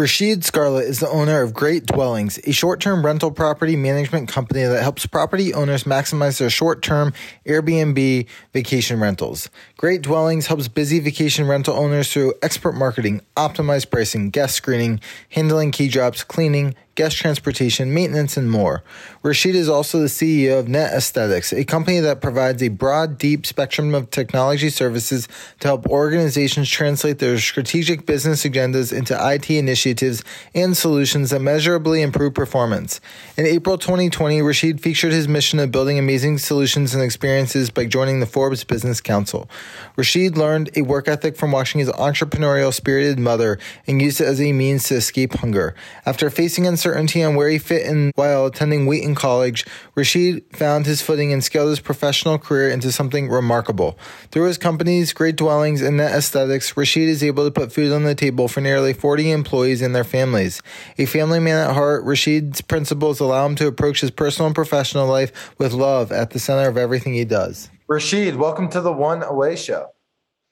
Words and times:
Rasheid 0.00 0.44
Scarlett 0.44 0.88
is 0.88 1.00
the 1.00 1.10
owner 1.10 1.42
of 1.42 1.52
Great 1.52 1.84
Dwellings, 1.84 2.38
a 2.44 2.52
short 2.52 2.80
term 2.80 3.04
rental 3.04 3.30
property 3.30 3.76
management 3.76 4.30
company 4.30 4.62
that 4.62 4.82
helps 4.82 5.04
property 5.04 5.52
owners 5.52 5.84
maximize 5.84 6.38
their 6.38 6.48
short 6.48 6.80
term 6.80 7.12
Airbnb 7.44 8.26
vacation 8.54 8.98
rentals. 8.98 9.50
Great 9.76 10.00
Dwellings 10.00 10.46
helps 10.46 10.68
busy 10.68 11.00
vacation 11.00 11.46
rental 11.46 11.76
owners 11.76 12.10
through 12.10 12.32
expert 12.40 12.72
marketing, 12.72 13.20
optimized 13.36 13.90
pricing, 13.90 14.30
guest 14.30 14.54
screening, 14.54 15.00
handling 15.28 15.70
key 15.70 15.86
drops, 15.88 16.24
cleaning, 16.24 16.74
guest 16.94 17.16
transportation, 17.16 17.94
maintenance, 17.94 18.36
and 18.36 18.50
more. 18.50 18.82
Rasheid 19.22 19.54
is 19.54 19.68
also 19.68 20.00
the 20.00 20.06
CEO 20.06 20.58
of 20.58 20.66
NetAesthetics, 20.66 21.56
a 21.56 21.64
company 21.64 22.00
that 22.00 22.20
provides 22.20 22.62
a 22.62 22.68
broad, 22.68 23.16
deep 23.18 23.46
spectrum 23.46 23.94
of 23.94 24.10
technology 24.10 24.70
services 24.70 25.28
to 25.60 25.68
help 25.68 25.86
organizations 25.86 26.68
translate 26.68 27.18
their 27.18 27.38
strategic 27.38 28.06
business 28.06 28.44
agendas 28.44 28.92
into 28.96 29.16
IT 29.20 29.48
initiatives 29.50 30.24
and 30.54 30.76
solutions 30.76 31.30
that 31.30 31.40
measurably 31.40 32.02
improve 32.02 32.34
performance. 32.34 33.00
In 33.36 33.46
April 33.46 33.78
2020, 33.78 34.40
Rasheid 34.40 34.80
featured 34.80 35.12
his 35.12 35.28
mission 35.28 35.58
of 35.60 35.70
building 35.70 35.98
amazing 35.98 36.38
solutions 36.38 36.94
and 36.94 37.02
experiences 37.02 37.70
by 37.70 37.86
joining 37.86 38.20
the 38.20 38.26
Forbes 38.26 38.64
Business 38.64 39.00
Council. 39.00 39.48
Rasheid 39.96 40.36
learned 40.36 40.70
a 40.76 40.82
work 40.82 41.08
ethic 41.08 41.36
from 41.36 41.52
watching 41.52 41.78
his 41.78 41.90
entrepreneurial 41.90 42.72
spirited 42.72 43.18
mother 43.18 43.58
and 43.86 44.02
used 44.02 44.20
it 44.20 44.26
as 44.26 44.40
a 44.40 44.52
means 44.52 44.84
to 44.84 44.96
escape 44.96 45.34
hunger. 45.34 45.74
After 46.04 46.30
facing 46.30 46.64
uncertainty, 46.80 47.10
uncertainty 47.10 47.22
on 47.22 47.34
where 47.36 47.48
he 47.48 47.58
fit 47.58 47.86
in 47.86 48.12
while 48.14 48.46
attending 48.46 48.86
Wheaton 48.86 49.14
College, 49.14 49.64
Rasheid 49.96 50.56
found 50.56 50.86
his 50.86 51.02
footing 51.02 51.32
and 51.32 51.42
scaled 51.42 51.68
his 51.68 51.80
professional 51.80 52.38
career 52.38 52.70
into 52.70 52.92
something 52.92 53.28
remarkable. 53.28 53.98
Through 54.30 54.46
his 54.46 54.58
companies, 54.58 55.12
Great 55.12 55.36
Dwellings, 55.36 55.82
and 55.82 55.96
Net 55.96 56.12
Aesthetics, 56.12 56.72
Rasheid 56.74 57.08
is 57.08 57.22
able 57.22 57.44
to 57.44 57.50
put 57.50 57.72
food 57.72 57.92
on 57.92 58.04
the 58.04 58.14
table 58.14 58.48
for 58.48 58.60
nearly 58.60 58.92
40 58.92 59.30
employees 59.30 59.82
and 59.82 59.94
their 59.94 60.04
families. 60.04 60.62
A 60.98 61.06
family 61.06 61.38
man 61.38 61.68
at 61.68 61.74
heart, 61.74 62.04
Rasheid's 62.04 62.60
principles 62.60 63.20
allow 63.20 63.46
him 63.46 63.56
to 63.56 63.66
approach 63.66 64.00
his 64.00 64.10
personal 64.10 64.46
and 64.46 64.54
professional 64.54 65.06
life 65.06 65.58
with 65.58 65.72
love 65.72 66.12
at 66.12 66.30
the 66.30 66.38
center 66.38 66.68
of 66.68 66.76
everything 66.76 67.14
he 67.14 67.24
does. 67.24 67.70
Rasheid, 67.88 68.36
welcome 68.36 68.68
to 68.70 68.80
the 68.80 68.92
One 68.92 69.22
Away 69.22 69.56
Show. 69.56 69.88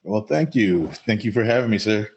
Well, 0.03 0.21
thank 0.21 0.55
you. 0.55 0.87
Thank 1.05 1.23
you 1.23 1.31
for 1.31 1.43
having 1.43 1.69
me, 1.69 1.77
sir. 1.77 2.09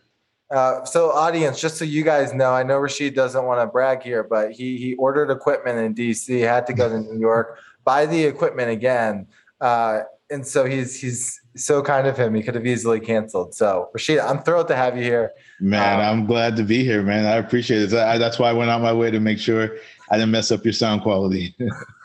Uh, 0.52 0.84
so, 0.84 1.10
audience, 1.10 1.58
just 1.58 1.78
so 1.78 1.84
you 1.84 2.04
guys 2.04 2.34
know, 2.34 2.52
I 2.52 2.62
know 2.62 2.78
Rasheid 2.78 3.14
doesn't 3.14 3.44
want 3.44 3.60
to 3.60 3.66
brag 3.66 4.02
here, 4.02 4.22
but 4.22 4.52
he 4.52 4.76
he 4.76 4.94
ordered 4.96 5.30
equipment 5.30 5.78
in 5.78 5.94
DC, 5.94 6.40
had 6.40 6.66
to 6.66 6.74
go 6.74 6.90
to 6.90 7.00
New 7.00 7.18
York, 7.18 7.58
buy 7.84 8.04
the 8.04 8.22
equipment 8.24 8.70
again, 8.70 9.26
uh, 9.62 10.00
and 10.30 10.46
so 10.46 10.66
he's 10.66 11.00
he's 11.00 11.40
so 11.56 11.82
kind 11.82 12.06
of 12.06 12.18
him. 12.18 12.34
He 12.34 12.42
could 12.42 12.54
have 12.54 12.66
easily 12.66 13.00
canceled. 13.00 13.54
So, 13.54 13.88
Rasheid, 13.96 14.22
I'm 14.22 14.42
thrilled 14.42 14.68
to 14.68 14.76
have 14.76 14.94
you 14.94 15.02
here. 15.02 15.32
Man, 15.58 16.00
um, 16.00 16.20
I'm 16.20 16.26
glad 16.26 16.56
to 16.56 16.64
be 16.64 16.84
here, 16.84 17.02
man. 17.02 17.24
I 17.24 17.36
appreciate 17.36 17.90
it. 17.90 17.94
I, 17.94 18.18
that's 18.18 18.38
why 18.38 18.50
I 18.50 18.52
went 18.52 18.70
out 18.70 18.82
my 18.82 18.92
way 18.92 19.10
to 19.10 19.20
make 19.20 19.38
sure 19.38 19.78
I 20.10 20.16
didn't 20.16 20.32
mess 20.32 20.52
up 20.52 20.64
your 20.64 20.74
sound 20.74 21.00
quality. 21.00 21.56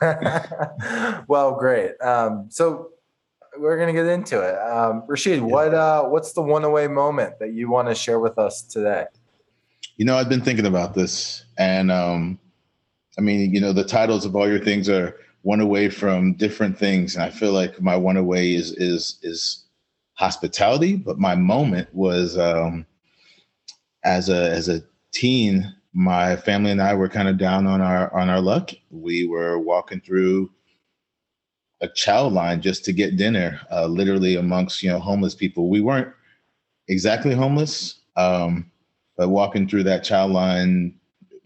well, 1.28 1.54
great. 1.54 2.00
Um, 2.00 2.46
so 2.48 2.92
we're 3.58 3.78
gonna 3.78 3.92
get 3.92 4.06
into 4.06 4.40
it. 4.40 4.54
Um, 4.58 5.02
Rasheid, 5.08 5.36
yeah. 5.36 5.42
what 5.42 5.74
uh, 5.74 6.04
what's 6.04 6.32
the 6.32 6.42
one 6.42 6.64
away 6.64 6.88
moment 6.88 7.38
that 7.40 7.52
you 7.52 7.70
want 7.70 7.88
to 7.88 7.94
share 7.94 8.20
with 8.20 8.38
us 8.38 8.62
today? 8.62 9.06
You 9.96 10.04
know, 10.04 10.16
I've 10.16 10.28
been 10.28 10.40
thinking 10.40 10.66
about 10.66 10.94
this, 10.94 11.44
and 11.58 11.90
um, 11.90 12.38
I 13.18 13.20
mean, 13.20 13.52
you 13.52 13.60
know, 13.60 13.72
the 13.72 13.84
titles 13.84 14.24
of 14.24 14.36
all 14.36 14.48
your 14.48 14.60
things 14.60 14.88
are 14.88 15.16
one 15.42 15.60
away 15.60 15.88
from 15.88 16.34
different 16.34 16.78
things, 16.78 17.14
and 17.14 17.24
I 17.24 17.30
feel 17.30 17.52
like 17.52 17.80
my 17.80 17.96
one 17.96 18.16
away 18.16 18.54
is 18.54 18.72
is 18.72 19.18
is 19.22 19.64
hospitality, 20.14 20.96
but 20.96 21.18
my 21.18 21.34
moment 21.34 21.88
was 21.94 22.36
um, 22.38 22.86
as 24.04 24.28
a 24.28 24.50
as 24.50 24.68
a 24.68 24.82
teen. 25.12 25.74
My 25.94 26.36
family 26.36 26.70
and 26.70 26.82
I 26.82 26.94
were 26.94 27.08
kind 27.08 27.28
of 27.28 27.38
down 27.38 27.66
on 27.66 27.80
our 27.80 28.14
on 28.14 28.28
our 28.28 28.40
luck. 28.40 28.70
We 28.90 29.26
were 29.26 29.58
walking 29.58 30.00
through 30.00 30.50
a 31.80 31.88
chow 31.88 32.26
line 32.26 32.60
just 32.60 32.84
to 32.84 32.92
get 32.92 33.16
dinner, 33.16 33.60
uh, 33.70 33.86
literally 33.86 34.36
amongst 34.36 34.82
you 34.82 34.90
know 34.90 34.98
homeless 34.98 35.34
people. 35.34 35.68
We 35.68 35.80
weren't 35.80 36.12
exactly 36.88 37.34
homeless, 37.34 38.00
um, 38.16 38.70
but 39.16 39.28
walking 39.28 39.68
through 39.68 39.84
that 39.84 40.04
chow 40.04 40.26
line 40.26 40.94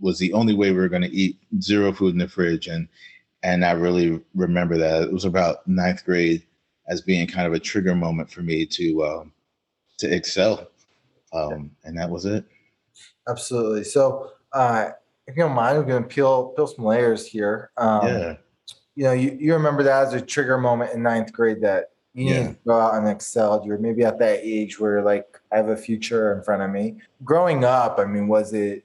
was 0.00 0.18
the 0.18 0.32
only 0.32 0.54
way 0.54 0.70
we 0.70 0.78
were 0.78 0.88
going 0.88 1.02
to 1.02 1.14
eat. 1.14 1.38
Zero 1.60 1.92
food 1.92 2.12
in 2.12 2.18
the 2.18 2.28
fridge, 2.28 2.66
and 2.66 2.88
and 3.42 3.64
I 3.64 3.72
really 3.72 4.20
remember 4.34 4.78
that 4.78 5.02
it 5.02 5.12
was 5.12 5.24
about 5.24 5.66
ninth 5.66 6.04
grade 6.04 6.46
as 6.88 7.00
being 7.00 7.26
kind 7.26 7.46
of 7.46 7.52
a 7.52 7.60
trigger 7.60 7.94
moment 7.94 8.30
for 8.30 8.42
me 8.42 8.64
to 8.66 9.04
um, 9.04 9.32
to 9.98 10.12
excel, 10.12 10.68
um, 11.32 11.70
and 11.84 11.96
that 11.98 12.10
was 12.10 12.24
it. 12.24 12.44
Absolutely. 13.28 13.84
So, 13.84 14.32
uh, 14.52 14.90
if 15.26 15.36
you 15.36 15.42
don't 15.42 15.54
mind, 15.54 15.78
we're 15.78 15.84
going 15.84 16.02
to 16.02 16.08
peel 16.08 16.48
peel 16.56 16.66
some 16.66 16.86
layers 16.86 17.26
here. 17.26 17.70
Um, 17.76 18.06
yeah 18.08 18.34
you 18.94 19.04
know, 19.04 19.12
you, 19.12 19.36
you 19.40 19.54
remember 19.54 19.82
that 19.82 20.06
as 20.06 20.14
a 20.14 20.20
trigger 20.20 20.58
moment 20.58 20.92
in 20.92 21.02
ninth 21.02 21.32
grade 21.32 21.62
that 21.62 21.90
you 22.14 22.26
yeah. 22.26 22.42
need 22.42 22.48
to 22.54 22.58
go 22.66 22.78
out 22.78 22.94
and 22.94 23.08
excel. 23.08 23.62
You're 23.64 23.78
maybe 23.78 24.04
at 24.04 24.18
that 24.18 24.40
age 24.42 24.78
where 24.78 25.02
like 25.02 25.40
I 25.50 25.56
have 25.56 25.68
a 25.68 25.76
future 25.76 26.36
in 26.36 26.42
front 26.42 26.62
of 26.62 26.70
me. 26.70 26.98
Growing 27.24 27.64
up, 27.64 27.98
I 27.98 28.04
mean, 28.04 28.28
was 28.28 28.52
it 28.52 28.84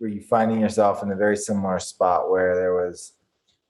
were 0.00 0.08
you 0.08 0.22
finding 0.22 0.60
yourself 0.60 1.02
in 1.02 1.10
a 1.10 1.16
very 1.16 1.36
similar 1.36 1.78
spot 1.78 2.30
where 2.30 2.56
there 2.56 2.74
was 2.74 3.12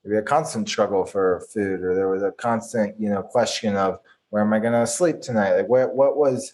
maybe 0.03 0.17
a 0.17 0.23
constant 0.23 0.67
struggle 0.67 1.05
for 1.05 1.45
food 1.53 1.81
or 1.81 1.93
there 1.93 2.09
was 2.09 2.23
a 2.23 2.31
constant, 2.31 2.99
you 2.99 3.09
know, 3.09 3.21
question 3.21 3.75
of 3.75 3.99
where 4.29 4.41
am 4.41 4.53
I 4.53 4.59
gonna 4.59 4.87
sleep 4.87 5.21
tonight? 5.21 5.55
Like 5.55 5.69
what 5.69 5.95
what 5.95 6.17
was 6.17 6.53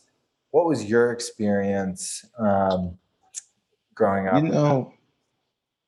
what 0.52 0.66
was 0.66 0.84
your 0.84 1.14
experience 1.14 2.25
um 2.38 2.97
growing 3.96 4.28
up? 4.28 4.44
You 4.44 4.50
know, 4.50 4.94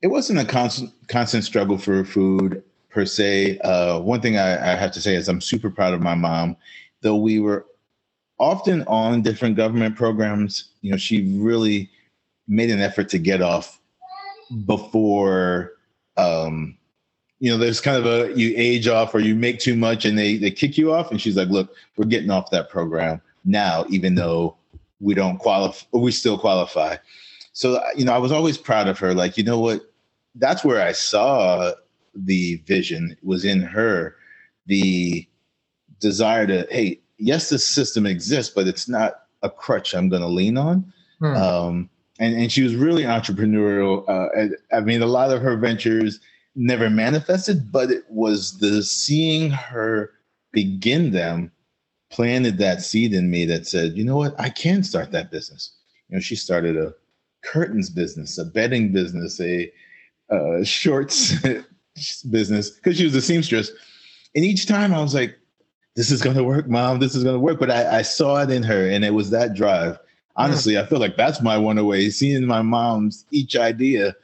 it 0.01 0.07
wasn't 0.07 0.39
a 0.39 0.45
constant 0.45 0.93
constant 1.09 1.43
struggle 1.43 1.77
for 1.77 2.05
food 2.05 2.63
per 2.93 3.05
se. 3.05 3.59
Uh, 3.59 3.99
one 3.99 4.21
thing 4.21 4.37
I, 4.37 4.73
I 4.73 4.75
have 4.75 4.91
to 4.91 5.01
say 5.01 5.15
is 5.15 5.27
I'm 5.27 5.41
super 5.41 5.69
proud 5.69 5.93
of 5.93 6.01
my 6.01 6.15
mom, 6.15 6.55
though 7.01 7.15
we 7.15 7.39
were 7.39 7.65
often 8.39 8.83
on 8.83 9.21
different 9.21 9.55
government 9.55 9.95
programs. 9.95 10.69
You 10.81 10.91
know, 10.91 10.97
she 10.97 11.33
really 11.37 11.89
made 12.47 12.69
an 12.69 12.79
effort 12.79 13.09
to 13.09 13.17
get 13.17 13.41
off 13.41 13.79
before. 14.65 15.73
Um, 16.17 16.77
you 17.39 17.51
know, 17.51 17.57
there's 17.57 17.81
kind 17.81 17.97
of 17.97 18.05
a 18.05 18.37
you 18.37 18.53
age 18.55 18.87
off 18.87 19.13
or 19.13 19.19
you 19.19 19.35
make 19.35 19.59
too 19.59 19.75
much 19.75 20.05
and 20.05 20.17
they 20.17 20.37
they 20.37 20.51
kick 20.51 20.77
you 20.77 20.93
off. 20.93 21.11
And 21.11 21.19
she's 21.19 21.35
like, 21.35 21.49
"Look, 21.49 21.75
we're 21.97 22.05
getting 22.05 22.31
off 22.31 22.51
that 22.51 22.69
program 22.69 23.21
now, 23.43 23.85
even 23.89 24.15
though 24.15 24.55
we 24.99 25.13
don't 25.13 25.37
qualify, 25.39 25.85
we 25.91 26.11
still 26.11 26.37
qualify." 26.37 26.97
So 27.51 27.83
you 27.95 28.05
know, 28.05 28.13
I 28.13 28.17
was 28.19 28.31
always 28.31 28.57
proud 28.57 28.87
of 28.87 28.99
her. 28.99 29.13
Like, 29.13 29.37
you 29.37 29.43
know 29.43 29.59
what? 29.59 29.81
That's 30.35 30.63
where 30.63 30.81
I 30.81 30.93
saw 30.93 31.73
the 32.15 32.61
vision 32.65 33.15
was 33.23 33.45
in 33.45 33.61
her 33.61 34.15
the 34.65 35.27
desire 35.99 36.45
to 36.47 36.67
hey 36.69 36.99
yes 37.17 37.49
this 37.49 37.65
system 37.65 38.05
exists 38.05 38.53
but 38.53 38.67
it's 38.67 38.87
not 38.87 39.23
a 39.41 39.49
crutch 39.49 39.93
i'm 39.93 40.09
going 40.09 40.21
to 40.21 40.27
lean 40.27 40.57
on. 40.57 40.91
Hmm. 41.19 41.35
um, 41.35 41.89
and, 42.19 42.35
and 42.35 42.51
she 42.51 42.63
was 42.63 42.75
really 42.75 43.03
entrepreneurial 43.03 44.07
uh, 44.07 44.75
i 44.75 44.79
mean 44.81 45.01
a 45.01 45.07
lot 45.07 45.31
of 45.31 45.41
her 45.41 45.57
ventures 45.57 46.19
never 46.55 46.89
manifested 46.89 47.71
but 47.71 47.89
it 47.91 48.03
was 48.09 48.59
the 48.59 48.83
seeing 48.83 49.49
her 49.49 50.11
begin 50.51 51.11
them 51.11 51.51
planted 52.13 52.59
that 52.59 52.81
seed 52.81 53.13
in 53.13 53.29
me 53.29 53.43
that 53.43 53.67
said 53.67 53.97
you 53.97 54.05
know 54.05 54.15
what? 54.15 54.39
I 54.39 54.49
can 54.49 54.83
start 54.83 55.11
that 55.11 55.31
business. 55.31 55.75
You 56.07 56.15
know 56.15 56.21
she 56.21 56.35
started 56.35 56.77
a 56.77 56.93
curtains 57.43 57.89
business 57.89 58.37
a 58.37 58.45
bedding 58.45 58.93
business 58.93 59.41
a 59.41 59.71
uh, 60.29 60.63
shorts 60.63 61.35
business 62.29 62.69
because 62.71 62.97
she 62.97 63.05
was 63.05 63.15
a 63.15 63.21
seamstress. 63.21 63.71
And 64.35 64.43
each 64.43 64.65
time 64.65 64.93
I 64.93 65.01
was 65.01 65.13
like, 65.13 65.37
this 65.95 66.09
is 66.09 66.21
going 66.21 66.35
to 66.35 66.43
work, 66.43 66.67
mom. 66.67 66.99
This 66.99 67.13
is 67.15 67.23
going 67.23 67.35
to 67.35 67.39
work. 67.39 67.59
But 67.59 67.69
I, 67.69 67.99
I, 67.99 68.01
saw 68.01 68.41
it 68.41 68.49
in 68.49 68.63
her, 68.63 68.89
and 68.89 69.05
it 69.05 69.13
was 69.13 69.29
that 69.29 69.53
drive. 69.53 69.99
Honestly, 70.35 70.73
yeah. 70.73 70.81
I 70.81 70.85
feel 70.87 70.99
like 70.99 71.15
that's 71.17 71.41
my 71.41 71.55
one 71.55 71.77
away. 71.77 72.09
Seeing 72.09 72.47
my 72.47 72.63
mom's 72.63 73.25
each 73.29 73.55
idea, 73.55 74.15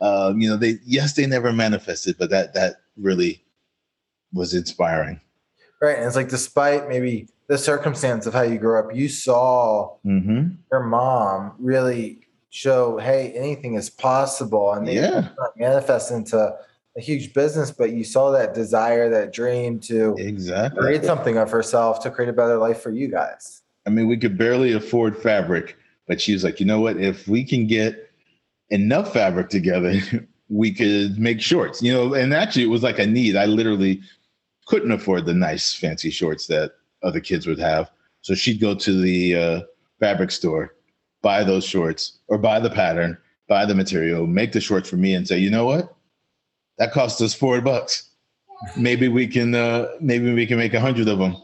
um, 0.00 0.40
you 0.40 0.48
know, 0.48 0.56
they 0.56 0.78
yes, 0.84 1.12
they 1.12 1.26
never 1.26 1.52
manifested, 1.52 2.16
but 2.18 2.30
that 2.30 2.54
that 2.54 2.76
really 2.96 3.44
was 4.32 4.54
inspiring. 4.54 5.20
Right. 5.82 5.96
And 5.98 6.06
it's 6.06 6.16
like, 6.16 6.28
despite 6.28 6.88
maybe 6.88 7.28
the 7.48 7.58
circumstance 7.58 8.26
of 8.26 8.32
how 8.32 8.42
you 8.42 8.58
grew 8.58 8.78
up, 8.78 8.94
you 8.94 9.08
saw 9.08 9.96
Mm-hmm. 10.06 10.54
your 10.72 10.84
mom 10.84 11.52
really 11.58 12.26
show, 12.50 12.98
hey, 12.98 13.32
anything 13.32 13.74
is 13.74 13.90
possible. 13.90 14.72
And 14.72 14.86
they 14.86 14.94
Yeah. 14.96 15.28
manifest 15.56 16.10
into 16.10 16.54
a 16.96 17.00
huge 17.00 17.32
business, 17.32 17.70
but 17.70 17.92
you 17.92 18.04
saw 18.04 18.30
that 18.32 18.54
desire, 18.54 19.08
that 19.10 19.32
dream 19.32 19.78
to 19.80 20.14
Exactly. 20.18 20.80
create 20.80 21.04
something 21.04 21.36
of 21.38 21.50
herself 21.50 22.00
to 22.02 22.10
create 22.10 22.28
a 22.28 22.32
better 22.32 22.56
life 22.56 22.80
for 22.82 22.90
you 22.90 23.08
guys. 23.08 23.62
I 23.86 23.90
mean, 23.90 24.08
we 24.08 24.16
could 24.16 24.36
barely 24.36 24.72
afford 24.72 25.16
fabric, 25.16 25.76
but 26.06 26.20
she 26.20 26.32
was 26.32 26.44
like, 26.44 26.60
you 26.60 26.66
know 26.66 26.80
what? 26.80 26.96
If 26.96 27.28
we 27.28 27.44
can 27.44 27.66
get 27.66 28.10
enough 28.70 29.12
fabric 29.12 29.48
together, 29.48 29.94
we 30.48 30.72
could 30.72 31.18
make 31.18 31.40
shorts, 31.40 31.80
you 31.80 31.92
know, 31.92 32.14
and 32.14 32.34
actually 32.34 32.64
it 32.64 32.70
was 32.70 32.82
like 32.82 32.98
a 32.98 33.06
need. 33.06 33.36
I 33.36 33.46
literally 33.46 34.00
couldn't 34.66 34.92
afford 34.92 35.26
the 35.26 35.34
nice 35.34 35.74
fancy 35.74 36.10
shorts 36.10 36.46
that 36.48 36.72
other 37.02 37.20
kids 37.20 37.46
would 37.46 37.58
have. 37.58 37.90
So 38.22 38.34
she'd 38.34 38.60
go 38.60 38.74
to 38.74 39.00
the 39.00 39.36
uh, 39.36 39.60
fabric 40.00 40.30
store, 40.30 40.74
buy 41.22 41.44
those 41.44 41.64
shorts 41.64 42.18
or 42.28 42.36
buy 42.36 42.60
the 42.60 42.70
pattern, 42.70 43.16
buy 43.48 43.64
the 43.64 43.74
material, 43.74 44.26
make 44.26 44.52
the 44.52 44.60
shorts 44.60 44.88
for 44.88 44.96
me 44.96 45.14
and 45.14 45.26
say, 45.26 45.38
you 45.38 45.50
know 45.50 45.64
what? 45.64 45.94
That 46.80 46.92
cost 46.92 47.20
us 47.20 47.34
four 47.34 47.60
bucks. 47.60 48.08
Maybe 48.74 49.08
we 49.08 49.26
can, 49.26 49.54
uh, 49.54 49.88
maybe 50.00 50.32
we 50.32 50.46
can 50.46 50.56
make 50.56 50.72
a 50.72 50.80
hundred 50.80 51.08
of 51.08 51.18
them. 51.18 51.36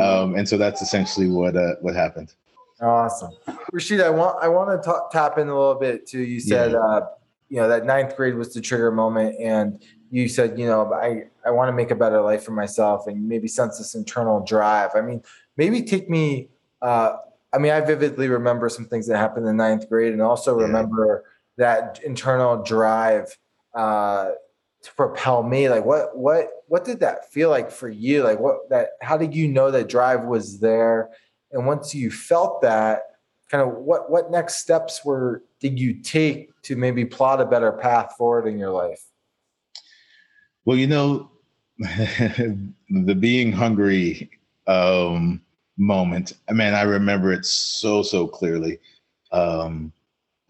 Um, 0.00 0.36
and 0.36 0.48
so 0.48 0.56
that's 0.56 0.80
essentially 0.80 1.28
what, 1.28 1.56
uh, 1.56 1.74
what 1.80 1.94
happened. 1.96 2.32
Awesome. 2.80 3.32
Rasheid, 3.74 4.00
I 4.02 4.08
want 4.08 4.38
I 4.40 4.46
want 4.46 4.70
to 4.80 4.88
ta- 4.88 5.08
tap 5.08 5.36
in 5.36 5.48
a 5.48 5.58
little 5.58 5.74
bit 5.74 6.06
too. 6.06 6.20
You 6.20 6.38
said 6.38 6.70
Yeah. 6.70 6.78
uh, 6.78 7.06
you 7.48 7.56
know 7.56 7.68
that 7.68 7.84
ninth 7.84 8.14
grade 8.16 8.36
was 8.36 8.54
the 8.54 8.60
trigger 8.60 8.92
moment, 8.92 9.34
and 9.40 9.82
you 10.12 10.28
said 10.28 10.56
you 10.56 10.64
know 10.66 10.92
I 10.94 11.24
I 11.44 11.50
want 11.50 11.70
to 11.70 11.72
make 11.72 11.90
a 11.90 11.96
better 11.96 12.20
life 12.20 12.44
for 12.44 12.52
myself, 12.52 13.08
and 13.08 13.28
maybe 13.28 13.48
sense 13.48 13.78
this 13.78 13.96
internal 13.96 14.44
drive. 14.44 14.90
I 14.94 15.00
mean, 15.00 15.24
maybe 15.56 15.82
take 15.82 16.08
me. 16.08 16.50
Uh, 16.80 17.14
I 17.52 17.58
mean, 17.58 17.72
I 17.72 17.80
vividly 17.80 18.28
remember 18.28 18.68
some 18.68 18.84
things 18.84 19.08
that 19.08 19.16
happened 19.18 19.48
in 19.48 19.56
ninth 19.56 19.88
grade, 19.88 20.12
and 20.12 20.22
also 20.22 20.56
Yeah. 20.56 20.66
remember 20.66 21.24
that 21.56 21.98
internal 22.04 22.62
drive 22.62 23.36
uh, 23.74 24.30
to 24.82 24.94
propel 24.94 25.42
me. 25.42 25.68
Like, 25.68 25.84
what 25.84 26.16
what 26.16 26.48
what 26.66 26.84
did 26.84 27.00
that 27.00 27.30
feel 27.32 27.50
like 27.50 27.70
for 27.70 27.88
you? 27.88 28.22
Like, 28.22 28.38
what 28.38 28.68
that? 28.70 28.90
How 29.02 29.16
did 29.16 29.34
you 29.34 29.48
know 29.48 29.70
that 29.70 29.88
drive 29.88 30.24
was 30.24 30.60
there? 30.60 31.10
And 31.52 31.66
once 31.66 31.94
you 31.94 32.10
felt 32.10 32.62
that, 32.62 33.02
kind 33.50 33.62
of 33.62 33.74
what 33.74 34.10
what 34.10 34.30
next 34.30 34.56
steps 34.56 35.04
were 35.04 35.42
did 35.60 35.78
you 35.78 36.02
take 36.02 36.50
to 36.62 36.76
maybe 36.76 37.04
plot 37.04 37.40
a 37.40 37.46
better 37.46 37.72
path 37.72 38.14
forward 38.16 38.46
in 38.46 38.58
your 38.58 38.70
life? 38.70 39.02
Well, 40.64 40.76
you 40.76 40.86
know, 40.86 41.30
the 41.78 43.16
being 43.18 43.52
hungry 43.52 44.30
um, 44.66 45.40
moment. 45.76 46.34
I 46.48 46.52
mean, 46.52 46.74
I 46.74 46.82
remember 46.82 47.32
it 47.32 47.44
so 47.44 48.02
so 48.02 48.26
clearly. 48.26 48.78
Um, 49.32 49.92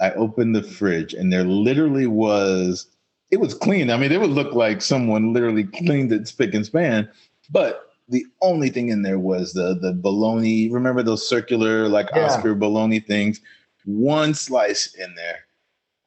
I 0.01 0.13
opened 0.13 0.55
the 0.55 0.63
fridge, 0.63 1.15
and 1.15 1.33
there 1.33 1.45
literally 1.45 2.07
was. 2.07 2.87
It 3.31 3.41
was 3.41 3.55
clean. 3.55 3.91
I 3.91 3.97
mean, 3.97 4.13
it 4.13 4.21
would 4.21 4.31
look 4.31 4.55
like 4.55 4.81
someone 4.81 5.33
literally 5.33 5.65
cleaned 5.65 6.13
it 6.13 6.27
spick 6.29 6.55
and 6.55 6.65
span, 6.65 7.09
but 7.51 7.91
the 8.09 8.25
only 8.41 8.71
thing 8.71 8.89
in 8.89 9.03
there 9.03 9.19
was 9.19 9.53
the 9.53 9.75
the 9.81 9.93
bologna. 9.93 10.71
Remember 10.71 11.03
those 11.03 11.29
circular 11.29 11.89
like 11.89 12.09
Yeah. 12.15 12.25
Oscar 12.27 12.55
bologna 12.55 13.01
things? 13.01 13.41
One 13.85 14.33
slice 14.35 14.95
in 14.95 15.15
there, 15.15 15.41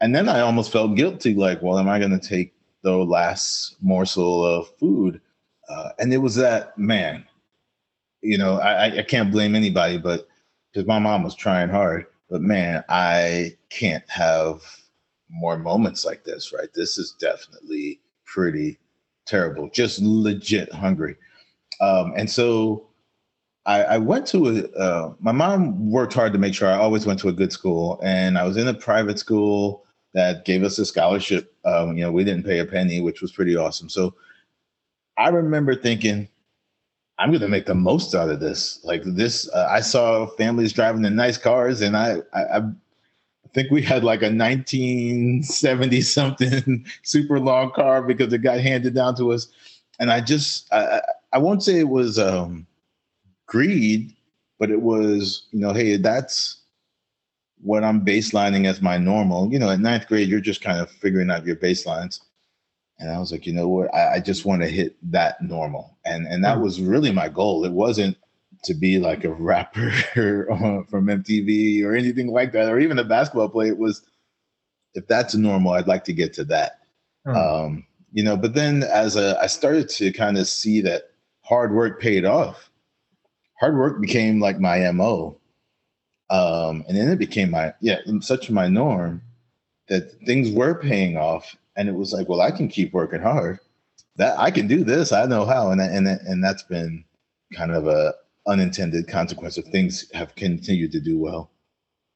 and 0.01 0.15
then 0.15 0.27
I 0.29 0.39
almost 0.41 0.71
felt 0.71 0.95
guilty. 0.95 1.35
Like, 1.35 1.62
well, 1.62 1.77
am 1.77 1.89
I 1.89 2.00
going 2.00 2.18
to 2.19 2.27
take 2.27 2.53
the 2.83 2.97
last 2.97 3.75
morsel 3.81 4.44
of 4.45 4.68
food. 4.79 5.21
Uh, 5.69 5.89
and 6.00 6.13
it 6.13 6.18
was 6.18 6.35
that 6.35 6.77
man, 6.77 7.23
you 8.21 8.38
know, 8.38 8.56
I, 8.59 8.88
I- 8.88 8.97
I 8.97 9.01
can't 9.03 9.31
blame 9.31 9.56
anybody, 9.56 9.97
but 9.97 10.27
because 10.73 10.88
my 10.88 11.00
mom 11.00 11.23
was 11.23 11.35
trying 11.35 11.69
hard, 11.69 12.06
but 12.29 12.41
man, 12.41 12.83
I 12.89 13.56
can't 13.69 14.07
have 14.09 14.62
more 15.31 15.57
moments 15.57 16.06
like 16.06 16.24
this, 16.24 16.54
right? 16.54 16.69
This 16.74 16.98
is 16.98 17.16
definitely 17.19 18.01
pretty 18.25 18.78
terrible, 19.25 19.69
just 19.69 20.01
legit 20.01 20.72
hungry. 20.72 21.16
Um, 21.80 22.13
and 22.16 22.30
so 22.30 22.88
I, 23.66 23.83
I 23.83 23.98
went 23.98 24.28
to 24.28 24.50
a, 24.50 24.78
uh, 24.78 25.13
my 25.19 25.31
mom 25.31 25.89
worked 25.92 26.13
hard 26.13 26.33
to 26.33 26.39
make 26.39 26.54
sure 26.54 26.68
I 26.68 26.78
always 26.78 27.06
went 27.06 27.19
to 27.22 27.30
a 27.30 27.33
good 27.33 27.51
school, 27.51 28.00
and 28.04 28.38
I 28.38 28.44
was 28.44 28.57
in 28.57 28.68
a 28.68 28.74
private 28.74 29.19
school 29.19 29.86
that 30.13 30.45
gave 30.45 30.63
us 30.63 30.78
a 30.78 30.86
scholarship. 30.86 31.56
Um, 31.63 31.98
you 31.98 32.04
know, 32.04 32.12
we 32.12 32.24
didn't 32.24 32.45
pay 32.45 32.60
a 32.60 32.66
penny, 32.66 33.01
which 33.01 33.22
was 33.22 33.31
pretty 33.31 33.56
awesome. 33.56 33.89
So 33.89 34.16
I 35.18 35.30
remember 35.30 35.75
thinking, 35.75 36.28
I'm 37.19 37.30
going 37.30 37.42
to 37.42 37.48
make 37.48 37.68
the 37.68 37.75
most 37.75 38.16
out 38.16 38.30
of 38.30 38.39
this. 38.39 38.80
Like 38.83 39.04
this, 39.06 39.48
uh, 39.54 39.68
I 39.69 39.81
saw 39.81 40.28
families 40.38 40.74
driving 40.74 41.06
in 41.06 41.16
nice 41.16 41.38
cars, 41.38 41.81
and 41.81 41.95
I, 41.95 42.18
I, 42.33 42.42
I 42.57 42.62
think 43.53 43.71
we 43.71 43.81
had 43.81 44.03
like 44.03 44.21
a 44.21 44.30
1970 44.31 46.01
something 46.01 46.86
super 47.03 47.39
long 47.39 47.71
car 47.71 48.01
because 48.01 48.33
it 48.33 48.39
got 48.39 48.59
handed 48.59 48.94
down 48.95 49.15
to 49.18 49.31
us. 49.31 49.48
And 50.00 50.12
I 50.12 50.21
just, 50.21 50.71
I, 50.74 51.01
I- 51.33 51.38
won't 51.39 51.63
say 51.63 51.80
it 51.80 51.89
was 51.89 52.18
um, 52.19 52.68
greed, 53.48 54.13
but 54.59 54.71
it 54.71 54.81
was, 54.81 55.48
you 55.51 55.59
know, 55.59 55.74
hey, 55.74 55.98
that's 55.98 56.57
what 57.62 57.83
I'm 57.83 58.03
baselining 58.06 58.65
as 58.68 58.81
my 58.81 58.98
normal. 58.98 59.51
You 59.51 59.59
know, 59.59 59.69
at 59.69 59.80
ninth 59.80 60.07
grade, 60.07 60.30
you're 60.30 60.39
just 60.42 60.62
kind 60.62 60.80
of 60.80 60.89
figuring 60.89 61.30
out 61.30 61.45
your 61.45 61.56
baselines. 61.56 62.21
And 63.00 63.12
I 63.12 63.19
was 63.19 63.31
like, 63.31 63.45
you 63.47 63.54
know 63.54 63.68
what? 63.68 63.94
I, 63.94 64.15
I 64.15 64.19
just 64.19 64.45
want 64.45 64.62
to 64.62 64.68
hit 64.69 64.95
that 65.12 65.42
normal. 65.42 65.97
And 66.06 66.27
and 66.27 66.44
that 66.44 66.57
Mhm. 66.57 66.62
was 66.62 66.81
really 66.81 67.12
my 67.12 67.30
goal. 67.30 67.65
It 67.65 67.71
wasn't 67.71 68.18
to 68.63 68.73
be 68.73 68.99
like 68.99 69.23
a 69.23 69.33
rapper 69.33 69.91
from 70.89 71.07
MTV 71.07 71.83
or 71.83 71.95
anything 71.95 72.27
like 72.31 72.51
that, 72.51 72.69
or 72.69 72.79
even 72.79 72.99
a 72.99 73.03
basketball 73.03 73.49
player. 73.49 73.71
It 73.71 73.77
was 73.77 74.03
if 74.93 75.07
that's 75.07 75.35
normal, 75.35 75.73
I'd 75.73 75.87
like 75.87 76.03
to 76.05 76.13
get 76.13 76.33
to 76.33 76.43
that. 76.45 76.79
Hmm. 77.25 77.35
Um, 77.35 77.85
you 78.11 78.23
know, 78.23 78.35
but 78.35 78.53
then 78.53 78.83
as 78.83 79.15
a, 79.15 79.39
I 79.41 79.47
started 79.47 79.87
to 79.89 80.11
kind 80.11 80.37
of 80.37 80.47
see 80.47 80.81
that 80.81 81.11
hard 81.43 81.73
work 81.73 82.01
paid 82.01 82.25
off. 82.25 82.69
Hard 83.59 83.77
work 83.77 84.01
became 84.01 84.39
like 84.39 84.59
my 84.59 84.91
MO. 84.91 85.37
Um, 86.29 86.83
and 86.87 86.97
then 86.97 87.09
it 87.09 87.19
became 87.19 87.51
my, 87.51 87.73
yeah, 87.81 87.99
such 88.19 88.49
my 88.49 88.67
norm 88.67 89.21
that 89.87 90.11
things 90.25 90.51
were 90.51 90.75
paying 90.75 91.17
off. 91.17 91.55
And 91.75 91.87
it 91.87 91.95
was 91.95 92.13
like, 92.13 92.27
well, 92.27 92.41
I 92.41 92.51
can 92.51 92.67
keep 92.67 92.93
working 92.93 93.21
hard. 93.21 93.59
That 94.17 94.37
I 94.39 94.51
can 94.51 94.68
do 94.68 94.83
this. 94.83 95.11
I 95.11 95.25
know 95.25 95.45
how. 95.45 95.71
And, 95.71 95.80
and, 95.80 96.07
and 96.07 96.44
that's 96.44 96.63
been 96.63 97.03
kind 97.53 97.71
of 97.71 97.87
a 97.87 98.13
unintended 98.48 99.07
consequence 99.07 99.57
of 99.57 99.66
things 99.66 100.10
have 100.14 100.36
continued 100.36 100.92
to 100.92 101.00
do 101.00 101.18
well. 101.19 101.52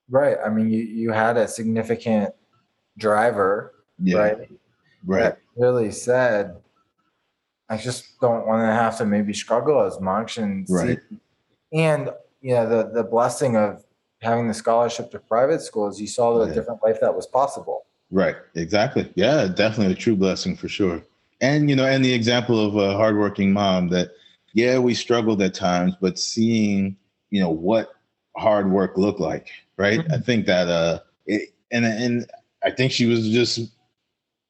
Right. 0.09 0.37
I 0.45 0.49
mean, 0.49 0.69
you, 0.69 0.79
you 0.83 1.11
had 1.11 1.37
a 1.37 1.47
significant 1.47 2.33
driver, 2.97 3.73
Yeah. 3.99 4.17
right? 4.17 4.37
Right. 5.05 5.21
That 5.21 5.39
really 5.55 5.91
said, 5.91 6.55
I 7.69 7.77
just 7.77 8.19
don't 8.19 8.45
want 8.47 8.61
to 8.61 8.73
have 8.73 8.97
to 8.99 9.05
maybe 9.05 9.33
struggle 9.33 9.81
as 9.83 9.99
much 9.99 10.37
and 10.37 10.65
Right. 10.69 10.99
see. 11.09 11.17
And 11.73 12.09
you 12.41 12.53
know, 12.53 12.69
the 12.69 12.91
the 12.93 13.03
blessing 13.03 13.57
of 13.57 13.83
having 14.21 14.47
the 14.47 14.53
scholarship 14.53 15.09
to 15.11 15.19
private 15.19 15.61
schools, 15.61 15.99
you 15.99 16.07
saw 16.07 16.37
the 16.39 16.47
Yeah. 16.47 16.53
different 16.53 16.83
life 16.83 16.99
that 17.01 17.15
was 17.15 17.25
possible. 17.25 17.85
Right. 18.11 18.35
Exactly. 18.55 19.11
Yeah, 19.15 19.47
definitely 19.47 19.93
a 19.93 19.95
true 19.97 20.15
blessing 20.15 20.55
for 20.55 20.67
sure. 20.69 21.01
And 21.41 21.69
you 21.69 21.75
know, 21.75 21.85
and 21.85 22.05
the 22.05 22.13
example 22.13 22.63
of 22.63 22.75
a 22.75 22.95
hardworking 22.95 23.51
mom 23.51 23.89
that, 23.89 24.11
yeah, 24.55 24.79
we 24.79 24.93
struggled 24.93 25.41
at 25.41 25.53
times, 25.53 25.95
but 25.99 26.17
seeing 26.17 26.95
you 27.29 27.41
know 27.41 27.49
what 27.49 27.89
hard 28.37 28.71
work 28.71 28.97
looked 28.97 29.19
like, 29.19 29.49
right? 29.77 29.99
I 30.11 30.17
think 30.17 30.45
that, 30.45 30.69
uh, 30.69 30.99
it, 31.25 31.53
and 31.71 31.85
and 31.85 32.25
I 32.63 32.71
think 32.71 32.93
she 32.93 33.05
was 33.05 33.29
just 33.29 33.69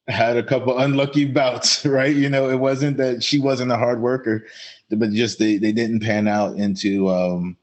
had 0.07 0.38
a 0.38 0.43
couple 0.43 0.77
unlucky 0.77 1.25
bouts, 1.25 1.83
right? 1.88 2.15
You 2.15 2.29
know, 2.29 2.50
it 2.50 2.59
wasn't 2.59 2.97
that 2.97 3.24
she 3.24 3.39
wasn't 3.39 3.71
a 3.71 3.77
hard 3.77 4.00
worker, 4.00 4.45
but 4.91 5.12
just 5.12 5.39
they 5.39 5.57
they 5.57 5.71
didn't 5.71 6.01
pan 6.01 6.27
out 6.27 6.55
into 6.55 7.09
um, 7.09 7.57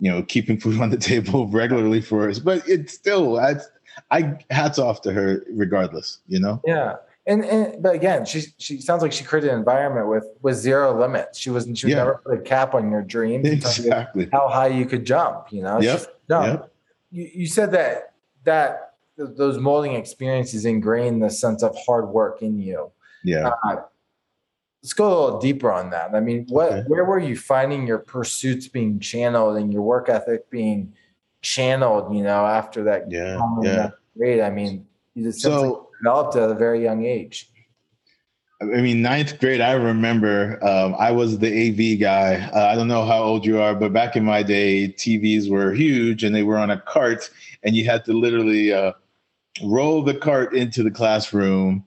you 0.00 0.10
know 0.10 0.22
keeping 0.22 0.58
food 0.60 0.80
on 0.80 0.88
the 0.88 0.96
table 0.96 1.48
regularly 1.48 2.00
for 2.00 2.30
us. 2.30 2.38
But 2.38 2.66
it's 2.66 2.94
still, 2.94 3.38
I 3.38 3.56
I 4.10 4.38
hats 4.50 4.78
off 4.78 5.02
to 5.02 5.12
her 5.12 5.44
regardless, 5.50 6.20
you 6.28 6.40
know? 6.40 6.62
Yeah. 6.66 6.96
And, 7.26 7.42
and 7.44 7.82
but 7.82 7.94
again, 7.94 8.26
she 8.26 8.42
she 8.58 8.80
sounds 8.80 9.00
like 9.02 9.12
she 9.12 9.24
created 9.24 9.50
an 9.50 9.58
environment 9.58 10.08
with 10.08 10.26
with 10.42 10.56
zero 10.56 10.98
limits. 10.98 11.38
She 11.38 11.48
wasn't 11.50 11.78
she 11.78 11.88
Yeah. 11.88 11.96
never 11.96 12.20
put 12.24 12.38
a 12.38 12.42
cap 12.42 12.74
on 12.74 12.90
your 12.90 13.02
dreams 13.02 13.48
Exactly. 13.48 14.28
how 14.30 14.48
high 14.48 14.66
you 14.68 14.84
could 14.84 15.06
jump. 15.06 15.50
You 15.50 15.62
know, 15.62 15.80
Yep. 15.80 16.00
jump. 16.28 16.46
Yep. 16.60 16.72
You, 17.12 17.30
you 17.34 17.46
said 17.46 17.72
that 17.72 18.12
that 18.44 18.94
those 19.16 19.58
molding 19.58 19.94
experiences 19.94 20.66
ingrain 20.66 21.20
the 21.20 21.30
sense 21.30 21.62
of 21.62 21.74
hard 21.86 22.08
work 22.08 22.42
in 22.42 22.58
you. 22.58 22.90
Yeah. 23.22 23.52
Uh, 23.64 23.76
let's 24.82 24.92
go 24.92 25.06
a 25.06 25.12
little 25.24 25.40
deeper 25.40 25.72
on 25.72 25.88
that. 25.90 26.14
I 26.14 26.20
mean, 26.20 26.44
what 26.50 26.72
Okay. 26.72 26.82
where 26.88 27.06
were 27.06 27.18
you 27.18 27.36
finding 27.38 27.86
your 27.86 28.00
pursuits 28.00 28.68
being 28.68 28.98
channeled 29.00 29.56
and 29.56 29.72
your 29.72 29.80
work 29.82 30.10
ethic 30.10 30.50
being 30.50 30.92
channeled? 31.40 32.14
You 32.14 32.22
know, 32.22 32.44
after 32.44 32.84
that 32.84 33.10
Yeah. 33.10 33.40
Yeah. 33.62 33.72
that 33.76 33.92
grade. 34.18 34.40
I 34.40 34.50
mean, 34.50 34.86
you 35.14 35.24
just 35.24 35.40
So 35.40 35.88
developed 36.04 36.36
at 36.36 36.50
a 36.50 36.54
very 36.54 36.82
young 36.82 37.04
age. 37.04 37.50
I 38.60 38.80
mean, 38.80 39.02
ninth 39.02 39.40
grade, 39.40 39.60
I 39.60 39.72
remember 39.72 40.64
um, 40.64 40.94
I 40.98 41.10
was 41.10 41.38
the 41.38 41.48
AV 41.48 42.00
guy. 42.00 42.48
Uh, 42.54 42.66
I 42.66 42.74
don't 42.76 42.88
know 42.88 43.04
how 43.04 43.22
old 43.22 43.44
you 43.44 43.60
are, 43.60 43.74
but 43.74 43.92
back 43.92 44.16
in 44.16 44.24
my 44.24 44.42
day, 44.42 44.88
TVs 44.88 45.50
were 45.50 45.72
huge 45.72 46.22
and 46.22 46.34
they 46.34 46.44
were 46.44 46.56
on 46.56 46.70
a 46.70 46.80
cart, 46.80 47.30
and 47.62 47.74
you 47.74 47.84
had 47.84 48.04
to 48.04 48.12
literally 48.12 48.72
uh, 48.72 48.92
roll 49.62 50.02
the 50.02 50.14
cart 50.14 50.54
into 50.54 50.82
the 50.82 50.90
classroom. 50.90 51.84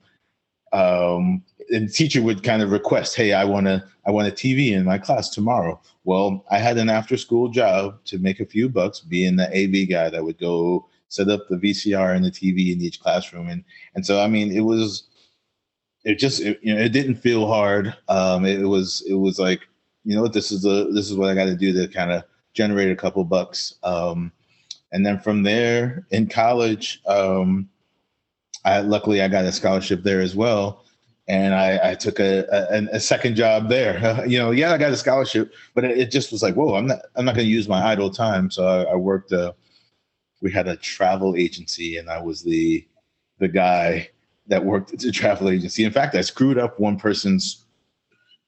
Um, 0.72 1.42
and 1.70 1.92
teacher 1.92 2.22
would 2.22 2.42
kind 2.42 2.62
of 2.62 2.70
request, 2.70 3.16
"Hey, 3.16 3.32
I 3.32 3.44
want 3.44 3.66
to, 3.66 3.82
I 4.06 4.10
want 4.10 4.28
a 4.28 4.30
TV 4.30 4.72
in 4.72 4.84
my 4.84 4.98
class 4.98 5.30
tomorrow." 5.30 5.80
Well, 6.04 6.44
I 6.50 6.58
had 6.58 6.76
an 6.76 6.90
after-school 6.90 7.48
job 7.48 8.04
to 8.06 8.18
make 8.18 8.40
a 8.40 8.46
few 8.46 8.68
bucks, 8.68 9.00
being 9.00 9.36
the 9.36 9.48
AV 9.48 9.88
guy 9.88 10.10
that 10.10 10.24
would 10.24 10.38
go 10.38 10.86
set 11.08 11.28
up 11.28 11.48
the 11.48 11.56
VCR 11.56 12.14
and 12.14 12.24
the 12.24 12.30
TV 12.30 12.72
in 12.72 12.80
each 12.80 13.00
classroom, 13.00 13.48
and 13.48 13.64
and 13.94 14.04
so 14.04 14.20
I 14.20 14.28
mean, 14.28 14.52
it 14.52 14.60
was 14.60 15.04
it 16.04 16.18
just 16.18 16.40
it, 16.40 16.58
you 16.62 16.74
know 16.74 16.80
it 16.80 16.90
didn't 16.90 17.16
feel 17.16 17.46
hard. 17.46 17.94
Um, 18.08 18.44
it, 18.44 18.60
it 18.60 18.66
was 18.66 19.04
it 19.08 19.14
was 19.14 19.38
like 19.38 19.66
you 20.04 20.16
know 20.16 20.28
this 20.28 20.50
is 20.52 20.64
a 20.64 20.84
this 20.92 21.10
is 21.10 21.16
what 21.16 21.30
I 21.30 21.34
got 21.34 21.46
to 21.46 21.56
do 21.56 21.72
to 21.72 21.88
kind 21.88 22.12
of 22.12 22.24
generate 22.54 22.90
a 22.90 22.96
couple 22.96 23.24
bucks. 23.24 23.74
Um, 23.82 24.32
and 24.92 25.04
then 25.04 25.18
from 25.18 25.42
there 25.42 26.06
in 26.10 26.28
college, 26.28 27.02
um, 27.06 27.68
I 28.64 28.80
luckily 28.80 29.22
I 29.22 29.28
got 29.28 29.44
a 29.44 29.52
scholarship 29.52 30.02
there 30.02 30.20
as 30.20 30.34
well, 30.34 30.84
and 31.28 31.54
I, 31.54 31.90
I 31.90 31.94
took 31.94 32.20
a, 32.20 32.46
a, 32.50 32.96
a 32.96 33.00
second 33.00 33.36
job 33.36 33.68
there. 33.68 34.24
you 34.26 34.38
know, 34.38 34.50
yeah, 34.50 34.72
I 34.72 34.78
got 34.78 34.92
a 34.92 34.96
scholarship, 34.96 35.52
but 35.74 35.84
it, 35.84 35.98
it, 35.98 36.10
just 36.10 36.32
was 36.32 36.42
like, 36.42 36.54
whoa, 36.54 36.74
I'm 36.74 36.86
not 36.86 37.00
I'm 37.16 37.24
not 37.24 37.34
going 37.34 37.46
to 37.46 37.52
use 37.52 37.68
my 37.68 37.86
idle 37.86 38.10
time. 38.10 38.50
So 38.50 38.66
I, 38.66 38.92
I 38.92 38.94
worked. 38.94 39.32
Uh, 39.32 39.52
we 40.40 40.52
had 40.52 40.68
a 40.68 40.76
travel 40.76 41.34
agency, 41.36 41.96
and 41.96 42.08
I 42.08 42.20
was 42.20 42.42
the 42.42 42.86
the 43.38 43.48
guy 43.48 44.08
that 44.48 44.64
worked 44.64 44.92
at 44.92 45.00
the 45.00 45.12
travel 45.12 45.48
agency. 45.48 45.84
In 45.84 45.92
fact, 45.92 46.14
I 46.14 46.22
screwed 46.22 46.58
up 46.58 46.80
one 46.80 46.98
person's 46.98 47.64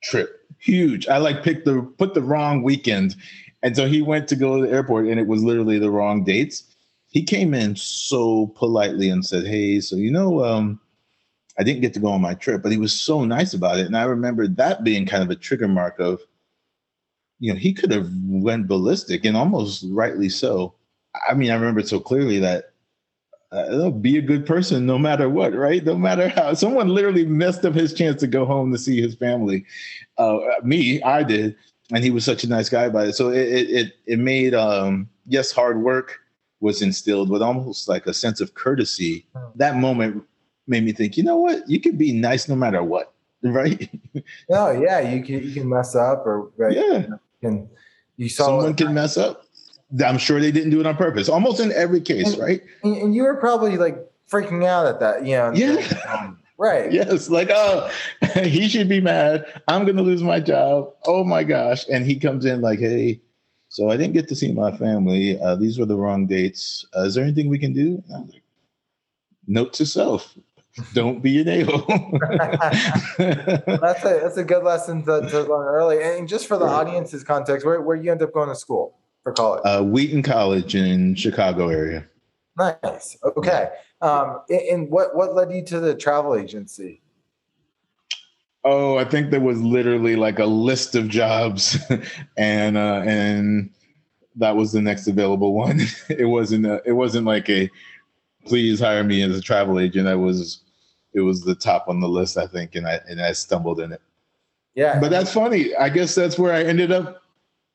trip. 0.02 0.47
Huge. 0.59 1.06
I 1.09 1.18
like 1.18 1.42
picked 1.42 1.64
the 1.64 1.82
put 1.99 2.14
the 2.14 2.23
wrong 2.23 2.62
weekend. 2.62 3.16
And 3.62 3.76
so 3.76 3.87
he 3.87 4.02
went 4.02 4.26
to 4.28 4.37
go 4.37 4.56
to 4.56 4.66
the 4.66 4.73
airport 4.73 5.06
and 5.06 5.20
it 5.20 5.26
was 5.26 5.44
literally 5.44 5.78
the 5.78 5.90
wrong 5.90 6.25
dates. 6.25 6.64
He 7.09 7.23
came 7.23 7.52
in 7.54 7.76
so 7.76 8.49
politely 8.56 9.11
and 9.11 9.25
said, 9.25 9.47
Hey, 9.47 9.80
so 9.80 9.97
you 9.97 10.11
know, 10.11 10.44
um, 10.44 10.80
I 11.59 11.62
didn't 11.62 11.82
get 11.82 11.92
to 11.94 12.00
go 12.00 12.09
on 12.09 12.23
my 12.23 12.35
trip, 12.35 12.62
but 12.62 12.73
he 12.73 12.78
was 12.78 12.92
so 12.92 13.25
nice 13.25 13.52
about 13.52 13.78
it. 13.78 13.87
And 13.87 13.97
I 13.97 14.04
remember 14.04 14.47
that 14.49 14.85
being 14.85 15.04
kind 15.04 15.23
of 15.23 15.30
a 15.30 15.37
trigger 15.37 15.68
mark 15.68 15.99
of, 15.99 16.20
you 17.38 17.52
know, 17.52 17.59
he 17.59 17.73
could 17.73 17.90
have 17.90 18.09
went 18.26 18.68
ballistic 18.68 19.25
and 19.25 19.37
almost 19.37 19.85
rightly 19.90 20.28
so. 20.28 20.75
I 21.29 21.35
mean, 21.35 21.50
I 21.50 21.55
remember 21.55 21.83
so 21.83 22.00
clearly 22.00 22.38
that 22.38 22.73
uh, 23.52 23.90
be 23.90 24.17
a 24.17 24.23
good 24.23 24.47
person 24.47 24.87
no 24.87 24.99
matter 24.99 25.29
what, 25.29 25.55
right? 25.55 25.85
No 25.85 25.97
matter 25.97 26.29
how 26.29 26.55
someone 26.55 26.88
literally 26.88 27.26
messed 27.26 27.64
up 27.64 27.75
his 27.75 27.93
chance 27.93 28.21
to 28.21 28.26
go 28.26 28.45
home 28.45 28.71
to 28.73 28.79
see 28.79 29.00
his 29.00 29.14
family. 29.17 29.64
Uh, 30.19 30.38
me, 30.62 31.02
I 31.02 31.25
did, 31.25 31.57
and 31.93 32.05
he 32.05 32.11
was 32.11 32.25
such 32.25 32.45
a 32.45 32.49
nice 32.49 32.69
guy 32.69 32.85
about 32.85 33.09
it. 33.09 33.14
So 33.14 33.31
it 33.31 33.49
it 33.49 33.93
it 34.07 34.19
made 34.19 34.55
um, 34.55 35.09
yes, 35.26 35.50
hard 35.50 35.83
work 35.83 36.21
was 36.61 36.83
instilled 36.83 37.31
with 37.31 37.43
almost 37.43 37.88
like 37.88 38.07
a 38.07 38.14
sense 38.14 38.40
of 38.40 38.55
courtesy. 38.55 39.26
That 39.57 39.76
moment 39.76 40.23
made 40.67 40.85
me 40.85 40.93
think, 40.93 41.17
you 41.17 41.25
know 41.25 41.38
what? 41.38 41.69
You 41.69 41.81
can 41.81 41.97
be 41.97 42.12
nice 42.12 42.49
no 42.49 42.55
matter 42.55 42.85
what, 42.85 43.12
right? 43.43 43.90
oh 44.50 44.71
yeah, 44.71 45.00
you 45.00 45.25
can 45.25 45.43
you 45.43 45.52
can 45.52 45.69
mess 45.69 45.97
up 45.97 46.25
or 46.25 46.52
right? 46.57 46.76
yeah, 46.76 46.99
you 46.99 47.19
can 47.40 47.69
you 48.17 48.29
saw 48.29 48.47
someone 48.47 48.75
can 48.75 48.95
mess 48.95 49.17
up 49.17 49.47
I'm 50.04 50.18
sure 50.18 50.40
they 50.40 50.52
didn't 50.52 50.70
do 50.70 50.80
it 50.80 50.87
on 50.87 50.97
purpose. 50.97 51.28
Almost 51.28 51.61
in 51.61 51.73
every 51.73 52.00
case, 52.00 52.35
and, 52.35 52.42
right? 52.42 52.62
And 52.82 53.14
you 53.14 53.25
were 53.25 53.37
probably 53.37 53.76
like 53.76 53.99
freaking 54.30 54.64
out 54.64 54.87
at 54.87 55.00
that, 55.00 55.26
you 55.26 55.37
know. 55.37 55.52
Yeah. 55.52 55.87
Um, 56.09 56.38
right. 56.59 56.92
Yes. 56.92 57.28
Like, 57.28 57.50
oh, 57.50 57.90
he 58.42 58.68
should 58.68 58.88
be 58.88 59.00
mad. 59.00 59.47
I'm 59.68 59.85
gonna 59.85 60.02
lose 60.02 60.23
my 60.23 60.40
job. 60.40 60.92
Oh 61.06 61.25
my 61.25 61.44
gosh. 61.44 61.85
And 61.88 62.06
he 62.06 62.16
comes 62.18 62.44
in 62.44 62.61
like, 62.61 62.78
hey, 62.78 63.20
so 63.68 63.90
I 63.90 63.97
didn't 63.97 64.14
get 64.14 64.28
to 64.28 64.35
see 64.35 64.52
my 64.52 64.76
family. 64.76 65.40
Uh, 65.40 65.56
these 65.56 65.78
were 65.78 65.87
the 65.87 65.97
wrong 65.97 66.26
dates. 66.26 66.85
Uh, 66.97 67.02
is 67.02 67.14
there 67.14 67.25
anything 67.25 67.49
we 67.49 67.59
can 67.59 67.73
do? 67.73 68.02
Like, 68.09 68.42
Note 69.47 69.73
to 69.75 69.87
self: 69.87 70.37
Don't 70.94 71.20
be 71.23 71.40
an 71.40 71.49
a-hole. 71.49 72.18
that's 73.18 74.04
a 74.04 74.20
that's 74.23 74.37
a 74.37 74.44
good 74.44 74.62
lesson 74.62 75.02
to, 75.04 75.28
to 75.28 75.42
learn 75.42 75.66
early. 75.66 76.00
And 76.00 76.28
just 76.28 76.47
for 76.47 76.56
the 76.56 76.66
audience's 76.66 77.25
context, 77.25 77.66
where 77.66 77.80
where 77.80 77.97
you 77.97 78.12
end 78.12 78.23
up 78.23 78.32
going 78.32 78.49
to 78.49 78.54
school? 78.54 78.97
For 79.23 79.33
college? 79.33 79.62
Uh, 79.65 79.83
Wheaton 79.83 80.23
College 80.23 80.75
in 80.75 81.15
Chicago 81.15 81.69
area. 81.69 82.07
Nice. 82.57 83.17
Okay. 83.37 83.71
Um, 84.03 84.41
and 84.49 84.91
what 84.91 85.15
what 85.15 85.35
led 85.35 85.53
you 85.53 85.65
to 85.67 85.81
the 85.81 85.95
travel 85.95 86.35
agency? 86.35 87.00
Oh, 88.65 88.99
I 88.99 89.05
think 89.05 89.31
there 89.31 89.41
was 89.41 89.61
literally 89.61 90.17
like 90.17 90.39
a 90.39 90.47
list 90.47 90.95
of 90.95 91.09
jobs, 91.09 91.79
and 92.37 92.77
uh, 92.77 93.03
and 93.07 93.71
that 94.37 94.57
was 94.57 94.73
the 94.73 94.83
next 94.83 95.07
available 95.07 95.55
one. 95.55 95.81
it 96.09 96.27
wasn't 96.27 96.67
a, 96.67 96.83
it 96.85 96.93
wasn't 96.93 97.27
like 97.27 97.49
a 97.49 97.71
please 98.47 98.81
hire 98.81 99.05
me 99.05 99.23
as 99.23 99.37
a 99.37 99.41
travel 99.41 99.79
agent. 99.79 100.09
I 100.09 100.15
was 100.15 100.62
it 101.12 101.21
was 101.21 101.43
the 101.43 101.55
top 101.55 101.89
on 101.89 102.00
the 102.00 102.09
list, 102.09 102.37
I 102.37 102.47
think, 102.47 102.75
and 102.75 102.87
I 102.87 103.00
and 103.09 103.21
I 103.21 103.33
stumbled 103.33 103.81
in 103.81 103.93
it. 103.93 104.03
Yeah, 104.75 105.00
but 105.00 105.11
that's 105.11 105.33
funny. 105.33 105.75
I 105.75 105.89
guess 105.89 106.15
that's 106.15 106.39
where 106.39 106.55
I 106.55 106.62
ended 106.62 106.93
up 106.93 107.20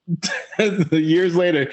years 0.92 1.36
later 1.36 1.72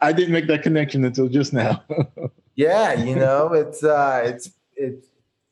i 0.00 0.12
didn't 0.12 0.32
make 0.32 0.46
that 0.46 0.62
connection 0.62 1.04
until 1.04 1.28
just 1.28 1.52
now 1.52 1.82
yeah 2.54 2.94
you 2.94 3.14
know 3.14 3.52
it's 3.52 3.84
uh 3.84 4.22
it's 4.24 4.50
it's 4.76 5.08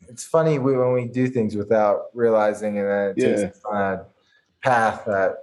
it's 0.08 0.24
funny 0.24 0.58
when 0.58 0.92
we 0.92 1.06
do 1.06 1.28
things 1.28 1.56
without 1.56 2.06
realizing 2.14 2.78
and 2.78 2.88
then 2.88 3.08
it 3.10 3.14
yeah. 3.16 3.36
takes 3.36 3.60
a 3.70 4.06
path 4.62 5.04
that 5.06 5.36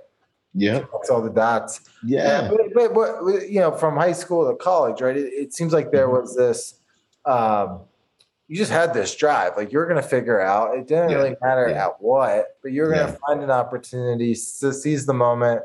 yeah 0.53 0.79
connects 0.79 1.10
all 1.10 1.22
the 1.22 1.29
dots 1.29 1.81
yeah, 2.03 2.50
but, 2.50 2.62
but, 2.74 2.93
but, 2.93 3.50
you 3.50 3.60
know 3.60 3.72
from 3.72 3.96
high 3.96 4.12
school 4.12 4.50
to 4.50 4.55
college 4.58 5.01
right 5.01 5.17
it, 5.17 5.31
it 5.34 5.53
seems 5.53 5.74
like 5.74 5.91
there 5.91 6.08
mm-hmm. 6.08 6.22
was 6.22 6.36
this 6.36 6.75
um 7.25 7.81
you 8.48 8.55
just 8.55 8.72
had 8.72 8.93
this 8.93 9.15
drive 9.15 9.55
like 9.58 9.72
you're 9.72 9.86
going 9.86 10.01
to 10.01 10.08
figure 10.08 10.41
out 10.41 10.75
it 10.75 10.88
didn't 10.88 11.12
yeah. 11.12 11.17
really 11.17 11.36
matter 11.41 11.69
yeah. 11.69 11.86
at 11.86 12.01
what 12.01 12.58
but 12.63 12.72
you're 12.72 12.91
going 12.91 13.05
to 13.05 13.19
find 13.27 13.43
an 13.43 13.51
opportunity 13.51 14.34
to 14.34 14.74
seize 14.74 15.05
the 15.05 15.13
moment 15.13 15.62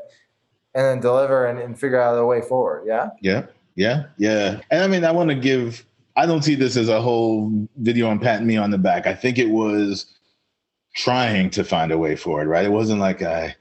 and 0.75 0.85
then 0.85 0.99
deliver 0.99 1.47
and, 1.47 1.57
and 1.57 1.79
figure 1.79 1.99
out 1.99 2.17
a 2.17 2.25
way 2.25 2.41
forward. 2.41 2.83
Yeah. 2.85 3.09
Yeah. 3.21 3.47
Yeah. 3.75 4.03
Yeah. 4.17 4.61
And 4.69 4.83
I 4.83 4.87
mean, 4.87 5.03
I 5.03 5.11
want 5.11 5.29
to 5.29 5.35
give, 5.35 5.85
I 6.15 6.25
don't 6.25 6.43
see 6.43 6.55
this 6.55 6.77
as 6.77 6.89
a 6.89 7.01
whole 7.01 7.67
video 7.77 8.07
on 8.09 8.19
patting 8.19 8.45
me 8.45 8.57
on 8.57 8.69
the 8.69 8.77
back. 8.77 9.07
I 9.07 9.15
think 9.15 9.39
it 9.39 9.49
was 9.49 10.05
trying 10.95 11.49
to 11.51 11.63
find 11.63 11.91
a 11.91 11.97
way 11.97 12.15
forward, 12.15 12.47
right? 12.47 12.65
It 12.65 12.71
wasn't 12.71 12.99
like 12.99 13.21
I 13.21 13.55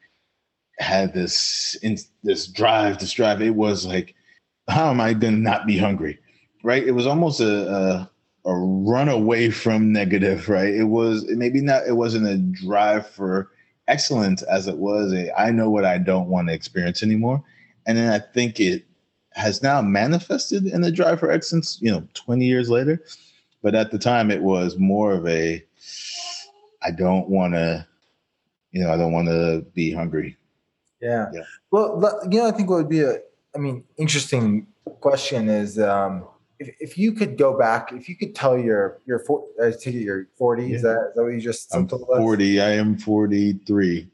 had 0.78 1.14
this, 1.14 1.76
in, 1.82 1.96
this 2.22 2.46
drive 2.46 2.98
to 2.98 3.06
strive. 3.06 3.40
It 3.40 3.54
was 3.54 3.86
like, 3.86 4.14
how 4.68 4.90
am 4.90 5.00
I 5.00 5.14
going 5.14 5.34
to 5.34 5.40
not 5.40 5.66
be 5.66 5.78
hungry? 5.78 6.18
Right. 6.62 6.84
It 6.84 6.92
was 6.92 7.06
almost 7.06 7.40
a, 7.40 7.70
a 7.70 8.10
a 8.46 8.54
run 8.54 9.08
away 9.08 9.50
from 9.50 9.90
negative, 9.90 10.50
right? 10.50 10.74
It 10.74 10.84
was 10.84 11.24
maybe 11.30 11.62
not, 11.62 11.86
it 11.86 11.96
wasn't 11.96 12.26
a 12.26 12.36
drive 12.36 13.08
for 13.08 13.50
excellent 13.88 14.42
as 14.44 14.66
it 14.66 14.76
was 14.76 15.12
a 15.12 15.32
I 15.38 15.50
know 15.50 15.70
what 15.70 15.84
I 15.84 15.98
don't 15.98 16.28
want 16.28 16.48
to 16.48 16.54
experience 16.54 17.02
anymore. 17.02 17.42
And 17.86 17.98
then 17.98 18.12
I 18.12 18.18
think 18.18 18.60
it 18.60 18.84
has 19.32 19.62
now 19.62 19.82
manifested 19.82 20.66
in 20.66 20.80
the 20.80 20.92
drive 20.92 21.20
for 21.20 21.30
excellence, 21.30 21.78
you 21.80 21.90
know, 21.90 22.06
20 22.14 22.44
years 22.44 22.70
later. 22.70 23.02
But 23.62 23.74
at 23.74 23.90
the 23.90 23.98
time 23.98 24.30
it 24.30 24.42
was 24.42 24.78
more 24.78 25.12
of 25.12 25.26
a 25.26 25.64
I 26.82 26.90
don't 26.90 27.28
want 27.28 27.54
to, 27.54 27.86
you 28.72 28.82
know, 28.82 28.92
I 28.92 28.96
don't 28.96 29.12
want 29.12 29.28
to 29.28 29.64
be 29.74 29.92
hungry. 29.92 30.36
Yeah. 31.00 31.26
yeah. 31.32 31.42
Well, 31.70 32.20
you 32.30 32.38
know, 32.38 32.48
I 32.48 32.50
think 32.50 32.68
what 32.68 32.76
would 32.76 32.88
be 32.88 33.00
a, 33.00 33.18
I 33.54 33.58
mean, 33.58 33.84
interesting 33.96 34.66
question 35.00 35.48
is, 35.48 35.78
um, 35.78 36.26
if, 36.58 36.74
if 36.80 36.98
you 36.98 37.12
could 37.12 37.36
go 37.36 37.58
back, 37.58 37.92
if 37.92 38.08
you 38.08 38.16
could 38.16 38.34
tell 38.34 38.58
your 38.58 39.00
your 39.06 39.18
four, 39.20 39.44
I 39.62 39.70
take 39.70 39.94
it 39.94 40.02
you're 40.02 40.28
40. 40.36 40.66
Yeah. 40.66 40.76
Is 40.76 40.82
that 40.82 41.08
is 41.10 41.14
that 41.16 41.22
what 41.22 41.32
you 41.32 41.40
just? 41.40 41.74
I'm 41.74 41.88
40. 41.88 42.60
I 42.60 42.70
am 42.70 42.98
43. 42.98 44.10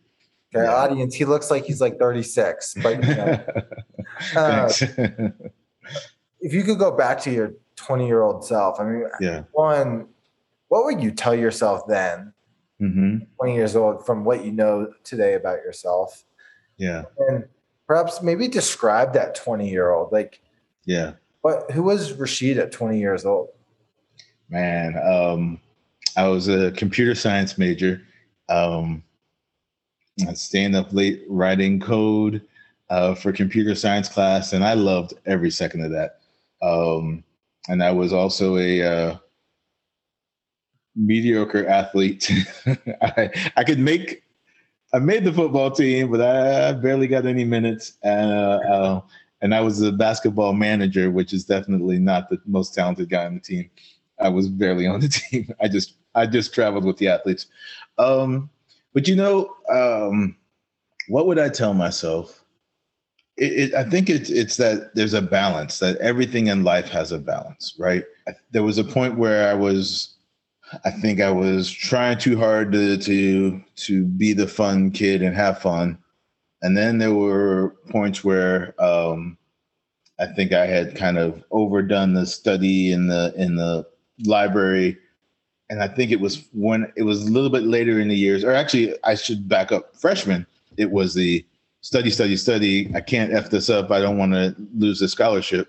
Okay, 0.53 0.65
yeah. 0.65 0.75
audience. 0.75 1.15
He 1.15 1.25
looks 1.25 1.51
like 1.51 1.65
he's 1.65 1.81
like 1.81 1.99
36, 1.99 2.75
but 2.83 3.05
you 3.05 3.15
know. 3.15 3.45
uh, 4.37 4.73
if 6.41 6.53
you 6.53 6.65
could 6.65 6.79
go 6.79 6.91
back 6.91 7.21
to 7.23 7.31
your 7.31 7.55
20 7.77 8.07
year 8.07 8.23
old 8.23 8.45
self, 8.45 8.81
I 8.81 8.85
mean, 8.85 9.05
yeah. 9.21 9.45
One, 9.53 10.09
what 10.69 10.85
would 10.85 11.03
you 11.03 11.13
tell 11.13 11.35
yourself 11.35 11.83
then? 11.87 12.33
Mm-hmm. 12.81 13.19
20 13.39 13.55
years 13.55 13.77
old, 13.77 14.07
from 14.07 14.25
what 14.25 14.45
you 14.45 14.53
know 14.53 14.93
today 15.05 15.35
about 15.35 15.59
yourself. 15.59 16.25
Yeah, 16.79 17.05
and 17.29 17.45
perhaps 17.87 18.23
maybe 18.23 18.49
describe 18.49 19.13
that 19.13 19.35
20 19.35 19.69
year 19.69 19.91
old, 19.91 20.13
like. 20.13 20.41
Yeah 20.87 21.13
what? 21.43 21.71
Who 21.71 21.83
was 21.83 22.13
Rasheid 22.13 22.59
at 22.59 22.73
20 22.73 22.99
years 22.99 23.25
old? 23.25 23.49
Man, 24.49 24.99
um, 24.99 25.61
I 26.17 26.29
was 26.29 26.49
a 26.49 26.73
computer 26.73 27.15
science 27.15 27.57
major. 27.57 28.03
Um, 28.49 29.03
I 30.29 30.35
staying 30.35 30.75
up 30.75 30.93
late 30.93 31.23
writing 31.29 31.81
code 31.81 32.43
uh, 32.91 33.15
for 33.15 33.33
computer 33.33 33.75
science 33.75 34.09
class, 34.09 34.53
and 34.53 34.65
I 34.65 34.75
loved 34.75 35.15
every 35.27 35.51
second 35.51 35.85
of 35.85 35.93
that. 35.93 36.19
Um, 36.63 37.25
and 37.69 37.83
I 37.83 37.93
was 37.93 38.13
also 38.13 38.57
a 38.57 38.83
uh, 38.83 39.17
mediocre 40.97 41.67
athlete. 41.67 42.31
I, 43.03 43.31
I 43.57 43.65
could 43.65 43.79
make, 43.79 44.23
I 44.93 44.99
made 44.99 45.25
the 45.25 45.33
football 45.33 45.71
team, 45.71 46.11
but 46.11 46.21
I 46.21 46.73
barely 46.73 47.07
got 47.07 47.27
any 47.27 47.45
minutes. 47.45 47.95
Uh, 48.05 48.09
uh, 48.09 49.01
and 49.43 49.55
I 49.55 49.61
was 49.61 49.81
a 49.81 49.93
basketball 49.93 50.53
manager, 50.53 51.11
which 51.11 51.33
is 51.33 51.45
definitely 51.45 51.99
not 51.99 52.29
the 52.29 52.39
most 52.47 52.75
talented 52.75 53.09
guy 53.09 53.27
on 53.27 53.35
the 53.35 53.41
team. 53.41 53.71
I 54.21 54.29
was 54.29 54.49
barely 54.49 54.87
on 54.87 55.01
the 55.01 55.09
team. 55.31 55.53
I 55.61 55.69
just, 55.69 55.95
I 56.15 56.27
just 56.27 56.55
traveled 56.55 56.85
with 56.85 56.99
the 56.99 57.09
athletes. 57.09 57.47
Um, 57.99 58.51
but 58.93 59.09
you 59.09 59.17
know, 59.17 59.55
um, 59.71 60.37
what 61.09 61.27
would 61.27 61.39
I 61.39 61.49
tell 61.49 61.75
myself? 61.75 62.45
It, 63.37 63.53
it, 63.53 63.75
I 63.75 63.85
think 63.85 64.11
it's 64.11 64.29
it's 64.29 64.57
that 64.59 64.95
there's 64.95 65.15
a 65.15 65.23
balance. 65.23 65.79
That 65.79 65.97
everything 65.99 66.49
in 66.49 66.63
life 66.63 66.89
has 66.91 67.13
a 67.13 67.19
balance, 67.19 67.75
right? 67.79 68.05
There 68.51 68.63
was 68.63 68.77
a 68.77 68.85
point 68.85 69.17
where 69.17 69.49
I 69.49 69.55
was 69.55 70.17
I 70.85 70.91
think 70.91 71.21
I 71.21 71.31
was 71.31 71.71
trying 71.71 72.19
too 72.19 72.39
hard 72.39 72.73
to 72.73 72.97
to 72.97 73.63
to 73.77 74.05
be 74.05 74.33
the 74.33 74.47
fun 74.47 74.91
kid 74.91 75.23
and 75.23 75.35
have 75.35 75.61
fun, 75.61 75.99
and 76.63 76.77
then 76.77 76.99
there 76.99 77.15
were 77.15 77.77
points 77.89 78.23
where 78.23 78.75
um, 78.83 79.37
I 80.19 80.27
think 80.27 80.53
I 80.53 80.67
had 80.67 80.97
kind 80.97 81.19
of 81.19 81.43
overdone 81.51 82.15
the 82.15 82.27
study 82.27 82.93
in 82.93 83.07
the 83.09 83.33
in 83.37 83.57
the 83.57 83.87
library, 84.25 84.99
and 85.71 85.83
I 85.83 85.89
think 85.89 86.11
it 86.11 86.21
was 86.21 86.45
when 86.53 86.93
it 86.97 87.03
was 87.03 87.27
a 87.27 87.31
little 87.31 87.51
bit 87.51 87.63
later 87.63 88.01
in 88.01 88.09
the 88.09 88.17
years, 88.17 88.45
or 88.45 88.53
actually 88.53 88.95
I 89.05 89.15
should 89.15 89.49
back 89.49 89.73
up. 89.73 89.97
Freshman, 89.97 90.47
it 90.77 90.91
was 90.91 91.15
the 91.15 91.45
study, 91.81 92.11
study, 92.11 92.37
study. 92.37 92.91
I 92.95 93.01
can't 93.01 93.33
f 93.33 93.51
this 93.51 93.71
up. 93.71 93.91
I 93.91 94.01
don't 94.01 94.19
want 94.19 94.33
to 94.33 94.55
lose 94.77 95.01
the 95.01 95.09
scholarship. 95.09 95.69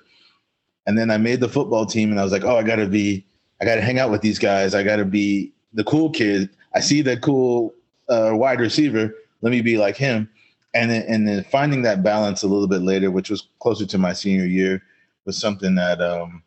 And 0.87 0.97
then 0.97 1.11
I 1.11 1.17
made 1.17 1.39
the 1.39 1.49
football 1.49 1.85
team, 1.85 2.11
and 2.11 2.19
I 2.19 2.23
was 2.23 2.31
like, 2.31 2.43
oh, 2.43 2.57
I 2.57 2.63
got 2.63 2.77
to 2.77 2.87
be 2.87 3.25
I 3.61 3.65
got 3.65 3.75
to 3.75 3.81
hang 3.81 3.99
out 3.99 4.09
with 4.09 4.21
these 4.21 4.39
guys. 4.39 4.73
I 4.73 4.83
got 4.83 4.95
to 4.97 5.05
be 5.05 5.53
the 5.73 5.83
cool 5.83 6.09
kid. 6.09 6.49
I 6.73 6.79
see 6.79 7.01
that 7.03 7.21
cool 7.21 7.73
uh, 8.09 8.31
wide 8.33 8.59
receiver. 8.59 9.13
Let 9.41 9.51
me 9.51 9.61
be 9.61 9.77
like 9.77 9.95
him. 9.95 10.29
And 10.73 10.89
then, 10.89 11.03
and 11.07 11.27
then 11.27 11.43
finding 11.43 11.81
that 11.81 12.03
balance 12.03 12.43
a 12.43 12.47
little 12.47 12.67
bit 12.67 12.81
later, 12.81 13.11
which 13.11 13.29
was 13.29 13.47
closer 13.59 13.85
to 13.85 13.97
my 13.97 14.13
senior 14.13 14.45
year, 14.45 14.81
was 15.25 15.39
something 15.39 15.75
that 15.75 16.01
um, 16.01 16.43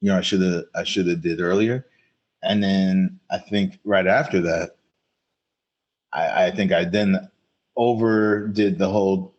you 0.00 0.10
know 0.10 0.18
I 0.18 0.20
should 0.20 0.42
have 0.42 0.64
I 0.74 0.84
should 0.84 1.06
have 1.08 1.20
did 1.20 1.40
earlier. 1.40 1.86
And 2.42 2.62
then 2.62 3.20
I 3.30 3.38
think 3.38 3.78
right 3.84 4.06
after 4.06 4.40
that, 4.42 4.76
I, 6.12 6.46
I 6.46 6.50
think 6.50 6.72
I 6.72 6.84
then 6.84 7.28
overdid 7.76 8.78
the 8.78 8.88
whole 8.88 9.34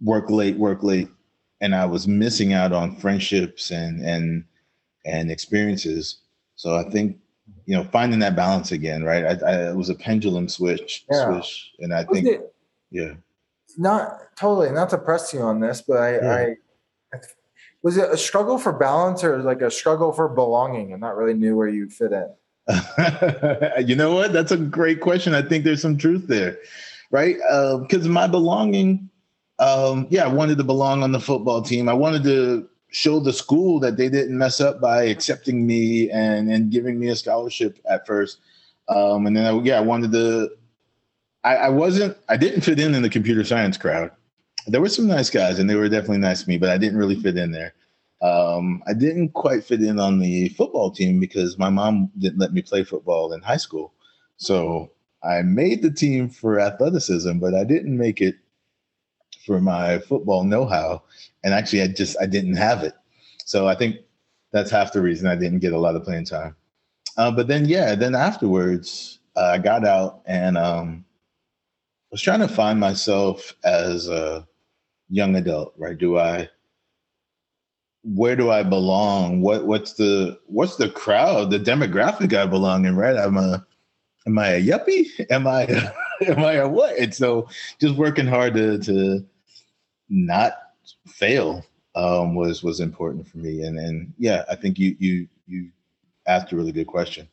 work 0.00 0.30
late, 0.30 0.56
work 0.56 0.82
late, 0.82 1.08
and 1.60 1.74
I 1.74 1.84
was 1.84 2.08
missing 2.08 2.52
out 2.52 2.72
on 2.72 2.96
friendships 2.96 3.70
and 3.70 4.00
and 4.04 4.44
and 5.04 5.30
experiences. 5.30 6.18
So 6.56 6.76
I 6.76 6.88
think 6.90 7.18
you 7.66 7.76
know 7.76 7.84
finding 7.84 8.20
that 8.20 8.36
balance 8.36 8.72
again, 8.72 9.04
right? 9.04 9.24
I, 9.24 9.50
I 9.50 9.70
it 9.70 9.76
was 9.76 9.90
a 9.90 9.94
pendulum 9.94 10.48
switch, 10.48 11.04
yeah. 11.10 11.30
switch, 11.30 11.72
and 11.80 11.92
I 11.92 12.04
was 12.04 12.06
think 12.12 12.28
it, 12.28 12.54
yeah, 12.90 13.14
not 13.76 14.36
totally 14.36 14.70
not 14.70 14.90
to 14.90 14.98
press 14.98 15.32
you 15.32 15.40
on 15.40 15.60
this, 15.60 15.82
but 15.86 15.98
I, 15.98 16.12
yeah. 16.16 16.34
I 16.34 16.54
was 17.82 17.96
it 17.96 18.10
a 18.10 18.16
struggle 18.16 18.58
for 18.58 18.72
balance 18.72 19.22
or 19.22 19.38
like 19.38 19.62
a 19.62 19.70
struggle 19.70 20.12
for 20.12 20.28
belonging 20.28 20.92
and 20.92 21.00
not 21.00 21.16
really 21.16 21.34
knew 21.34 21.56
where 21.56 21.68
you 21.68 21.88
fit 21.88 22.12
in. 22.12 22.28
you 23.86 23.96
know 23.96 24.14
what? 24.14 24.32
That's 24.32 24.52
a 24.52 24.56
great 24.56 25.00
question. 25.00 25.34
I 25.34 25.42
think 25.42 25.64
there's 25.64 25.80
some 25.80 25.96
truth 25.96 26.26
there, 26.26 26.58
right? 27.10 27.36
Because 27.36 28.06
uh, 28.06 28.10
my 28.10 28.26
belonging, 28.26 29.08
um, 29.58 30.06
yeah, 30.10 30.24
I 30.24 30.28
wanted 30.28 30.58
to 30.58 30.64
belong 30.64 31.02
on 31.02 31.12
the 31.12 31.20
football 31.20 31.62
team. 31.62 31.88
I 31.88 31.94
wanted 31.94 32.24
to 32.24 32.68
show 32.90 33.20
the 33.20 33.32
school 33.32 33.80
that 33.80 33.96
they 33.96 34.08
didn't 34.08 34.36
mess 34.36 34.60
up 34.60 34.80
by 34.80 35.04
accepting 35.04 35.66
me 35.66 36.10
and 36.10 36.50
and 36.50 36.70
giving 36.70 36.98
me 36.98 37.08
a 37.08 37.16
scholarship 37.16 37.78
at 37.88 38.06
first. 38.06 38.40
Um, 38.88 39.26
and 39.26 39.36
then 39.36 39.46
I, 39.46 39.58
yeah, 39.60 39.78
I 39.78 39.82
wanted 39.82 40.12
to. 40.12 40.50
I, 41.48 41.56
I 41.56 41.68
wasn't. 41.70 42.16
I 42.28 42.36
didn't 42.36 42.60
fit 42.60 42.78
in 42.78 42.94
in 42.94 43.02
the 43.02 43.08
computer 43.08 43.42
science 43.42 43.78
crowd. 43.78 44.10
There 44.66 44.80
were 44.82 44.88
some 44.88 45.06
nice 45.06 45.30
guys, 45.30 45.58
and 45.58 45.68
they 45.68 45.76
were 45.76 45.88
definitely 45.88 46.18
nice 46.18 46.42
to 46.42 46.48
me, 46.48 46.58
but 46.58 46.68
I 46.68 46.76
didn't 46.76 46.98
really 46.98 47.16
fit 47.16 47.38
in 47.38 47.52
there. 47.52 47.72
Um, 48.20 48.82
I 48.86 48.92
didn't 48.92 49.30
quite 49.30 49.64
fit 49.64 49.80
in 49.80 49.98
on 49.98 50.18
the 50.18 50.50
football 50.50 50.90
team 50.90 51.20
because 51.20 51.56
my 51.56 51.70
mom 51.70 52.10
didn't 52.18 52.38
let 52.38 52.52
me 52.52 52.60
play 52.60 52.84
football 52.84 53.32
in 53.32 53.40
high 53.40 53.56
school. 53.56 53.94
So 54.36 54.90
I 55.24 55.40
made 55.42 55.82
the 55.82 55.90
team 55.90 56.28
for 56.28 56.60
athleticism, 56.60 57.38
but 57.38 57.54
I 57.54 57.64
didn't 57.64 57.96
make 57.96 58.20
it 58.20 58.34
for 59.48 59.60
my 59.62 59.98
football 60.00 60.44
know-how 60.44 61.02
and 61.42 61.54
actually 61.54 61.80
i 61.80 61.88
just 61.88 62.16
i 62.20 62.26
didn't 62.26 62.54
have 62.54 62.82
it 62.82 62.92
so 63.46 63.66
i 63.66 63.74
think 63.74 63.96
that's 64.52 64.70
half 64.70 64.92
the 64.92 65.00
reason 65.00 65.26
i 65.26 65.34
didn't 65.34 65.60
get 65.60 65.72
a 65.72 65.78
lot 65.78 65.96
of 65.96 66.04
playing 66.04 66.24
time 66.24 66.54
uh, 67.16 67.30
but 67.30 67.48
then 67.48 67.64
yeah 67.64 67.94
then 67.94 68.14
afterwards 68.14 69.20
uh, 69.36 69.52
i 69.54 69.58
got 69.58 69.86
out 69.86 70.20
and 70.26 70.58
um, 70.58 71.02
was 72.10 72.22
trying 72.22 72.40
to 72.40 72.48
find 72.48 72.80
myself 72.80 73.54
as 73.64 74.08
a 74.08 74.46
young 75.08 75.36
adult 75.36 75.72
right 75.76 75.98
do 75.98 76.18
i 76.18 76.48
where 78.04 78.36
do 78.36 78.50
i 78.50 78.62
belong 78.62 79.40
what 79.40 79.66
what's 79.66 79.94
the 79.94 80.38
what's 80.46 80.76
the 80.76 80.88
crowd 80.90 81.50
the 81.50 81.58
demographic 81.58 82.32
i 82.34 82.46
belong 82.46 82.84
in 82.84 82.96
right 82.96 83.16
i'm 83.16 83.36
a 83.36 83.64
am 84.26 84.38
i 84.38 84.48
a 84.48 84.62
yuppie 84.62 85.06
am 85.30 85.46
i 85.46 85.62
a, 85.62 85.92
am 86.30 86.44
i 86.44 86.52
a 86.54 86.68
what 86.68 86.96
and 86.96 87.14
so 87.14 87.48
just 87.80 87.96
working 87.96 88.26
hard 88.26 88.54
to 88.54 88.78
to 88.78 89.24
not 90.08 90.54
fail 91.06 91.64
um, 91.94 92.34
was 92.34 92.62
was 92.62 92.80
important 92.80 93.26
for 93.26 93.38
me. 93.38 93.62
And 93.62 93.78
and 93.78 94.12
yeah, 94.18 94.44
I 94.50 94.54
think 94.54 94.78
you 94.78 94.96
you 94.98 95.28
you 95.46 95.70
asked 96.26 96.52
a 96.52 96.56
really 96.56 96.72
good 96.72 96.86
question. 96.86 97.28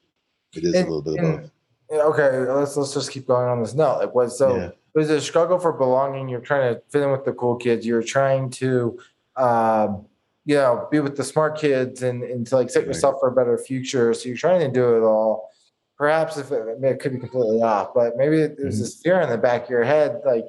It 0.53 0.63
is 0.63 0.75
and, 0.75 0.87
a 0.87 0.91
little 0.91 1.01
bit 1.01 1.23
of 1.23 1.41
both. 1.41 1.51
Okay, 1.91 2.37
let's 2.51 2.75
let's 2.75 2.93
just 2.93 3.11
keep 3.11 3.27
going 3.27 3.47
on 3.47 3.61
this 3.61 3.73
note. 3.73 3.99
Like, 3.99 4.15
was 4.15 4.37
so 4.37 4.55
yeah. 4.55 4.69
was 4.93 5.09
it 5.09 5.17
a 5.17 5.21
struggle 5.21 5.59
for 5.59 5.73
belonging? 5.73 6.29
You're 6.29 6.41
trying 6.41 6.73
to 6.73 6.81
fit 6.89 7.03
in 7.03 7.11
with 7.11 7.25
the 7.25 7.33
cool 7.33 7.55
kids. 7.55 7.85
You're 7.85 8.03
trying 8.03 8.49
to, 8.51 8.99
um, 9.35 10.05
you 10.45 10.55
know, 10.55 10.87
be 10.91 10.99
with 10.99 11.15
the 11.15 11.23
smart 11.23 11.57
kids 11.57 12.01
and 12.01 12.23
and 12.23 12.47
to 12.47 12.55
like 12.55 12.69
set 12.69 12.85
yourself 12.85 13.17
for 13.19 13.29
a 13.29 13.35
better 13.35 13.57
future. 13.57 14.13
So 14.13 14.27
you're 14.27 14.37
trying 14.37 14.61
to 14.61 14.71
do 14.71 14.97
it 14.97 15.01
all. 15.01 15.51
Perhaps 15.97 16.37
if 16.37 16.51
it, 16.51 16.83
it 16.83 16.99
could 16.99 17.13
be 17.13 17.19
completely 17.19 17.61
off, 17.61 17.93
but 17.93 18.17
maybe 18.17 18.37
there's 18.37 18.57
mm-hmm. 18.57 18.81
this 18.81 18.99
fear 19.01 19.21
in 19.21 19.29
the 19.29 19.37
back 19.37 19.63
of 19.63 19.69
your 19.69 19.85
head, 19.85 20.19
like, 20.25 20.47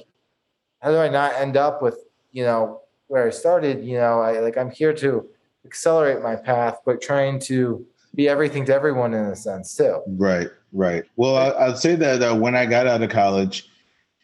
how 0.81 0.91
do 0.91 0.99
I 0.99 1.09
not 1.09 1.35
end 1.35 1.57
up 1.57 1.83
with 1.83 2.01
you 2.37 2.45
know, 2.45 2.83
where 3.07 3.27
I 3.27 3.31
started, 3.31 3.83
you 3.83 3.97
know, 3.97 4.21
I 4.21 4.41
like 4.41 4.59
I'm 4.59 4.71
here 4.71 4.93
to 4.93 5.27
accelerate 5.65 6.23
my 6.23 6.37
path, 6.37 6.81
but 6.85 7.01
trying 7.01 7.41
to 7.41 7.87
be 8.15 8.29
everything 8.29 8.67
to 8.67 8.75
everyone 8.75 9.15
in 9.15 9.25
a 9.25 9.35
sense 9.35 9.75
too. 9.75 10.03
Right, 10.07 10.49
right. 10.77 11.05
Well, 11.17 11.37
I, 11.37 11.69
would 11.69 11.79
say 11.79 11.97
that 11.97 12.23
uh, 12.23 12.37
when 12.37 12.55
I 12.55 12.67
got 12.67 12.87
out 12.87 13.03
of 13.03 13.11
college, 13.11 13.69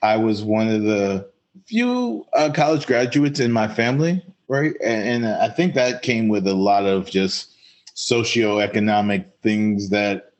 I 0.02 0.16
was 0.16 0.42
one 0.42 0.68
of 0.68 0.82
the 0.82 1.28
few 1.66 2.26
uh, 2.34 2.50
college 2.52 2.86
graduates 2.86 3.40
in 3.40 3.52
my 3.52 3.68
family, 3.68 4.24
right? 4.48 4.74
And, 4.82 5.24
and 5.24 5.26
I 5.26 5.48
think 5.48 5.74
that 5.74 6.02
came 6.02 6.28
with 6.28 6.46
a 6.46 6.54
lot 6.54 6.84
of 6.84 7.10
just 7.10 7.50
socioeconomic 7.94 9.26
things 9.42 9.90
that 9.90 10.32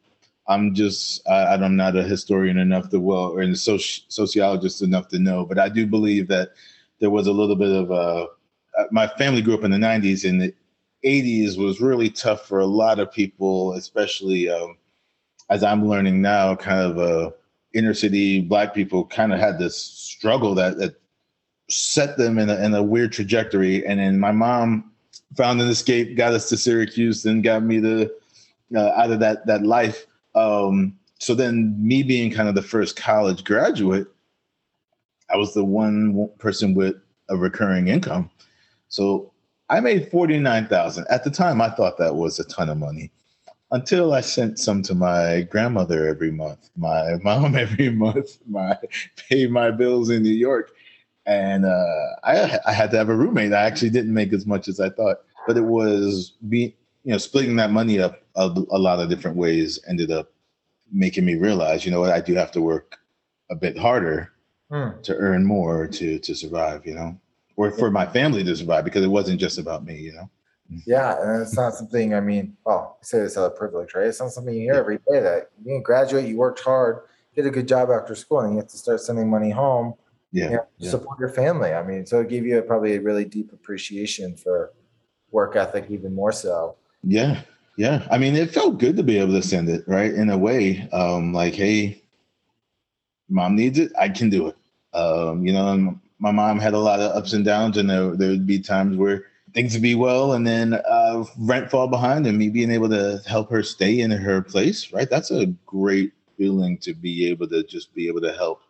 I'm 0.49 0.75
just 0.75 1.27
I, 1.29 1.55
I'm 1.55 1.77
not 1.77 1.97
a 1.97 2.03
historian 2.03 2.59
enough 2.59 2.91
to 2.91 3.01
well 3.01 3.33
or 3.33 3.43
a 3.43 3.49
soci- 3.49 4.03
sociologist 4.09 4.83
enough 4.83 5.09
to 5.09 5.19
know, 5.19 5.45
but 5.45 5.59
I 5.59 5.69
do 5.69 5.87
believe 5.87 6.29
that 6.29 6.51
there 6.99 7.11
was 7.11 7.27
a 7.27 7.33
little 7.33 7.57
bit 7.57 7.71
of 7.71 7.91
a. 7.91 8.27
Uh, 8.79 8.85
my 8.91 9.07
family 9.07 9.43
grew 9.43 9.55
up 9.55 9.65
in 9.65 9.71
the 9.71 9.77
90s 9.77 10.29
and 10.29 10.41
the 10.41 10.55
80s 11.05 11.59
was 11.59 11.81
really 11.81 12.09
tough 12.09 12.47
for 12.47 12.61
a 12.61 12.67
lot 12.67 12.99
of 12.99 13.13
people, 13.13 13.75
especially 13.75 14.49
um, 14.49 14.79
as 15.53 15.63
I'm 15.63 15.87
learning 15.87 16.23
now, 16.23 16.57
kind 16.57 16.81
of 16.81 16.99
uh, 16.99 17.31
inner 17.75 17.93
city 17.93 18.41
black 18.41 18.73
people 18.73 19.05
kind 19.05 19.35
of 19.35 19.39
had 19.39 19.59
this 19.59 19.77
struggle 19.77 20.55
that, 20.55 20.79
that 20.79 20.99
set 21.69 22.17
them 22.17 22.39
in 22.39 22.49
a, 22.49 22.57
in 22.65 22.75
a 22.75 22.83
weird 22.83 23.13
trajectory. 23.13 23.85
And 23.87 24.01
then 24.01 24.19
my 24.19 24.33
mom 24.33 24.91
found 25.37 25.61
an 25.61 25.69
escape, 25.69 26.17
got 26.17 26.33
us 26.33 26.49
to 26.49 26.57
Syracuse, 26.57 27.27
and 27.27 27.45
got 27.45 27.65
me 27.65 27.81
the 27.81 28.11
uh, 28.75 28.93
out 28.97 29.11
of 29.11 29.21
that 29.21 29.47
that 29.47 29.63
life. 29.63 30.07
Um, 30.35 30.99
so 31.19 31.35
then, 31.35 31.77
me 31.79 32.03
being 32.03 32.31
kind 32.31 32.49
of 32.49 32.55
the 32.55 32.63
first 32.63 32.97
college 32.97 33.45
graduate, 33.45 34.07
I 35.29 35.37
was 35.37 35.53
the 35.53 35.65
one 35.65 36.31
person 36.39 36.73
with 36.73 36.97
a 37.29 37.37
recurring 37.37 37.89
income. 37.89 38.31
So 38.89 39.33
I 39.69 39.81
made 39.81 40.11
49,000. 40.11 41.07
At 41.11 41.25
the 41.25 41.31
time 41.31 41.61
I 41.61 41.69
thought 41.69 41.99
that 41.99 42.15
was 42.15 42.41
a 42.41 42.45
ton 42.45 42.71
of 42.71 42.79
money 42.79 43.13
until 43.73 44.15
I 44.15 44.21
sent 44.21 44.59
some 44.61 44.83
to 44.85 44.95
my 44.95 45.43
grandmother 45.51 46.07
every 46.07 46.31
month, 46.31 46.71
my 46.77 47.17
mom 47.23 47.57
every 47.57 47.91
month, 47.91 48.39
my 48.49 48.79
pay 49.29 49.49
my 49.49 49.71
bills 49.73 50.11
in 50.11 50.23
New 50.23 50.31
York. 50.35 50.73
And 51.27 51.67
uh, 51.67 52.07
I, 52.25 52.59
I 52.67 52.73
had 52.73 52.91
to 52.93 52.99
have 52.99 53.09
a 53.11 53.17
roommate. 53.17 53.53
I 53.53 53.65
actually 53.65 53.91
didn't 53.91 54.15
make 54.15 54.33
as 54.33 54.47
much 54.47 54.69
as 54.69 54.81
I 54.81 54.91
thought, 54.91 55.19
but 55.47 55.57
it 55.57 55.65
was 55.65 56.35
be 56.49 56.77
you 57.05 57.13
know 57.13 57.19
splitting 57.19 57.57
that 57.57 57.73
money 57.73 58.01
up 58.01 58.23
a, 58.37 58.47
a 58.47 58.79
lot 58.79 59.01
of 59.01 59.09
different 59.11 59.37
ways 59.37 59.81
ended 59.89 60.11
up 60.13 60.33
making 60.93 61.25
me 61.25 61.35
realize, 61.37 61.85
you 61.85 61.91
know 61.93 62.01
what, 62.01 62.11
I 62.13 62.21
do 62.21 62.35
have 62.35 62.53
to 62.53 62.63
work 62.63 62.99
a 63.51 63.57
bit 63.57 63.79
harder 63.79 64.33
Hmm. 64.71 65.03
to 65.03 65.15
earn 65.17 65.45
more 65.45 65.87
to 65.87 66.19
to 66.19 66.35
survive, 66.35 66.87
you 66.87 66.95
know, 66.95 67.19
or 67.57 67.71
for 67.73 67.91
my 67.91 68.07
family 68.07 68.43
to 68.45 68.57
survive 68.57 68.85
because 68.85 69.05
it 69.05 69.09
wasn't 69.09 69.41
just 69.41 69.59
about 69.59 69.85
me, 69.85 69.97
you 69.99 70.15
know. 70.15 70.31
Yeah, 70.87 71.21
and 71.21 71.43
it's 71.43 71.57
not 71.57 71.75
something. 71.75 72.15
I 72.15 72.21
mean, 72.21 72.57
well, 72.65 72.99
I 73.01 73.05
say 73.05 73.21
this 73.21 73.37
out 73.37 73.45
of 73.45 73.57
privilege, 73.57 73.95
right? 73.95 74.07
It's 74.07 74.21
not 74.21 74.33
something 74.33 74.55
you 74.55 74.63
hear 74.63 74.75
every 74.75 74.99
day. 74.99 75.21
That 75.21 75.51
you 75.65 75.81
graduate, 75.83 76.29
you 76.29 76.37
worked 76.37 76.61
hard, 76.61 77.01
did 77.35 77.47
a 77.47 77.51
good 77.51 77.69
job 77.69 77.91
after 77.91 78.15
school, 78.15 78.41
and 78.41 78.53
you 78.53 78.59
have 78.61 78.69
to 78.69 78.77
start 78.77 79.01
sending 79.01 79.29
money 79.29 79.51
home. 79.51 79.95
Yeah, 80.33 80.45
you 80.45 80.57
know, 80.57 80.67
yeah. 80.79 80.91
support 80.91 81.19
your 81.19 81.29
family. 81.29 81.73
I 81.73 81.83
mean, 81.83 82.07
so 82.07 82.21
it 82.21 82.29
gave 82.29 82.47
you 82.47 82.59
a, 82.59 82.63
probably 82.63 82.97
a 82.97 83.01
really 83.01 83.25
deep 83.25 83.53
appreciation 83.53 84.37
for 84.37 84.73
work 85.31 85.57
ethic, 85.57 85.87
even 85.91 86.15
more 86.15 86.33
so. 86.33 86.77
Yeah, 87.03 87.43
yeah. 87.77 88.07
I 88.11 88.19
mean, 88.19 88.35
it 88.35 88.51
felt 88.51 88.79
good 88.79 88.97
to 88.97 89.03
be 89.03 89.19
able 89.19 89.33
to 89.35 89.43
send 89.43 89.69
it, 89.69 89.85
right? 89.87 90.13
In 90.13 90.31
a 90.31 90.39
way, 90.39 90.89
um, 90.93 91.33
like, 91.33 91.55
hey, 91.55 92.03
mom 93.29 93.57
needs 93.57 93.79
it, 93.79 93.93
I 93.99 94.09
can 94.09 94.31
do 94.31 94.49
it. 94.49 94.57
Um, 94.95 95.45
you 95.47 95.53
know, 95.53 95.99
my 96.19 96.31
mom 96.31 96.59
had 96.59 96.75
a 96.75 96.79
lot 96.79 97.01
of 97.01 97.17
ups 97.17 97.33
and 97.33 97.45
downs, 97.45 97.77
and 97.77 97.91
there, 97.91 98.17
there 98.17 98.29
would 98.31 98.47
be 98.47 98.61
times 98.61 98.97
where 98.97 99.25
things 99.55 99.73
would 99.75 99.83
be 99.83 99.95
well, 99.95 100.33
and 100.33 100.47
then 100.47 100.75
uh, 100.75 101.25
rent 101.39 101.71
fall 101.71 101.89
behind, 101.89 102.27
and 102.27 102.39
me 102.39 102.49
being 102.49 102.71
able 102.71 102.89
to 102.89 103.21
help 103.27 103.51
her 103.51 103.63
stay 103.63 104.01
in 104.01 104.11
her 104.11 104.43
place, 104.43 104.93
right? 104.93 105.09
That's 105.09 105.31
a 105.31 105.47
great 105.67 106.13
feeling 106.37 106.79
to 106.79 106.95
be 106.95 107.29
able 107.29 107.49
to 107.49 107.63
just 107.63 107.95
be 107.95 108.09
able 108.09 108.21
to 108.23 108.33
help 108.33 108.63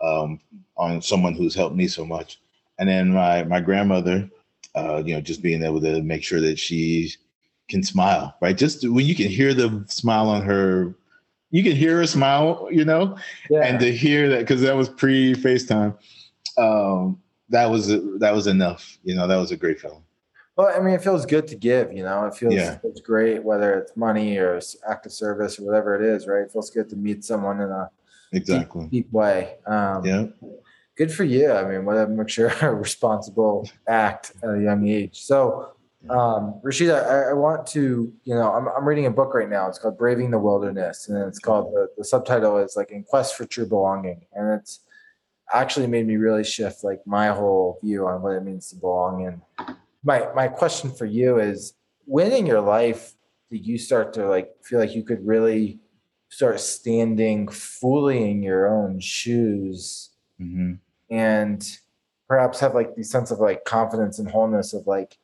um, 0.00 0.40
on 0.76 1.02
someone 1.02 1.34
who's 1.34 1.54
helped 1.54 1.76
me 1.76 1.88
so 1.88 2.04
much. 2.04 2.40
And 2.78 2.88
then 2.88 3.12
my 3.12 3.44
my 3.44 3.60
grandmother, 3.60 4.28
uh, 4.74 5.02
you 5.04 5.14
know, 5.14 5.20
just 5.20 5.42
being 5.42 5.62
able 5.62 5.80
to 5.80 6.02
make 6.02 6.22
sure 6.22 6.40
that 6.40 6.58
she 6.58 7.12
can 7.68 7.82
smile, 7.82 8.34
right? 8.40 8.56
Just 8.56 8.88
when 8.88 9.06
you 9.06 9.14
can 9.14 9.28
hear 9.28 9.52
the 9.52 9.84
smile 9.88 10.28
on 10.28 10.42
her, 10.42 10.94
you 11.50 11.62
can 11.62 11.74
hear 11.74 11.96
her 11.96 12.06
smile, 12.06 12.68
you 12.70 12.84
know, 12.84 13.16
yeah. 13.50 13.62
and 13.62 13.80
to 13.80 13.92
hear 13.92 14.28
that 14.28 14.40
because 14.40 14.60
that 14.60 14.76
was 14.76 14.88
pre 14.88 15.34
FaceTime, 15.34 15.96
um, 16.56 17.20
that 17.48 17.66
was 17.66 17.88
that 17.88 18.34
was 18.34 18.46
enough, 18.46 18.98
you 19.02 19.14
know, 19.14 19.26
that 19.26 19.36
was 19.36 19.50
a 19.50 19.56
great 19.56 19.80
feeling. 19.80 20.04
Well, 20.58 20.74
I 20.76 20.80
mean, 20.80 20.92
it 20.92 21.02
feels 21.02 21.24
good 21.24 21.46
to 21.48 21.54
give, 21.54 21.92
you 21.92 22.02
know. 22.02 22.26
It 22.26 22.34
feels 22.34 22.52
yeah. 22.52 22.78
it's 22.82 23.00
great, 23.00 23.42
whether 23.42 23.78
it's 23.78 23.96
money 23.96 24.36
or 24.36 24.60
active 24.90 25.12
service 25.12 25.58
or 25.58 25.64
whatever 25.64 25.94
it 25.94 26.02
is, 26.02 26.26
right? 26.26 26.42
It 26.42 26.52
feels 26.52 26.68
good 26.68 26.90
to 26.90 26.96
meet 26.96 27.24
someone 27.24 27.60
in 27.60 27.70
a 27.70 27.88
exactly 28.32 28.82
deep, 28.82 28.90
deep 28.90 29.12
way. 29.12 29.54
Um, 29.66 30.04
yeah 30.04 30.26
good 30.98 31.12
for 31.12 31.24
you. 31.24 31.52
I 31.52 31.64
mean, 31.64 31.84
what 31.84 31.96
a 31.96 32.08
mature, 32.08 32.52
responsible 32.74 33.70
act 33.86 34.32
at 34.42 34.50
a 34.50 34.60
young 34.60 34.86
age. 34.86 35.22
So, 35.22 35.74
um, 36.10 36.60
Rashida, 36.64 37.06
I, 37.06 37.30
I, 37.30 37.32
want 37.32 37.66
to, 37.68 38.12
you 38.24 38.34
know, 38.34 38.52
I'm, 38.52 38.68
I'm 38.68 38.86
reading 38.86 39.06
a 39.06 39.10
book 39.10 39.32
right 39.32 39.48
now. 39.48 39.68
It's 39.68 39.78
called 39.78 39.96
Braving 39.96 40.30
the 40.30 40.38
Wilderness, 40.38 41.08
and 41.08 41.18
it's 41.28 41.38
called 41.38 41.72
the, 41.72 41.88
the 41.96 42.04
subtitle 42.04 42.58
is 42.58 42.74
like 42.76 42.90
In 42.90 43.04
Quest 43.04 43.36
for 43.36 43.46
True 43.46 43.66
Belonging, 43.66 44.26
and 44.32 44.58
it's 44.58 44.80
actually 45.52 45.86
made 45.86 46.06
me 46.06 46.16
really 46.16 46.44
shift 46.44 46.84
like 46.84 47.00
my 47.06 47.28
whole 47.28 47.78
view 47.82 48.06
on 48.06 48.20
what 48.20 48.32
it 48.32 48.44
means 48.44 48.68
to 48.70 48.76
belong. 48.76 49.26
And 49.26 49.76
my 50.04 50.28
my 50.34 50.48
question 50.48 50.90
for 50.90 51.06
you 51.06 51.38
is, 51.38 51.74
when 52.04 52.32
in 52.32 52.46
your 52.46 52.60
life 52.60 53.14
did 53.50 53.66
you 53.66 53.78
start 53.78 54.12
to 54.14 54.28
like 54.28 54.50
feel 54.62 54.78
like 54.78 54.94
you 54.94 55.02
could 55.02 55.26
really 55.26 55.78
start 56.28 56.60
standing 56.60 57.48
fully 57.48 58.30
in 58.30 58.42
your 58.42 58.68
own 58.68 59.00
shoes? 59.00 60.10
Mm-hmm. 60.40 60.74
And 61.10 61.78
perhaps 62.28 62.60
have 62.60 62.74
like 62.74 62.94
the 62.94 63.02
sense 63.02 63.30
of 63.30 63.40
like 63.40 63.64
confidence 63.64 64.18
and 64.18 64.30
wholeness 64.30 64.74
of 64.74 64.86
like 64.86 65.18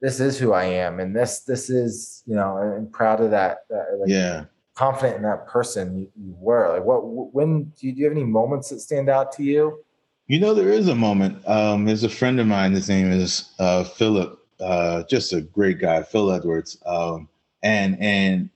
this 0.00 0.18
is 0.18 0.38
who 0.38 0.52
I 0.52 0.64
am 0.64 0.98
and 0.98 1.14
this 1.14 1.40
this 1.40 1.70
is 1.70 2.24
you 2.26 2.34
know 2.34 2.56
and 2.56 2.90
proud 2.90 3.20
of 3.20 3.30
that, 3.30 3.58
that 3.68 3.98
like, 4.00 4.08
yeah. 4.08 4.46
confident 4.74 5.16
in 5.16 5.22
that 5.22 5.46
person 5.46 5.96
you, 5.96 6.08
you, 6.16 6.34
were. 6.38 6.70
Like 6.70 6.84
what 6.84 7.02
when 7.34 7.64
do 7.78 7.86
you, 7.86 7.92
do 7.92 7.98
you 8.00 8.04
have 8.06 8.16
any 8.16 8.24
moments 8.24 8.70
that 8.70 8.80
stand 8.80 9.08
out 9.08 9.30
to 9.32 9.42
you 9.42 9.84
you 10.32 10.40
know 10.40 10.54
there 10.54 10.70
is 10.70 10.88
a 10.88 10.94
moment 10.94 11.46
um 11.46 11.84
there's 11.84 12.04
a 12.04 12.08
friend 12.08 12.40
of 12.40 12.46
mine 12.46 12.72
his 12.72 12.88
name 12.88 13.12
is 13.12 13.50
uh 13.58 13.84
philip 13.84 14.40
uh 14.60 15.02
just 15.02 15.34
a 15.34 15.42
great 15.42 15.78
guy 15.78 16.02
phil 16.02 16.32
edwards 16.32 16.78
um 16.86 17.28
and 17.62 17.98
and 18.00 18.48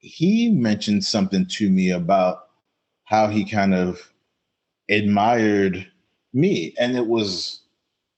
he 0.00 0.50
mentioned 0.50 1.02
something 1.02 1.46
to 1.46 1.70
me 1.70 1.92
about 1.92 2.50
how 3.04 3.26
he 3.26 3.42
kind 3.42 3.72
of 3.72 4.12
admired 4.90 5.86
me 6.34 6.74
and 6.78 6.94
it 6.94 7.06
was 7.06 7.62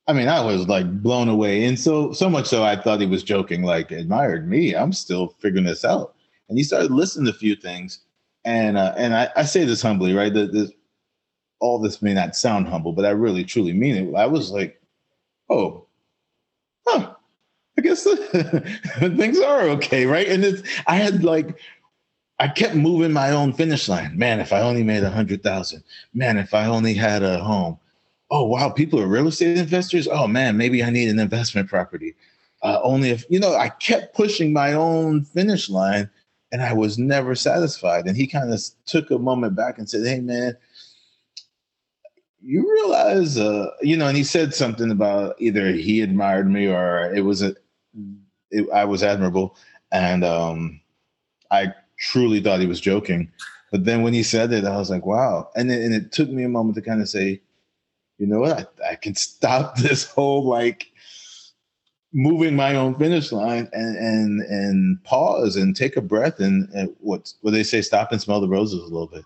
i 0.08 0.12
mean 0.12 0.26
i 0.26 0.40
was 0.40 0.66
like 0.66 1.00
blown 1.00 1.28
away 1.28 1.66
and 1.66 1.78
so 1.78 2.12
so 2.12 2.28
much 2.28 2.46
so 2.46 2.64
i 2.64 2.74
thought 2.74 3.00
he 3.00 3.06
was 3.06 3.22
joking 3.22 3.62
like 3.62 3.92
admired 3.92 4.48
me? 4.48 4.74
I'm 4.74 4.92
still 4.92 5.28
figuring 5.38 5.64
this 5.66 5.84
out. 5.84 6.16
And 6.48 6.58
he 6.58 6.64
started 6.64 6.90
listening 6.90 7.26
to 7.26 7.30
a 7.30 7.38
few 7.38 7.54
things 7.54 8.00
and 8.44 8.76
uh, 8.76 8.94
and 8.96 9.14
I, 9.14 9.28
I 9.36 9.44
say 9.44 9.64
this 9.64 9.80
humbly 9.80 10.12
right? 10.12 10.34
That 10.34 10.52
this 10.52 10.72
all 11.60 11.78
this 11.78 12.02
may 12.02 12.14
not 12.14 12.36
sound 12.36 12.66
humble 12.68 12.92
but 12.92 13.04
i 13.04 13.10
really 13.10 13.44
truly 13.44 13.72
mean 13.72 13.94
it 13.96 14.14
i 14.16 14.26
was 14.26 14.50
like 14.50 14.80
oh 15.48 15.84
huh 16.86 17.14
i 17.78 17.80
guess 17.80 18.04
things 18.98 19.38
are 19.40 19.62
okay 19.62 20.06
right 20.06 20.28
and 20.28 20.44
it's 20.44 20.62
i 20.86 20.96
had 20.96 21.22
like 21.24 21.58
I 22.40 22.48
kept 22.48 22.74
moving 22.74 23.12
my 23.12 23.32
own 23.32 23.52
finish 23.52 23.86
line. 23.86 24.16
Man, 24.16 24.40
if 24.40 24.50
I 24.50 24.62
only 24.62 24.82
made 24.82 25.02
a 25.02 25.10
hundred 25.10 25.42
thousand. 25.42 25.84
Man, 26.14 26.38
if 26.38 26.54
I 26.54 26.64
only 26.64 26.94
had 26.94 27.22
a 27.22 27.38
home. 27.38 27.78
Oh 28.30 28.46
wow, 28.46 28.70
people 28.70 28.98
are 28.98 29.06
real 29.06 29.28
estate 29.28 29.58
investors. 29.58 30.08
Oh 30.10 30.26
man, 30.26 30.56
maybe 30.56 30.82
I 30.82 30.88
need 30.88 31.10
an 31.10 31.18
investment 31.18 31.68
property. 31.68 32.14
Uh, 32.62 32.80
only 32.82 33.10
if 33.10 33.26
you 33.28 33.40
know, 33.40 33.54
I 33.54 33.68
kept 33.68 34.14
pushing 34.14 34.54
my 34.54 34.72
own 34.72 35.22
finish 35.22 35.68
line, 35.68 36.08
and 36.50 36.62
I 36.62 36.72
was 36.72 36.98
never 36.98 37.34
satisfied. 37.34 38.06
And 38.06 38.16
he 38.16 38.26
kind 38.26 38.54
of 38.54 38.62
took 38.86 39.10
a 39.10 39.18
moment 39.18 39.54
back 39.54 39.76
and 39.76 39.88
said, 39.88 40.06
"Hey 40.06 40.20
man, 40.20 40.56
you 42.42 42.70
realize, 42.70 43.38
uh, 43.38 43.70
you 43.80 43.96
know," 43.96 44.06
and 44.06 44.16
he 44.16 44.24
said 44.24 44.54
something 44.54 44.90
about 44.90 45.36
either 45.38 45.72
he 45.72 46.00
admired 46.00 46.50
me 46.50 46.66
or 46.66 47.12
it 47.14 47.24
was 47.24 47.42
a, 47.42 47.54
it, 48.50 48.68
I 48.72 48.84
was 48.84 49.02
admirable, 49.02 49.56
and 49.92 50.24
um, 50.24 50.80
I 51.50 51.74
truly 51.98 52.40
thought 52.40 52.60
he 52.60 52.66
was 52.66 52.80
joking. 52.80 53.30
But 53.70 53.84
then 53.84 54.02
when 54.02 54.14
he 54.14 54.22
said 54.22 54.52
it, 54.52 54.64
I 54.64 54.76
was 54.76 54.90
like, 54.90 55.06
wow. 55.06 55.48
And 55.54 55.70
then, 55.70 55.80
and 55.82 55.94
it 55.94 56.12
took 56.12 56.28
me 56.28 56.42
a 56.42 56.48
moment 56.48 56.74
to 56.76 56.82
kind 56.82 57.00
of 57.00 57.08
say, 57.08 57.40
you 58.18 58.26
know 58.26 58.40
what? 58.40 58.74
I, 58.84 58.92
I 58.92 58.94
can 58.96 59.14
stop 59.14 59.76
this 59.78 60.04
whole 60.04 60.44
like 60.46 60.90
moving 62.12 62.56
my 62.56 62.74
own 62.74 62.96
finish 62.96 63.30
line 63.30 63.68
and 63.72 63.96
and 63.96 64.40
and 64.40 65.04
pause 65.04 65.54
and 65.54 65.76
take 65.76 65.96
a 65.96 66.00
breath 66.00 66.40
and, 66.40 66.68
and 66.70 66.94
what 66.98 67.32
what 67.42 67.52
they 67.52 67.62
say, 67.62 67.82
stop 67.82 68.10
and 68.12 68.20
smell 68.20 68.40
the 68.40 68.48
roses 68.48 68.80
a 68.80 68.92
little 68.92 69.06
bit. 69.06 69.24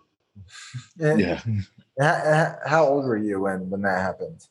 And 1.00 1.20
yeah. 1.20 1.40
How, 2.00 2.87
old 2.87 3.04
were 3.04 3.16
you 3.16 3.40
when 3.40 3.70
when 3.70 3.83
that 3.83 4.00
happened? 4.00 4.46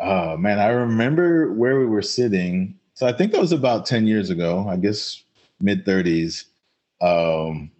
Oh 0.00 0.36
man, 0.36 0.58
I 0.58 0.68
remember 0.68 1.52
where 1.52 1.78
we 1.78 1.86
were 1.86 2.02
sitting. 2.02 2.78
So 2.94 3.06
I 3.06 3.12
think 3.12 3.32
that 3.32 3.40
was 3.40 3.52
about 3.52 3.86
10 3.86 4.06
years 4.06 4.30
ago, 4.30 4.66
I 4.68 4.76
guess 4.76 5.22
mid 5.60 5.84
30s. 5.84 6.44
Um, 7.00 7.70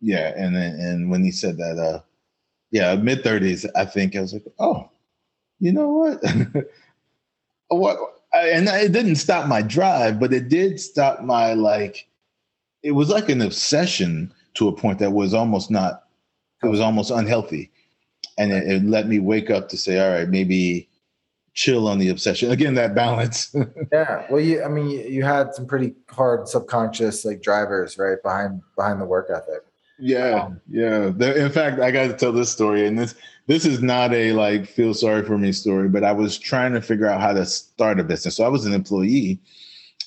yeah, 0.00 0.34
and 0.36 0.54
then 0.54 0.74
and 0.78 1.10
when 1.10 1.24
he 1.24 1.30
said 1.30 1.56
that, 1.56 1.78
uh, 1.78 2.00
yeah, 2.70 2.94
mid 2.96 3.22
thirties, 3.22 3.64
I 3.74 3.84
think 3.84 4.14
I 4.16 4.20
was 4.20 4.32
like, 4.32 4.44
oh, 4.58 4.90
you 5.60 5.72
know 5.72 5.88
what? 5.88 6.22
what? 7.68 7.98
And 8.34 8.68
it 8.68 8.92
didn't 8.92 9.14
stop 9.16 9.46
my 9.46 9.62
drive, 9.62 10.18
but 10.18 10.34
it 10.34 10.48
did 10.48 10.80
stop 10.80 11.22
my 11.22 11.54
like. 11.54 12.06
It 12.82 12.90
was 12.90 13.08
like 13.08 13.30
an 13.30 13.40
obsession 13.40 14.34
to 14.54 14.68
a 14.68 14.76
point 14.76 14.98
that 14.98 15.12
was 15.12 15.32
almost 15.32 15.70
not. 15.70 16.04
It 16.62 16.66
was 16.66 16.80
almost 16.80 17.10
unhealthy, 17.10 17.70
and 18.38 18.52
it, 18.52 18.66
it 18.68 18.84
let 18.84 19.08
me 19.08 19.18
wake 19.18 19.50
up 19.50 19.68
to 19.70 19.76
say, 19.76 19.98
all 19.98 20.18
right, 20.18 20.28
maybe 20.28 20.88
chill 21.54 21.88
on 21.88 21.98
the 21.98 22.08
obsession. 22.08 22.50
Again, 22.50 22.74
that 22.74 22.94
balance. 22.94 23.54
yeah. 23.92 24.26
Well, 24.30 24.40
you, 24.40 24.62
I 24.62 24.68
mean, 24.68 24.90
you, 24.90 25.22
had 25.24 25.54
some 25.54 25.66
pretty 25.66 25.94
hard 26.10 26.48
subconscious 26.48 27.24
like 27.24 27.42
drivers, 27.42 27.96
right, 27.96 28.20
behind 28.22 28.60
behind 28.76 29.00
the 29.00 29.06
work 29.06 29.30
ethic. 29.30 29.62
Yeah, 29.98 30.46
um, 30.46 30.60
yeah. 30.68 31.06
in 31.06 31.50
fact, 31.50 31.80
I 31.80 31.92
got 31.92 32.08
to 32.08 32.14
tell 32.14 32.32
this 32.32 32.50
story, 32.50 32.86
and 32.86 32.98
this 32.98 33.14
this 33.46 33.64
is 33.64 33.80
not 33.80 34.12
a 34.12 34.32
like 34.32 34.66
feel 34.66 34.92
sorry 34.92 35.22
for 35.24 35.38
me 35.38 35.52
story, 35.52 35.88
but 35.88 36.02
I 36.02 36.12
was 36.12 36.36
trying 36.36 36.72
to 36.72 36.80
figure 36.80 37.06
out 37.06 37.20
how 37.20 37.32
to 37.32 37.46
start 37.46 38.00
a 38.00 38.04
business. 38.04 38.36
So 38.36 38.44
I 38.44 38.48
was 38.48 38.66
an 38.66 38.72
employee, 38.72 39.40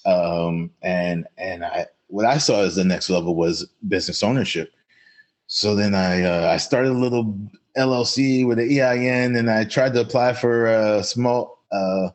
um, 0.06 0.72
and 0.82 1.26
and 1.38 1.64
I 1.64 1.86
what 2.08 2.26
I 2.26 2.38
saw 2.38 2.64
as 2.64 2.76
the 2.76 2.84
next 2.84 3.10
level 3.10 3.36
was 3.36 3.66
business 3.88 4.24
ownership. 4.24 4.74
So 5.48 5.76
then 5.76 5.96
I 5.96 6.24
uh, 6.24 6.52
I 6.52 6.58
started 6.58 6.92
a 6.92 6.94
little 6.94 7.34
LLC 7.78 8.46
with 8.46 8.60
an 8.60 8.70
EIN, 8.70 9.36
and 9.36 9.50
I 9.50 9.64
tried 9.64 9.94
to 9.94 10.02
apply 10.02 10.34
for 10.34 10.68
a 10.68 11.04
small 11.04 11.60
uh, 11.72 12.10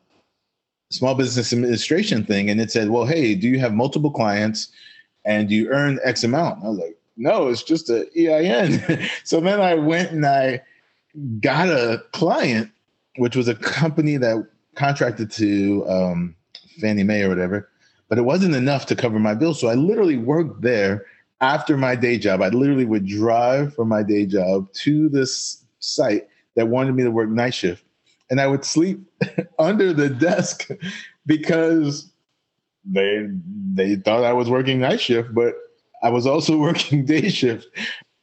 small 0.90 1.14
business 1.14 1.52
administration 1.52 2.24
thing, 2.24 2.50
and 2.50 2.60
it 2.60 2.70
said, 2.70 2.90
"Well, 2.90 3.06
hey, 3.06 3.34
do 3.34 3.48
you 3.48 3.58
have 3.60 3.72
multiple 3.72 4.10
clients, 4.10 4.68
and 5.24 5.48
do 5.48 5.54
you 5.54 5.68
earn 5.70 6.00
X 6.04 6.24
amount?" 6.24 6.64
I 6.64 6.68
was 6.68 6.78
like, 6.78 6.96
"No, 7.16 7.48
it's 7.48 7.62
just 7.62 7.88
an 7.90 8.06
EIN." 8.16 9.08
so 9.24 9.40
then 9.40 9.60
I 9.60 9.74
went 9.74 10.12
and 10.12 10.26
I 10.26 10.62
got 11.40 11.68
a 11.68 12.02
client, 12.12 12.70
which 13.16 13.36
was 13.36 13.48
a 13.48 13.54
company 13.54 14.16
that 14.16 14.46
contracted 14.74 15.30
to 15.32 15.86
um, 15.88 16.34
Fannie 16.80 17.02
Mae 17.02 17.22
or 17.22 17.28
whatever, 17.28 17.68
but 18.08 18.18
it 18.18 18.22
wasn't 18.22 18.54
enough 18.54 18.86
to 18.86 18.96
cover 18.96 19.18
my 19.18 19.34
bills. 19.34 19.60
So 19.60 19.68
I 19.68 19.74
literally 19.74 20.16
worked 20.16 20.62
there 20.62 21.04
after 21.42 21.76
my 21.76 21.96
day 21.96 22.18
job, 22.18 22.40
I 22.40 22.48
literally 22.48 22.86
would 22.86 23.06
drive 23.06 23.74
from 23.74 23.88
my 23.88 24.02
day 24.02 24.24
job 24.26 24.72
to 24.74 25.08
this 25.10 25.64
site 25.80 26.28
that 26.54 26.68
wanted 26.68 26.94
me 26.94 27.02
to 27.02 27.10
work 27.10 27.28
night 27.28 27.54
shift. 27.54 27.84
And 28.30 28.40
I 28.40 28.46
would 28.46 28.64
sleep 28.64 29.00
under 29.58 29.92
the 29.92 30.08
desk 30.08 30.70
because 31.26 32.10
they 32.84 33.28
they 33.74 33.96
thought 33.96 34.24
I 34.24 34.32
was 34.32 34.48
working 34.48 34.80
night 34.80 35.00
shift, 35.00 35.34
but 35.34 35.54
I 36.02 36.10
was 36.10 36.26
also 36.26 36.56
working 36.58 37.04
day 37.04 37.28
shift. 37.28 37.66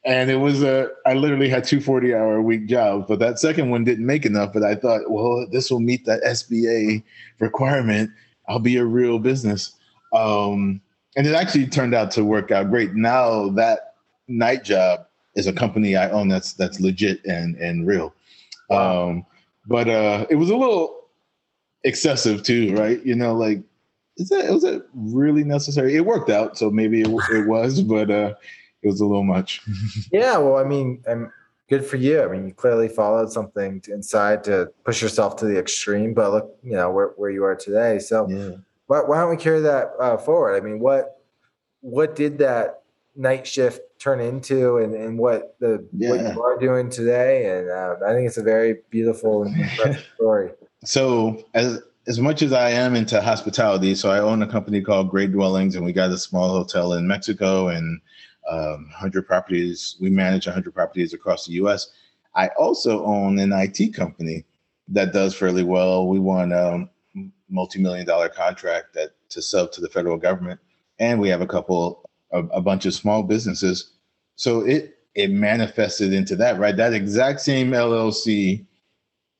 And 0.06 0.32
it 0.32 0.38
was 0.38 0.64
a, 0.64 0.90
I 1.06 1.14
literally 1.14 1.50
had 1.50 1.66
two 1.66 1.82
40 1.82 2.16
hour 2.16 2.38
a 2.38 2.42
week 2.42 2.68
jobs, 2.68 3.06
but 3.08 3.20
that 3.20 3.38
second 3.38 3.70
one 3.70 3.84
didn't 3.84 4.06
make 4.06 4.26
enough. 4.26 4.54
But 4.54 4.64
I 4.64 4.76
thought, 4.76 5.12
well, 5.12 5.46
this 5.52 5.70
will 5.70 5.82
meet 5.82 6.06
that 6.06 6.24
SBA 6.24 7.04
requirement. 7.40 8.10
I'll 8.48 8.60
be 8.60 8.78
a 8.78 8.86
real 8.86 9.20
business. 9.20 9.74
Um, 10.14 10.82
and 11.16 11.26
it 11.28 11.36
actually 11.36 11.68
turned 11.68 11.94
out 11.94 12.12
to 12.12 12.24
work 12.24 12.52
out 12.52 12.70
great. 12.70 12.94
Now 12.94 13.50
that 13.50 13.96
night 14.28 14.64
job 14.64 15.06
is 15.36 15.48
a 15.48 15.54
company 15.54 15.96
I 15.96 16.10
own 16.10 16.28
that's 16.28 16.54
that's 16.54 16.80
legit 16.80 17.24
and 17.26 17.56
and 17.58 17.88
real. 17.88 18.14
Um, 18.70 19.26
but 19.66 19.88
uh, 19.88 20.26
it 20.30 20.36
was 20.36 20.50
a 20.50 20.56
little 20.56 21.08
excessive 21.84 22.44
too, 22.44 22.76
right? 22.76 23.04
You 23.06 23.16
know, 23.16 23.34
like 23.34 23.62
is 24.18 24.30
that 24.30 24.52
was 24.52 24.64
it 24.64 24.84
really 24.94 25.44
necessary? 25.44 25.96
It 25.96 26.06
worked 26.06 26.30
out, 26.30 26.58
so 26.58 26.70
maybe 26.70 27.02
it, 27.02 27.08
it 27.08 27.48
was, 27.48 27.82
but 27.96 28.12
uh, 28.12 28.34
it 28.82 28.88
was 28.88 29.02
a 29.02 29.06
little 29.06 29.24
much. 29.24 29.62
yeah, 30.12 30.38
well, 30.38 30.58
I 30.58 30.64
mean, 30.64 31.04
I'm 31.10 31.32
good 31.70 31.86
for 31.86 31.98
you. 31.98 32.24
I 32.24 32.28
mean, 32.28 32.48
you 32.48 32.54
clearly 32.54 32.90
followed 32.90 33.32
something 33.32 33.82
inside 33.88 34.44
to 34.46 34.72
push 34.84 35.02
yourself 35.02 35.38
to 35.38 35.46
the 35.46 35.58
extreme, 35.58 36.14
but 36.14 36.32
look, 36.32 36.58
you 36.64 36.74
know 36.74 36.92
where 36.92 37.14
where 37.16 37.30
you 37.30 37.44
are 37.44 37.56
today. 37.56 38.00
So, 38.00 38.28
yeah. 38.30 38.58
Why, 38.90 39.02
why 39.02 39.20
don't 39.20 39.30
we 39.30 39.38
carry 39.38 39.62
that 39.62 39.92
uh, 40.00 40.18
forward? 40.18 40.56
I 40.56 40.62
mean, 40.62 40.80
what 40.80 41.22
what 41.82 42.16
did 42.16 42.40
that 42.40 42.82
night 43.16 43.46
shift 43.46 43.82
turn 44.00 44.20
into, 44.20 44.78
and, 44.78 44.96
and 44.96 45.20
what 45.20 45.56
the 45.60 45.88
yeah. 45.96 46.10
what 46.10 46.22
you 46.22 46.42
are 46.42 46.58
doing 46.58 46.90
today? 46.90 47.60
And 47.60 47.70
uh, 47.70 47.98
I 48.04 48.14
think 48.14 48.28
it's 48.28 48.38
a 48.38 48.44
very 48.44 48.78
beautiful 48.90 49.44
and 49.44 50.00
story. 50.16 50.50
So, 50.86 51.46
as 51.54 51.84
as 52.08 52.20
much 52.20 52.42
as 52.42 52.52
I 52.52 52.72
am 52.72 52.96
into 52.96 53.22
hospitality, 53.22 53.94
so 53.94 54.10
I 54.10 54.18
own 54.18 54.42
a 54.42 54.48
company 54.48 54.82
called 54.82 55.12
Great 55.12 55.34
Dwellings, 55.34 55.76
and 55.76 55.86
we 55.86 55.94
got 55.94 56.10
a 56.10 56.18
small 56.18 56.50
hotel 56.50 56.94
in 56.94 57.08
Mexico 57.08 57.68
and 57.68 58.02
um, 58.50 58.86
100 58.90 59.28
properties. 59.28 59.98
We 60.02 60.10
manage 60.10 60.48
100 60.48 60.74
properties 60.74 61.14
across 61.14 61.46
the 61.46 61.54
U.S. 61.54 61.92
I 62.34 62.48
also 62.58 63.06
own 63.06 63.38
an 63.38 63.54
IT 63.54 63.94
company 63.94 64.46
that 64.88 65.14
does 65.14 65.36
fairly 65.36 65.64
well. 65.64 66.08
We 66.08 66.18
won 66.18 66.52
a 66.52 66.90
multi-million 67.50 68.06
dollar 68.06 68.30
contract 68.30 68.94
that 68.94 69.12
to 69.30 69.42
sub 69.42 69.72
to 69.74 69.82
the 69.82 69.90
federal 69.90 70.18
government, 70.18 70.60
and 71.00 71.20
we 71.20 71.30
have 71.30 71.42
a 71.42 71.48
couple, 71.48 72.10
a, 72.32 72.40
a 72.40 72.62
bunch 72.62 72.86
of 72.86 72.94
small 72.94 73.24
businesses. 73.24 73.92
So 74.36 74.62
it 74.62 75.00
it 75.16 75.32
manifested 75.32 76.14
into 76.14 76.36
that, 76.38 76.60
right? 76.60 76.78
That 76.78 76.94
exact 76.94 77.42
same 77.42 77.72
LLC 77.72 78.66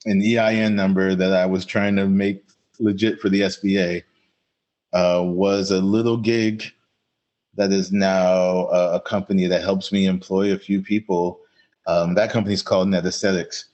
and 0.06 0.24
EIN 0.24 0.76
number 0.76 1.16
that 1.16 1.34
I 1.34 1.46
was 1.46 1.66
trying 1.66 1.96
to 1.98 2.08
make 2.08 2.44
legit 2.80 3.20
for 3.20 3.30
the 3.30 3.42
SBA 3.42 4.04
uh, 4.94 5.22
was 5.24 5.72
a 5.72 5.80
little 5.80 6.18
gig 6.18 6.64
that 7.56 7.72
is 7.72 7.92
now 7.92 8.68
a, 8.70 8.96
a, 8.96 9.02
company 9.02 9.46
that 9.48 9.62
helps 9.62 9.92
me 9.92 10.06
employ 10.06 10.54
a 10.54 10.58
few 10.58 10.82
people. 10.82 11.40
Um, 11.88 12.16
that 12.16 12.32
company 12.32 12.54
is 12.54 12.62
called 12.62 12.88
NetAesthetics. 12.88 13.66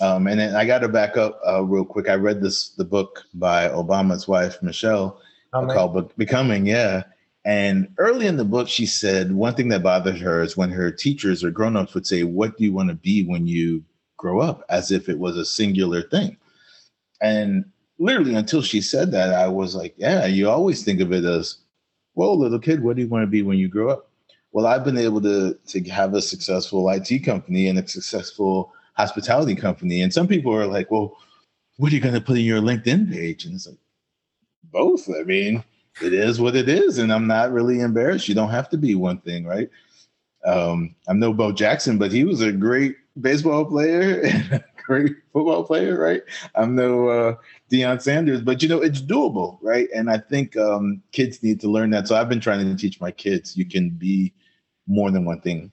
Um, 0.00 0.26
and 0.26 0.40
then 0.40 0.54
I 0.54 0.64
got 0.64 0.78
to 0.78 0.88
back 0.88 1.16
up 1.16 1.40
uh, 1.46 1.62
real 1.62 1.84
quick. 1.84 2.08
I 2.08 2.14
read 2.14 2.40
this 2.40 2.70
the 2.70 2.84
book 2.84 3.24
by 3.34 3.68
Obama's 3.68 4.26
wife 4.26 4.62
Michelle 4.62 5.20
uh, 5.52 5.66
called 5.66 6.16
Becoming. 6.16 6.66
Yeah, 6.66 7.04
and 7.44 7.88
early 7.98 8.26
in 8.26 8.36
the 8.36 8.44
book, 8.44 8.68
she 8.68 8.86
said 8.86 9.32
one 9.32 9.54
thing 9.54 9.68
that 9.68 9.82
bothered 9.82 10.18
her 10.18 10.42
is 10.42 10.56
when 10.56 10.70
her 10.70 10.90
teachers 10.90 11.44
or 11.44 11.50
grown-ups 11.50 11.94
would 11.94 12.06
say, 12.06 12.22
"What 12.22 12.56
do 12.56 12.64
you 12.64 12.72
want 12.72 12.88
to 12.88 12.94
be 12.94 13.24
when 13.24 13.46
you 13.46 13.84
grow 14.16 14.40
up?" 14.40 14.64
as 14.68 14.90
if 14.90 15.08
it 15.08 15.18
was 15.18 15.36
a 15.36 15.44
singular 15.44 16.02
thing. 16.02 16.36
And 17.20 17.64
literally 18.00 18.34
until 18.34 18.62
she 18.62 18.80
said 18.80 19.12
that, 19.12 19.34
I 19.34 19.46
was 19.46 19.76
like, 19.76 19.94
yeah, 19.96 20.26
you 20.26 20.48
always 20.48 20.82
think 20.82 21.00
of 21.00 21.12
it 21.12 21.24
as, 21.24 21.58
well, 22.14 22.36
little 22.36 22.58
kid, 22.58 22.82
what 22.82 22.96
do 22.96 23.02
you 23.02 23.08
want 23.08 23.22
to 23.22 23.30
be 23.30 23.42
when 23.42 23.58
you 23.58 23.68
grow 23.68 23.90
up? 23.90 24.10
Well, 24.52 24.66
I've 24.66 24.84
been 24.84 24.98
able 24.98 25.20
to 25.20 25.56
to 25.68 25.80
have 25.90 26.14
a 26.14 26.22
successful 26.22 26.88
IT 26.88 27.24
company 27.24 27.68
and 27.68 27.78
a 27.78 27.86
successful 27.86 28.72
hospitality 29.00 29.54
company. 29.54 30.02
And 30.02 30.12
some 30.12 30.28
people 30.28 30.54
are 30.54 30.66
like, 30.66 30.90
well, 30.90 31.16
what 31.78 31.90
are 31.90 31.94
you 31.94 32.00
going 32.00 32.14
to 32.14 32.20
put 32.20 32.38
in 32.38 32.44
your 32.44 32.60
LinkedIn 32.60 33.10
page? 33.10 33.44
And 33.44 33.54
it's 33.54 33.66
like, 33.66 33.78
both. 34.64 35.08
I 35.08 35.22
mean, 35.24 35.64
it 36.02 36.12
is 36.12 36.40
what 36.40 36.54
it 36.56 36.68
is. 36.68 36.98
And 36.98 37.12
I'm 37.12 37.26
not 37.26 37.52
really 37.52 37.80
embarrassed. 37.80 38.28
You 38.28 38.34
don't 38.34 38.50
have 38.50 38.68
to 38.70 38.76
be 38.76 38.94
one 38.94 39.18
thing, 39.20 39.44
right? 39.44 39.68
Um, 40.44 40.94
I'm 41.08 41.18
no 41.18 41.32
Bo 41.32 41.52
Jackson, 41.52 41.98
but 41.98 42.12
he 42.12 42.24
was 42.24 42.40
a 42.40 42.52
great 42.52 42.96
baseball 43.20 43.64
player 43.64 44.20
and 44.24 44.52
a 44.52 44.64
great 44.86 45.12
football 45.32 45.64
player, 45.64 45.98
right? 45.98 46.22
I'm 46.54 46.74
no 46.74 47.08
uh, 47.08 47.34
Deion 47.70 48.00
Sanders, 48.00 48.40
but 48.40 48.62
you 48.62 48.68
know, 48.68 48.80
it's 48.80 49.02
doable, 49.02 49.58
right? 49.62 49.88
And 49.94 50.10
I 50.10 50.18
think 50.18 50.56
um, 50.56 51.02
kids 51.12 51.42
need 51.42 51.60
to 51.60 51.70
learn 51.70 51.90
that. 51.90 52.08
So 52.08 52.16
I've 52.16 52.28
been 52.28 52.40
trying 52.40 52.66
to 52.66 52.76
teach 52.76 53.00
my 53.00 53.10
kids 53.10 53.56
you 53.56 53.66
can 53.66 53.90
be 53.90 54.32
more 54.86 55.10
than 55.10 55.24
one 55.24 55.40
thing. 55.40 55.70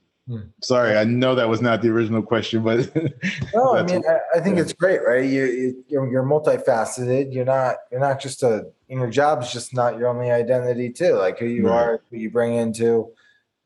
Sorry, 0.61 0.97
I 0.97 1.05
know 1.05 1.35
that 1.35 1.47
was 1.47 1.61
not 1.61 1.81
the 1.81 1.89
original 1.89 2.21
question, 2.21 2.61
but 2.61 2.93
no, 3.53 3.77
I 3.77 3.83
mean, 3.83 4.03
I, 4.07 4.37
I, 4.37 4.41
think 4.41 4.57
yeah. 4.57 4.63
it's 4.63 4.73
great, 4.73 4.99
right? 5.05 5.23
You, 5.23 5.83
you're, 5.87 6.11
you're 6.11 6.23
multifaceted. 6.23 7.33
You're 7.33 7.45
not 7.45 7.75
you're 7.91 8.01
not 8.01 8.19
just 8.19 8.43
a 8.43 8.67
in 8.89 8.99
your 8.99 9.09
job 9.09 9.41
is 9.41 9.51
just 9.51 9.73
not 9.73 9.97
your 9.97 10.07
only 10.09 10.29
identity 10.29 10.91
too. 10.91 11.13
Like 11.13 11.39
who 11.39 11.45
you 11.45 11.67
right. 11.67 11.81
are, 11.81 12.01
who 12.09 12.17
you 12.17 12.29
bring 12.29 12.55
into 12.55 13.09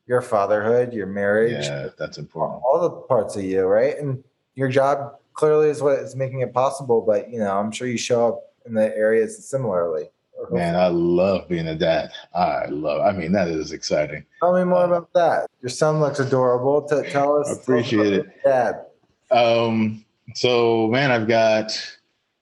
your 0.06 0.22
fatherhood, 0.22 0.92
your 0.92 1.06
marriage. 1.06 1.66
Yeah, 1.66 1.88
that's 1.98 2.18
important. 2.18 2.62
All 2.64 2.80
the 2.80 2.90
parts 2.90 3.34
of 3.34 3.42
you, 3.42 3.62
right? 3.62 3.98
And 3.98 4.22
your 4.54 4.68
job 4.68 5.14
clearly 5.32 5.68
is 5.68 5.82
what 5.82 5.98
is 5.98 6.14
making 6.14 6.40
it 6.40 6.52
possible. 6.52 7.00
But 7.00 7.28
you 7.30 7.40
know, 7.40 7.58
I'm 7.58 7.72
sure 7.72 7.88
you 7.88 7.98
show 7.98 8.28
up 8.28 8.40
in 8.66 8.74
the 8.74 8.96
areas 8.96 9.48
similarly. 9.48 10.10
Man, 10.50 10.76
I 10.76 10.88
love 10.88 11.48
being 11.48 11.68
a 11.68 11.74
dad. 11.74 12.10
I 12.34 12.66
love. 12.66 13.00
I 13.02 13.12
mean, 13.12 13.32
that 13.32 13.48
is 13.48 13.72
exciting. 13.72 14.24
Tell 14.40 14.54
me 14.54 14.64
more 14.64 14.84
uh, 14.84 14.86
about 14.86 15.12
that. 15.14 15.50
Your 15.60 15.70
son 15.70 16.00
looks 16.00 16.18
adorable. 16.18 16.82
To 16.88 17.08
tell 17.10 17.38
us. 17.38 17.56
Appreciate 17.56 18.12
it, 18.12 18.42
Dad. 18.44 18.86
Um. 19.30 20.04
So, 20.34 20.88
man, 20.88 21.10
I've 21.10 21.28
got 21.28 21.72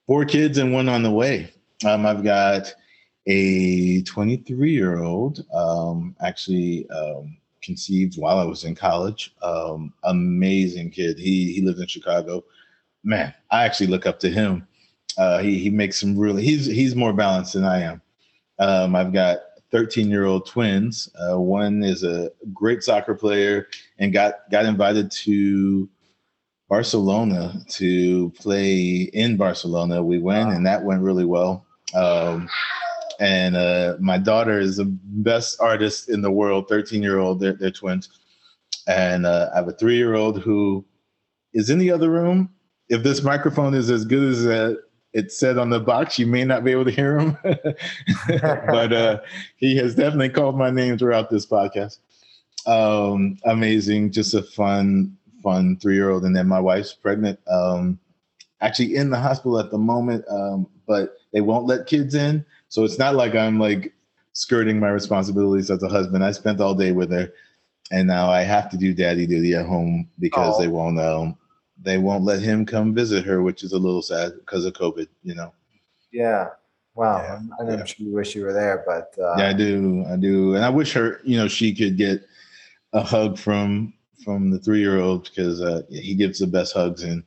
four 0.06 0.24
kids 0.24 0.58
and 0.58 0.72
one 0.72 0.88
on 0.88 1.02
the 1.02 1.10
way. 1.10 1.52
Um, 1.84 2.06
I've 2.06 2.22
got 2.22 2.72
a 3.26 4.02
23 4.02 4.72
year 4.72 5.02
old. 5.02 5.44
Um, 5.52 6.14
actually, 6.20 6.88
um, 6.90 7.36
conceived 7.62 8.18
while 8.18 8.38
I 8.38 8.44
was 8.44 8.64
in 8.64 8.74
college. 8.74 9.34
Um, 9.42 9.92
amazing 10.04 10.90
kid. 10.90 11.18
He 11.18 11.52
he 11.52 11.60
lived 11.60 11.78
in 11.78 11.86
Chicago. 11.86 12.44
Man, 13.02 13.32
I 13.50 13.64
actually 13.64 13.86
look 13.86 14.06
up 14.06 14.18
to 14.20 14.30
him. 14.30 14.66
Uh, 15.18 15.38
he 15.38 15.58
he 15.58 15.70
makes 15.70 16.00
some 16.00 16.18
really. 16.18 16.42
He's 16.44 16.66
he's 16.66 16.94
more 16.94 17.12
balanced 17.12 17.54
than 17.54 17.64
I 17.64 17.82
am. 17.82 18.02
Um, 18.58 18.94
I've 18.94 19.12
got 19.12 19.38
13 19.70 20.08
year 20.08 20.24
old 20.24 20.46
twins. 20.46 21.08
Uh, 21.14 21.40
one 21.40 21.82
is 21.82 22.02
a 22.02 22.30
great 22.52 22.82
soccer 22.82 23.14
player 23.14 23.68
and 23.98 24.12
got 24.12 24.50
got 24.50 24.64
invited 24.64 25.10
to 25.10 25.88
Barcelona 26.68 27.64
to 27.68 28.30
play 28.30 29.10
in 29.12 29.36
Barcelona. 29.36 30.02
We 30.02 30.18
went 30.18 30.48
wow. 30.48 30.54
and 30.54 30.66
that 30.66 30.84
went 30.84 31.02
really 31.02 31.24
well. 31.24 31.66
Um, 31.94 32.48
and 33.20 33.54
uh, 33.54 33.96
my 34.00 34.18
daughter 34.18 34.58
is 34.58 34.78
the 34.78 34.86
best 34.86 35.60
artist 35.60 36.08
in 36.08 36.22
the 36.22 36.30
world 36.30 36.68
13 36.68 37.02
year 37.02 37.18
old 37.18 37.38
they're, 37.38 37.52
they're 37.52 37.70
twins 37.70 38.08
and 38.88 39.26
uh, 39.26 39.50
i 39.52 39.58
have 39.58 39.68
a 39.68 39.72
three 39.72 39.96
year 39.96 40.14
old 40.14 40.40
who 40.40 40.84
is 41.52 41.68
in 41.68 41.78
the 41.78 41.90
other 41.90 42.10
room 42.10 42.48
if 42.88 43.02
this 43.02 43.22
microphone 43.22 43.74
is 43.74 43.90
as 43.90 44.04
good 44.04 44.22
as 44.22 44.46
uh, 44.46 44.74
it 45.12 45.32
said 45.32 45.58
on 45.58 45.70
the 45.70 45.80
box 45.80 46.18
you 46.18 46.26
may 46.26 46.44
not 46.44 46.64
be 46.64 46.70
able 46.70 46.84
to 46.84 46.90
hear 46.90 47.18
him 47.18 47.36
but 48.28 48.92
uh, 48.92 49.20
he 49.56 49.76
has 49.76 49.94
definitely 49.94 50.28
called 50.28 50.56
my 50.56 50.70
name 50.70 50.96
throughout 50.96 51.30
this 51.30 51.46
podcast 51.46 51.98
um, 52.66 53.36
amazing 53.44 54.10
just 54.10 54.34
a 54.34 54.42
fun 54.42 55.16
fun 55.42 55.76
three 55.78 55.94
year 55.94 56.10
old 56.10 56.24
and 56.24 56.36
then 56.36 56.46
my 56.46 56.60
wife's 56.60 56.92
pregnant 56.92 57.38
um, 57.48 57.98
actually 58.60 58.94
in 58.94 59.10
the 59.10 59.18
hospital 59.18 59.58
at 59.58 59.70
the 59.70 59.78
moment 59.78 60.24
um, 60.30 60.66
but 60.86 61.14
they 61.32 61.40
won't 61.40 61.66
let 61.66 61.86
kids 61.86 62.14
in 62.14 62.44
so 62.70 62.84
it's 62.84 62.98
not 62.98 63.16
like 63.16 63.34
I'm 63.34 63.58
like 63.58 63.92
skirting 64.32 64.78
my 64.78 64.88
responsibilities 64.88 65.70
as 65.70 65.82
a 65.82 65.88
husband. 65.88 66.24
I 66.24 66.32
spent 66.32 66.60
all 66.60 66.74
day 66.74 66.92
with 66.92 67.10
her, 67.10 67.32
and 67.90 68.06
now 68.06 68.30
I 68.30 68.42
have 68.42 68.70
to 68.70 68.76
do 68.76 68.94
daddy 68.94 69.26
duty 69.26 69.54
at 69.54 69.66
home 69.66 70.08
because 70.18 70.54
oh. 70.56 70.60
they 70.60 70.68
won't 70.68 70.98
um 70.98 71.36
they 71.82 71.98
won't 71.98 72.24
let 72.24 72.40
him 72.40 72.66
come 72.66 72.94
visit 72.94 73.24
her, 73.24 73.42
which 73.42 73.62
is 73.62 73.72
a 73.72 73.78
little 73.78 74.02
sad 74.02 74.32
because 74.38 74.64
of 74.64 74.74
COVID. 74.74 75.08
You 75.22 75.34
know. 75.34 75.52
Yeah. 76.12 76.48
Wow. 76.94 77.22
Yeah, 77.22 77.40
I'm 77.60 77.68
yeah. 77.68 77.84
you 77.98 78.12
wish 78.12 78.34
you 78.34 78.44
were 78.44 78.52
there, 78.52 78.82
but 78.86 79.14
uh, 79.22 79.36
yeah, 79.38 79.48
I 79.48 79.52
do. 79.52 80.04
I 80.10 80.16
do, 80.16 80.54
and 80.54 80.64
I 80.64 80.68
wish 80.68 80.92
her. 80.92 81.20
You 81.24 81.38
know, 81.38 81.48
she 81.48 81.74
could 81.74 81.96
get 81.96 82.22
a 82.92 83.02
hug 83.02 83.38
from 83.38 83.94
from 84.24 84.50
the 84.50 84.58
three 84.58 84.80
year 84.80 85.00
old 85.00 85.24
because 85.24 85.60
uh, 85.60 85.82
he 85.88 86.14
gives 86.14 86.38
the 86.38 86.46
best 86.46 86.74
hugs 86.74 87.02
and 87.02 87.22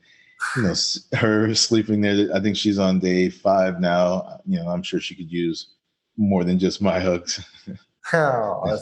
you 0.55 0.63
know, 0.63 0.73
her 1.17 1.53
sleeping 1.55 2.01
there. 2.01 2.29
I 2.33 2.39
think 2.39 2.57
she's 2.57 2.79
on 2.79 2.99
day 2.99 3.29
five 3.29 3.79
now. 3.79 4.39
You 4.45 4.59
know, 4.59 4.67
I'm 4.67 4.83
sure 4.83 4.99
she 4.99 5.15
could 5.15 5.31
use 5.31 5.69
more 6.17 6.43
than 6.43 6.59
just 6.59 6.81
my 6.81 6.99
hugs. 6.99 7.43
oh, 8.13 8.79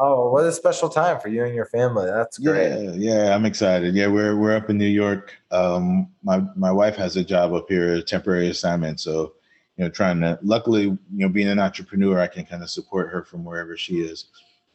oh, 0.00 0.30
what 0.30 0.44
a 0.44 0.52
special 0.52 0.88
time 0.88 1.20
for 1.20 1.28
you 1.28 1.44
and 1.44 1.54
your 1.54 1.66
family. 1.66 2.06
That's 2.06 2.38
great. 2.38 2.94
Yeah, 2.96 3.14
yeah, 3.26 3.34
I'm 3.34 3.44
excited. 3.44 3.94
Yeah, 3.94 4.08
we're 4.08 4.36
we're 4.36 4.56
up 4.56 4.70
in 4.70 4.78
New 4.78 4.86
York. 4.86 5.34
Um, 5.50 6.08
my 6.22 6.42
my 6.56 6.72
wife 6.72 6.96
has 6.96 7.16
a 7.16 7.24
job 7.24 7.52
up 7.52 7.66
here, 7.68 7.94
a 7.94 8.02
temporary 8.02 8.48
assignment. 8.48 8.98
So, 9.00 9.34
you 9.76 9.84
know, 9.84 9.90
trying 9.90 10.20
to. 10.22 10.38
Luckily, 10.42 10.82
you 10.84 10.98
know, 11.10 11.28
being 11.28 11.48
an 11.48 11.58
entrepreneur, 11.60 12.18
I 12.18 12.26
can 12.26 12.44
kind 12.44 12.62
of 12.62 12.70
support 12.70 13.10
her 13.12 13.22
from 13.24 13.44
wherever 13.44 13.76
she 13.76 14.00
is. 14.00 14.26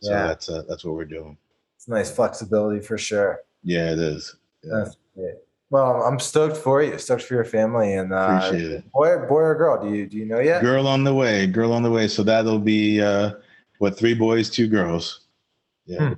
So 0.01 0.11
Yeah. 0.11 0.27
that's 0.27 0.47
uh, 0.49 0.63
that's 0.69 0.85
what 0.85 0.95
we're 0.95 1.05
doing. 1.05 1.37
It's 1.75 1.87
nice 1.87 2.11
flexibility 2.11 2.79
for 2.81 2.97
sure. 2.97 3.41
Yeah, 3.63 3.91
it 3.91 3.99
is. 3.99 4.35
Yeah. 4.63 4.71
That's 4.83 4.97
great. 5.15 5.35
Well, 5.71 6.03
I'm 6.03 6.19
stoked 6.19 6.57
for 6.57 6.83
you. 6.83 6.97
Stoked 6.99 7.23
for 7.23 7.33
your 7.33 7.43
family 7.43 7.95
and 7.95 8.13
uh, 8.13 8.39
Appreciate 8.43 8.71
it. 8.71 8.91
boy, 8.91 9.17
boy 9.27 9.41
or 9.41 9.55
girl? 9.55 9.83
Do 9.83 9.93
you 9.95 10.05
do 10.05 10.17
you 10.17 10.25
know 10.25 10.39
yet? 10.39 10.61
Girl 10.61 10.87
on 10.87 11.03
the 11.03 11.13
way, 11.13 11.47
girl 11.47 11.73
on 11.73 11.81
the 11.81 11.89
way. 11.89 12.07
So 12.07 12.21
that'll 12.23 12.59
be 12.59 13.01
uh, 13.01 13.31
what 13.79 13.97
three 13.97 14.13
boys, 14.13 14.49
two 14.49 14.67
girls. 14.67 15.21
Yeah, 15.85 16.09
Hmm. 16.09 16.13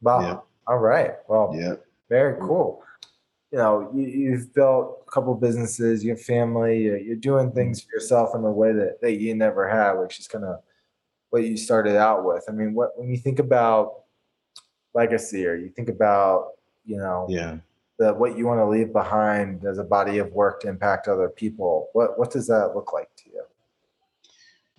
Wow. 0.00 0.20
Yeah. 0.22 0.38
All 0.66 0.78
right. 0.78 1.12
Well, 1.28 1.54
yeah. 1.56 1.74
very 2.08 2.38
cool. 2.40 2.82
You 3.52 3.58
know, 3.58 3.90
you, 3.94 4.06
you've 4.06 4.52
built 4.54 5.04
a 5.06 5.10
couple 5.10 5.34
businesses. 5.34 6.02
your 6.04 6.16
family. 6.16 6.82
You're, 6.82 6.96
you're 6.98 7.16
doing 7.16 7.52
things 7.52 7.82
for 7.82 7.88
yourself 7.92 8.34
in 8.34 8.42
a 8.44 8.50
way 8.50 8.72
that, 8.72 9.00
that 9.02 9.20
you 9.20 9.34
never 9.34 9.68
had, 9.68 9.92
which 9.92 10.18
is 10.18 10.26
kind 10.26 10.44
of 10.44 10.60
what 11.30 11.44
you 11.44 11.56
started 11.56 11.96
out 11.96 12.24
with. 12.24 12.44
I 12.48 12.52
mean, 12.52 12.74
what 12.74 12.98
when 12.98 13.10
you 13.10 13.18
think 13.18 13.38
about 13.38 14.04
legacy, 14.94 15.46
or 15.46 15.54
you 15.54 15.68
think 15.68 15.88
about 15.88 16.52
you 16.84 16.96
know 16.96 17.26
Yeah. 17.28 17.58
the 17.98 18.12
what 18.14 18.36
you 18.36 18.46
want 18.46 18.58
to 18.60 18.66
leave 18.66 18.92
behind 18.92 19.64
as 19.64 19.78
a 19.78 19.84
body 19.84 20.18
of 20.18 20.32
work 20.32 20.60
to 20.62 20.68
impact 20.68 21.06
other 21.08 21.28
people, 21.28 21.88
what 21.92 22.18
what 22.18 22.30
does 22.30 22.46
that 22.48 22.72
look 22.74 22.92
like? 22.92 23.08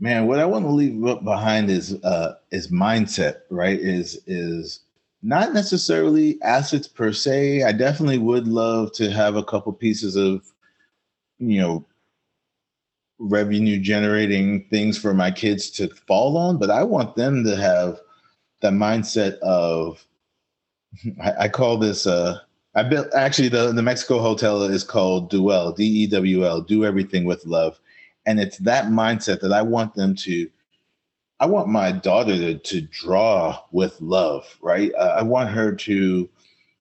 Man 0.04 0.28
what 0.28 0.40
i 0.40 0.46
want 0.46 0.66
to 0.66 0.72
leave 0.72 1.00
behind 1.24 1.70
is 1.70 1.94
uh 2.04 2.36
is 2.52 2.68
mindset 2.68 3.38
right? 3.50 3.80
Is 3.80 4.20
is 4.28 4.82
not 5.22 5.54
necessarily 5.54 6.42
assets 6.42 6.90
per 6.90 7.14
se. 7.14 7.64
I 7.64 7.72
definitely 7.72 8.18
would 8.18 8.46
love 8.46 8.92
to 8.96 9.10
have 9.10 9.38
a 9.38 9.46
couple 9.46 9.72
pieces 9.72 10.18
of 10.18 10.44
you 11.40 11.62
know 11.62 11.86
revenue 13.18 13.80
generating 13.80 14.68
things 14.70 14.98
for 14.98 15.14
my 15.14 15.32
kids 15.32 15.70
to 15.70 15.88
fall 15.88 16.36
on 16.36 16.58
but 16.58 16.70
i 16.70 16.84
want 16.84 17.16
them 17.16 17.44
to 17.46 17.56
have 17.56 18.00
the 18.62 18.70
mindset 18.70 19.38
of 19.40 20.06
i, 21.22 21.34
I 21.46 21.48
call 21.48 21.78
this 21.78 22.06
uh 22.06 22.40
i 22.76 22.84
built 22.84 23.08
actually 23.16 23.48
the, 23.50 23.72
the 23.72 23.82
mexico 23.82 24.20
hotel 24.20 24.64
is 24.64 24.84
called 24.84 25.30
DEWL 25.30 25.72
d-e-w-l 25.74 26.62
do 26.62 26.84
everything 26.84 27.24
with 27.24 27.46
love 27.46 27.80
and 28.26 28.40
it's 28.40 28.58
that 28.60 28.86
mindset 28.86 29.42
that 29.42 29.54
I 29.54 29.62
want 29.62 29.94
them 29.96 30.16
to. 30.16 30.50
I 31.40 31.46
want 31.46 31.68
my 31.68 31.92
daughter 31.92 32.38
to, 32.38 32.58
to 32.58 32.82
draw 32.82 33.60
with 33.72 34.00
love, 34.00 34.58
right? 34.62 34.92
Uh, 34.98 35.16
I 35.18 35.24
want 35.24 35.50
her 35.50 35.76
to 35.76 36.30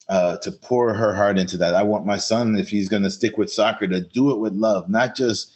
uh, 0.08 0.36
to 0.38 0.52
pour 0.52 0.92
her 0.92 1.14
heart 1.14 1.38
into 1.38 1.56
that. 1.56 1.74
I 1.74 1.82
want 1.82 2.06
my 2.06 2.18
son, 2.18 2.56
if 2.56 2.68
he's 2.68 2.88
going 2.88 3.02
to 3.02 3.10
stick 3.10 3.38
with 3.38 3.52
soccer, 3.52 3.88
to 3.88 4.00
do 4.00 4.30
it 4.30 4.38
with 4.38 4.52
love, 4.52 4.88
not 4.88 5.16
just 5.16 5.52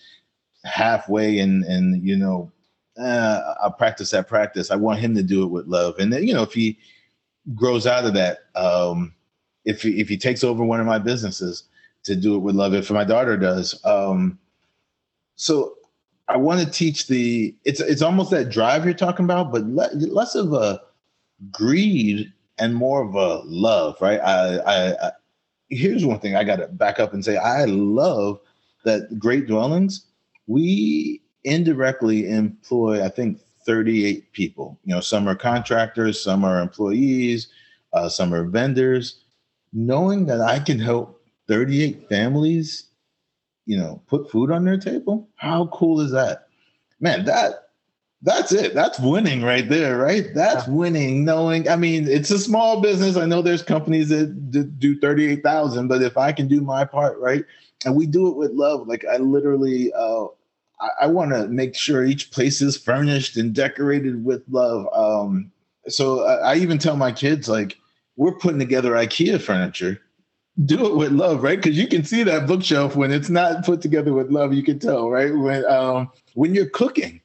halfway 0.65 1.39
and 1.39 1.65
and 1.65 2.07
you 2.07 2.17
know, 2.17 2.51
uh, 2.99 3.55
I'll 3.63 3.73
practice 3.73 4.11
that 4.11 4.29
practice. 4.29 4.71
I 4.71 4.77
want 4.77 5.01
him 5.01 5.15
to 5.15 5.23
do 5.23 5.45
it 5.45 5.51
with 5.51 5.67
love, 5.67 5.99
and 5.99 6.13
then 6.13 6.27
you 6.27 6.35
know, 6.35 6.43
if 6.43 6.53
he 6.53 6.79
grows 7.55 7.87
out 7.87 8.05
of 8.05 8.15
that, 8.15 8.39
um, 8.57 9.15
if 9.65 9.83
he, 9.83 10.01
if 10.01 10.09
he 10.09 10.17
takes 10.17 10.43
over 10.43 10.65
one 10.65 10.81
of 10.81 10.87
my 10.87 10.99
businesses, 10.99 11.65
to 12.05 12.17
do 12.17 12.35
it 12.35 12.39
with 12.39 12.55
love. 12.55 12.75
If 12.75 12.91
my 12.91 13.05
daughter 13.05 13.37
does. 13.37 13.79
Um, 13.85 14.39
so 15.37 15.75
I 16.29 16.37
want 16.37 16.61
to 16.61 16.71
teach 16.71 17.07
the 17.07 17.55
it's 17.65 17.81
it's 17.81 18.03
almost 18.03 18.31
that 18.31 18.51
drive 18.51 18.85
you're 18.85 18.95
talking 18.95 19.25
about, 19.25 19.53
but 19.53 19.65
le- 19.67 19.95
less 19.95 20.35
of 20.35 20.53
a 20.53 20.81
greed 21.53 22.33
and 22.59 22.75
more 22.75 23.03
of 23.03 23.15
a 23.15 23.43
love, 23.45 23.97
right? 24.01 24.19
I, 24.21 24.57
I, 24.59 25.07
I 25.09 25.13
here's 25.69 26.05
one 26.05 26.19
thing 26.19 26.35
I 26.35 26.43
got 26.43 26.57
to 26.57 26.69
back 26.69 26.99
up 26.99 27.13
and 27.13 27.25
say 27.25 27.37
I 27.37 27.67
love 27.67 28.41
that 28.85 29.19
Great 29.19 29.47
Dwellings. 29.47 30.07
We 30.47 31.23
indirectly 31.45 32.29
employ, 32.29 33.05
I 33.05 33.09
think, 33.09 33.41
38 33.67 34.33
people. 34.33 34.79
You 34.85 34.95
know, 34.95 35.01
some 35.01 35.29
are 35.29 35.35
contractors, 35.35 36.23
some 36.23 36.45
are 36.45 36.61
employees, 36.61 37.49
uh, 37.93 38.09
some 38.09 38.33
are 38.33 38.45
vendors. 38.45 39.23
Knowing 39.73 40.27
that 40.27 40.41
I 40.41 40.61
can 40.61 40.79
help 40.79 41.21
38 41.49 42.09
families 42.09 42.87
you 43.67 43.77
know, 43.77 44.01
put 44.07 44.31
food 44.31 44.51
on 44.51 44.65
their 44.65 44.79
table. 44.79 45.29
How 45.37 45.67
cool 45.67 46.01
is 46.01 46.13
that? 46.13 46.49
Man, 47.01 47.25
that 47.27 47.67
that's 48.23 48.51
it. 48.53 48.75
That's 48.75 48.99
winning 48.99 49.43
right 49.43 49.69
there, 49.69 49.99
right? 49.99 50.27
That's 50.35 50.67
winning. 50.67 51.25
Knowing, 51.25 51.69
I 51.69 51.77
mean, 51.77 52.09
it's 52.09 52.31
a 52.31 52.39
small 52.39 52.81
business. 52.81 53.17
I 53.17 53.27
know 53.27 53.43
there's 53.43 53.63
companies 53.63 54.09
that 54.09 54.51
do 54.79 54.99
38,000, 54.99 55.89
but 55.89 56.03
if 56.03 56.17
I 56.17 56.33
can 56.33 56.49
do 56.49 56.61
my 56.61 56.85
part, 56.85 57.19
right? 57.19 57.45
And 57.85 57.95
we 57.95 58.07
do 58.07 58.29
it 58.29 58.37
with 58.37 58.53
love. 58.53 58.89
Like 58.89 59.05
I 59.05 59.19
literally 59.19 59.93
uh 59.93 60.27
I, 60.81 60.89
I 61.03 61.07
want 61.07 61.33
to 61.33 61.47
make 61.49 61.75
sure 61.75 62.05
each 62.05 62.31
place 62.31 62.61
is 62.63 62.77
furnished 62.77 63.37
and 63.37 63.55
decorated 63.55 64.25
with 64.25 64.43
love. 64.51 64.87
Um 64.95 65.53
so 65.89 66.25
I, 66.25 66.53
I 66.53 66.55
even 66.57 66.79
tell 66.79 66.97
my 66.97 67.13
kids 67.13 67.49
like 67.49 67.77
we're 68.17 68.39
putting 68.39 68.59
together 68.59 68.93
IKEA 68.93 69.41
furniture 69.41 70.01
do 70.65 70.87
it 70.87 70.97
with 70.97 71.13
love, 71.13 71.43
right? 71.43 71.61
Because 71.61 71.77
you 71.77 71.87
can 71.87 72.05
see 72.05 72.23
that 72.23 72.47
bookshelf 72.47 72.97
when 72.97 73.13
it's 73.13 73.29
not 73.29 73.65
put 73.65 73.83
together 73.83 74.13
with 74.13 74.31
love. 74.31 74.55
You 74.55 74.63
can 74.63 74.79
tell, 74.79 75.11
right? 75.11 75.35
When 75.37 75.65
um, 75.67 76.11
when 76.35 76.55
you're 76.55 76.71
cooking, 76.71 77.21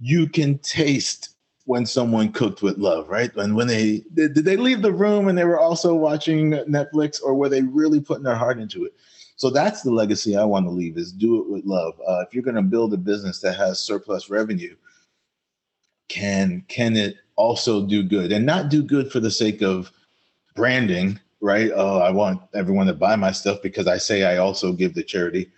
you 0.00 0.28
can 0.28 0.58
taste 0.58 1.30
when 1.64 1.86
someone 1.86 2.32
cooked 2.32 2.62
with 2.62 2.78
love, 2.78 3.08
right? 3.08 3.34
And 3.36 3.54
when 3.54 3.66
they 3.66 4.02
did, 4.14 4.34
they 4.34 4.56
leave 4.56 4.82
the 4.82 4.92
room 4.92 5.28
and 5.28 5.36
they 5.36 5.44
were 5.44 5.60
also 5.60 5.94
watching 5.94 6.50
Netflix, 6.50 7.22
or 7.22 7.34
were 7.34 7.48
they 7.48 7.62
really 7.62 8.00
putting 8.00 8.24
their 8.24 8.36
heart 8.36 8.58
into 8.58 8.84
it? 8.84 8.94
So 9.36 9.50
that's 9.50 9.82
the 9.82 9.90
legacy 9.90 10.36
I 10.36 10.44
want 10.44 10.66
to 10.66 10.70
leave: 10.70 10.98
is 10.98 11.12
do 11.12 11.40
it 11.40 11.48
with 11.48 11.64
love. 11.64 11.98
Uh, 12.06 12.20
if 12.20 12.34
you're 12.34 12.42
going 12.42 12.56
to 12.56 12.62
build 12.62 12.92
a 12.92 12.98
business 12.98 13.40
that 13.40 13.56
has 13.56 13.80
surplus 13.80 14.28
revenue, 14.28 14.76
can 16.08 16.64
can 16.68 16.96
it 16.96 17.16
also 17.36 17.86
do 17.86 18.02
good 18.02 18.30
and 18.30 18.44
not 18.44 18.68
do 18.68 18.82
good 18.82 19.10
for 19.10 19.20
the 19.20 19.30
sake 19.30 19.62
of 19.62 19.90
branding? 20.54 21.18
Right? 21.40 21.70
Oh, 21.74 21.98
I 21.98 22.10
want 22.10 22.40
everyone 22.54 22.86
to 22.86 22.94
buy 22.94 23.16
my 23.16 23.32
stuff 23.32 23.58
because 23.62 23.86
I 23.86 23.98
say 23.98 24.24
I 24.24 24.38
also 24.38 24.72
give 24.72 24.94
the 24.94 25.02
charity. 25.02 25.50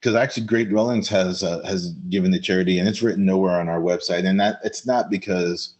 Because 0.00 0.16
actually, 0.16 0.46
Great 0.46 0.68
Dwellings 0.68 1.08
has 1.10 1.44
uh, 1.44 1.62
has 1.64 1.90
given 2.10 2.32
the 2.32 2.40
charity, 2.40 2.78
and 2.78 2.88
it's 2.88 3.02
written 3.02 3.24
nowhere 3.24 3.60
on 3.60 3.68
our 3.68 3.80
website. 3.80 4.26
And 4.26 4.40
that 4.40 4.58
it's 4.64 4.84
not 4.84 5.10
because 5.10 5.74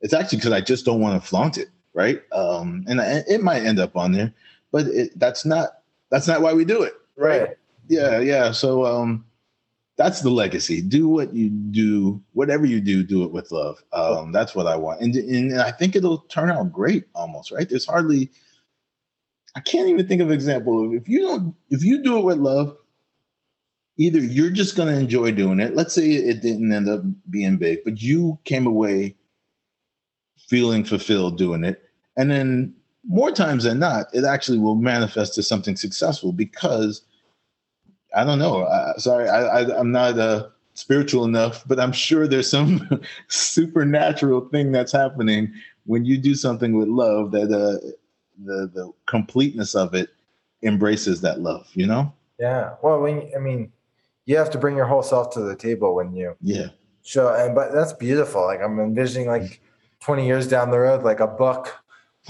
it's 0.00 0.14
actually 0.14 0.38
because 0.38 0.52
I 0.52 0.62
just 0.62 0.86
don't 0.86 1.00
want 1.00 1.20
to 1.20 1.28
flaunt 1.28 1.58
it, 1.58 1.68
right? 1.92 2.22
Um, 2.32 2.84
and 2.88 3.00
I, 3.00 3.22
it 3.28 3.42
might 3.42 3.64
end 3.64 3.78
up 3.78 3.94
on 3.96 4.12
there, 4.12 4.32
but 4.70 4.86
it, 4.86 5.18
that's 5.18 5.44
not 5.44 5.82
that's 6.10 6.26
not 6.26 6.40
why 6.40 6.54
we 6.54 6.64
do 6.64 6.82
it, 6.82 6.94
right? 7.16 7.42
Right. 7.42 7.56
Yeah, 7.88 8.20
yeah. 8.20 8.52
So 8.52 8.86
um, 8.86 9.24
that's 9.96 10.22
the 10.22 10.30
legacy. 10.30 10.80
Do 10.80 11.08
what 11.08 11.34
you 11.34 11.50
do, 11.50 12.22
whatever 12.32 12.64
you 12.64 12.80
do, 12.80 13.02
do 13.02 13.22
it 13.24 13.32
with 13.32 13.52
love. 13.52 13.82
Um, 13.92 14.32
that's 14.32 14.54
what 14.54 14.66
I 14.66 14.76
want, 14.76 15.02
and 15.02 15.14
and 15.14 15.60
I 15.60 15.72
think 15.72 15.94
it'll 15.94 16.18
turn 16.18 16.50
out 16.50 16.72
great. 16.72 17.04
Almost 17.14 17.50
right. 17.50 17.68
There's 17.68 17.86
hardly 17.86 18.30
I 19.54 19.60
can't 19.60 19.88
even 19.88 20.06
think 20.06 20.22
of 20.22 20.28
an 20.28 20.34
example 20.34 20.84
of 20.84 20.94
if 20.94 21.08
you 21.08 21.20
don't 21.20 21.54
if 21.70 21.84
you 21.84 22.02
do 22.02 22.18
it 22.18 22.24
with 22.24 22.38
love, 22.38 22.76
either 23.98 24.18
you're 24.18 24.50
just 24.50 24.76
gonna 24.76 24.96
enjoy 24.96 25.32
doing 25.32 25.60
it. 25.60 25.74
Let's 25.74 25.94
say 25.94 26.10
it 26.10 26.40
didn't 26.42 26.72
end 26.72 26.88
up 26.88 27.02
being 27.30 27.58
big, 27.58 27.84
but 27.84 28.00
you 28.00 28.38
came 28.44 28.66
away 28.66 29.16
feeling 30.48 30.84
fulfilled 30.84 31.38
doing 31.38 31.64
it. 31.64 31.82
And 32.16 32.30
then 32.30 32.74
more 33.08 33.30
times 33.30 33.64
than 33.64 33.78
not, 33.78 34.06
it 34.12 34.24
actually 34.24 34.58
will 34.58 34.74
manifest 34.74 35.34
to 35.34 35.42
something 35.42 35.76
successful 35.76 36.32
because 36.32 37.02
I 38.14 38.24
don't 38.24 38.38
know. 38.38 38.66
I, 38.66 38.94
sorry, 38.98 39.28
I, 39.28 39.60
I, 39.60 39.78
I'm 39.78 39.92
not 39.92 40.18
uh, 40.18 40.48
spiritual 40.74 41.24
enough, 41.24 41.66
but 41.66 41.80
I'm 41.80 41.92
sure 41.92 42.26
there's 42.26 42.50
some 42.50 43.00
supernatural 43.28 44.48
thing 44.48 44.72
that's 44.72 44.92
happening 44.92 45.52
when 45.84 46.04
you 46.04 46.18
do 46.18 46.34
something 46.34 46.76
with 46.76 46.88
love 46.88 47.32
that 47.32 47.50
uh, 47.50 47.78
the 48.44 48.70
the 48.72 48.92
completeness 49.06 49.74
of 49.74 49.94
it 49.94 50.10
embraces 50.62 51.20
that 51.22 51.40
love. 51.40 51.68
You 51.74 51.86
know? 51.86 52.12
Yeah. 52.38 52.74
Well, 52.82 53.00
when 53.00 53.30
I 53.36 53.38
mean, 53.38 53.72
you 54.26 54.36
have 54.36 54.50
to 54.50 54.58
bring 54.58 54.76
your 54.76 54.86
whole 54.86 55.02
self 55.02 55.30
to 55.34 55.40
the 55.40 55.56
table 55.56 55.94
when 55.94 56.14
you 56.14 56.34
Yeah. 56.40 56.68
show, 57.02 57.34
and 57.34 57.54
but 57.54 57.72
that's 57.72 57.92
beautiful. 57.92 58.44
Like 58.44 58.60
I'm 58.60 58.78
envisioning, 58.80 59.28
like 59.28 59.60
20 60.00 60.26
years 60.26 60.48
down 60.48 60.70
the 60.70 60.78
road, 60.80 61.02
like 61.04 61.20
a 61.20 61.26
book 61.26 61.72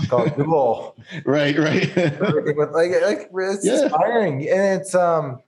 called 0.08 0.28
DEWL. 0.36 0.94
Right. 1.24 1.58
Right. 1.58 1.94
with 1.96 2.70
like 2.72 2.90
like 3.02 3.30
it's 3.32 3.64
Yeah. 3.64 3.82
inspiring 3.84 4.48
and 4.48 4.80
it's 4.80 4.94
um 4.94 5.40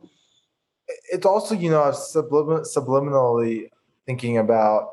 it's 1.11 1.25
also 1.25 1.55
you 1.55 1.71
know 1.71 1.81
sublim- 1.93 2.67
subliminally 2.67 3.71
thinking 4.05 4.37
about 4.37 4.91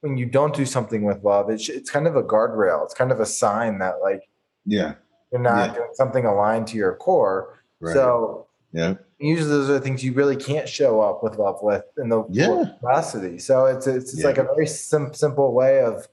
when 0.00 0.16
you 0.16 0.26
don't 0.26 0.54
do 0.54 0.64
something 0.64 1.02
with 1.02 1.24
love 1.24 1.50
it's 1.50 1.68
it's 1.68 1.90
kind 1.90 2.06
of 2.06 2.14
a 2.14 2.22
guardrail 2.22 2.84
it's 2.84 2.94
kind 2.94 3.10
of 3.10 3.18
a 3.18 3.26
sign 3.26 3.78
that 3.80 4.00
like 4.00 4.28
yeah. 4.66 4.94
you're 5.32 5.40
not 5.40 5.70
Yeah. 5.70 5.74
doing 5.74 5.90
something 5.94 6.24
aligned 6.24 6.66
to 6.68 6.76
your 6.76 6.94
core 6.94 7.58
Right. 7.80 7.94
so 7.94 8.46
yeah. 8.72 8.94
usually 9.18 9.48
those 9.50 9.70
are 9.70 9.78
things 9.80 10.02
you 10.04 10.12
really 10.12 10.36
can't 10.36 10.68
show 10.68 11.00
up 11.00 11.22
with 11.22 11.36
love 11.38 11.58
with 11.62 11.84
in 11.98 12.08
the 12.08 12.24
Yeah. 12.30 12.64
capacity 12.80 13.38
so 13.38 13.66
it's 13.66 13.86
it's, 13.86 14.12
it's 14.12 14.20
Yeah. 14.22 14.26
like 14.28 14.38
a 14.38 14.44
very 14.44 14.66
sim- 14.66 15.14
simple 15.14 15.52
way 15.52 15.80
of 15.80 16.08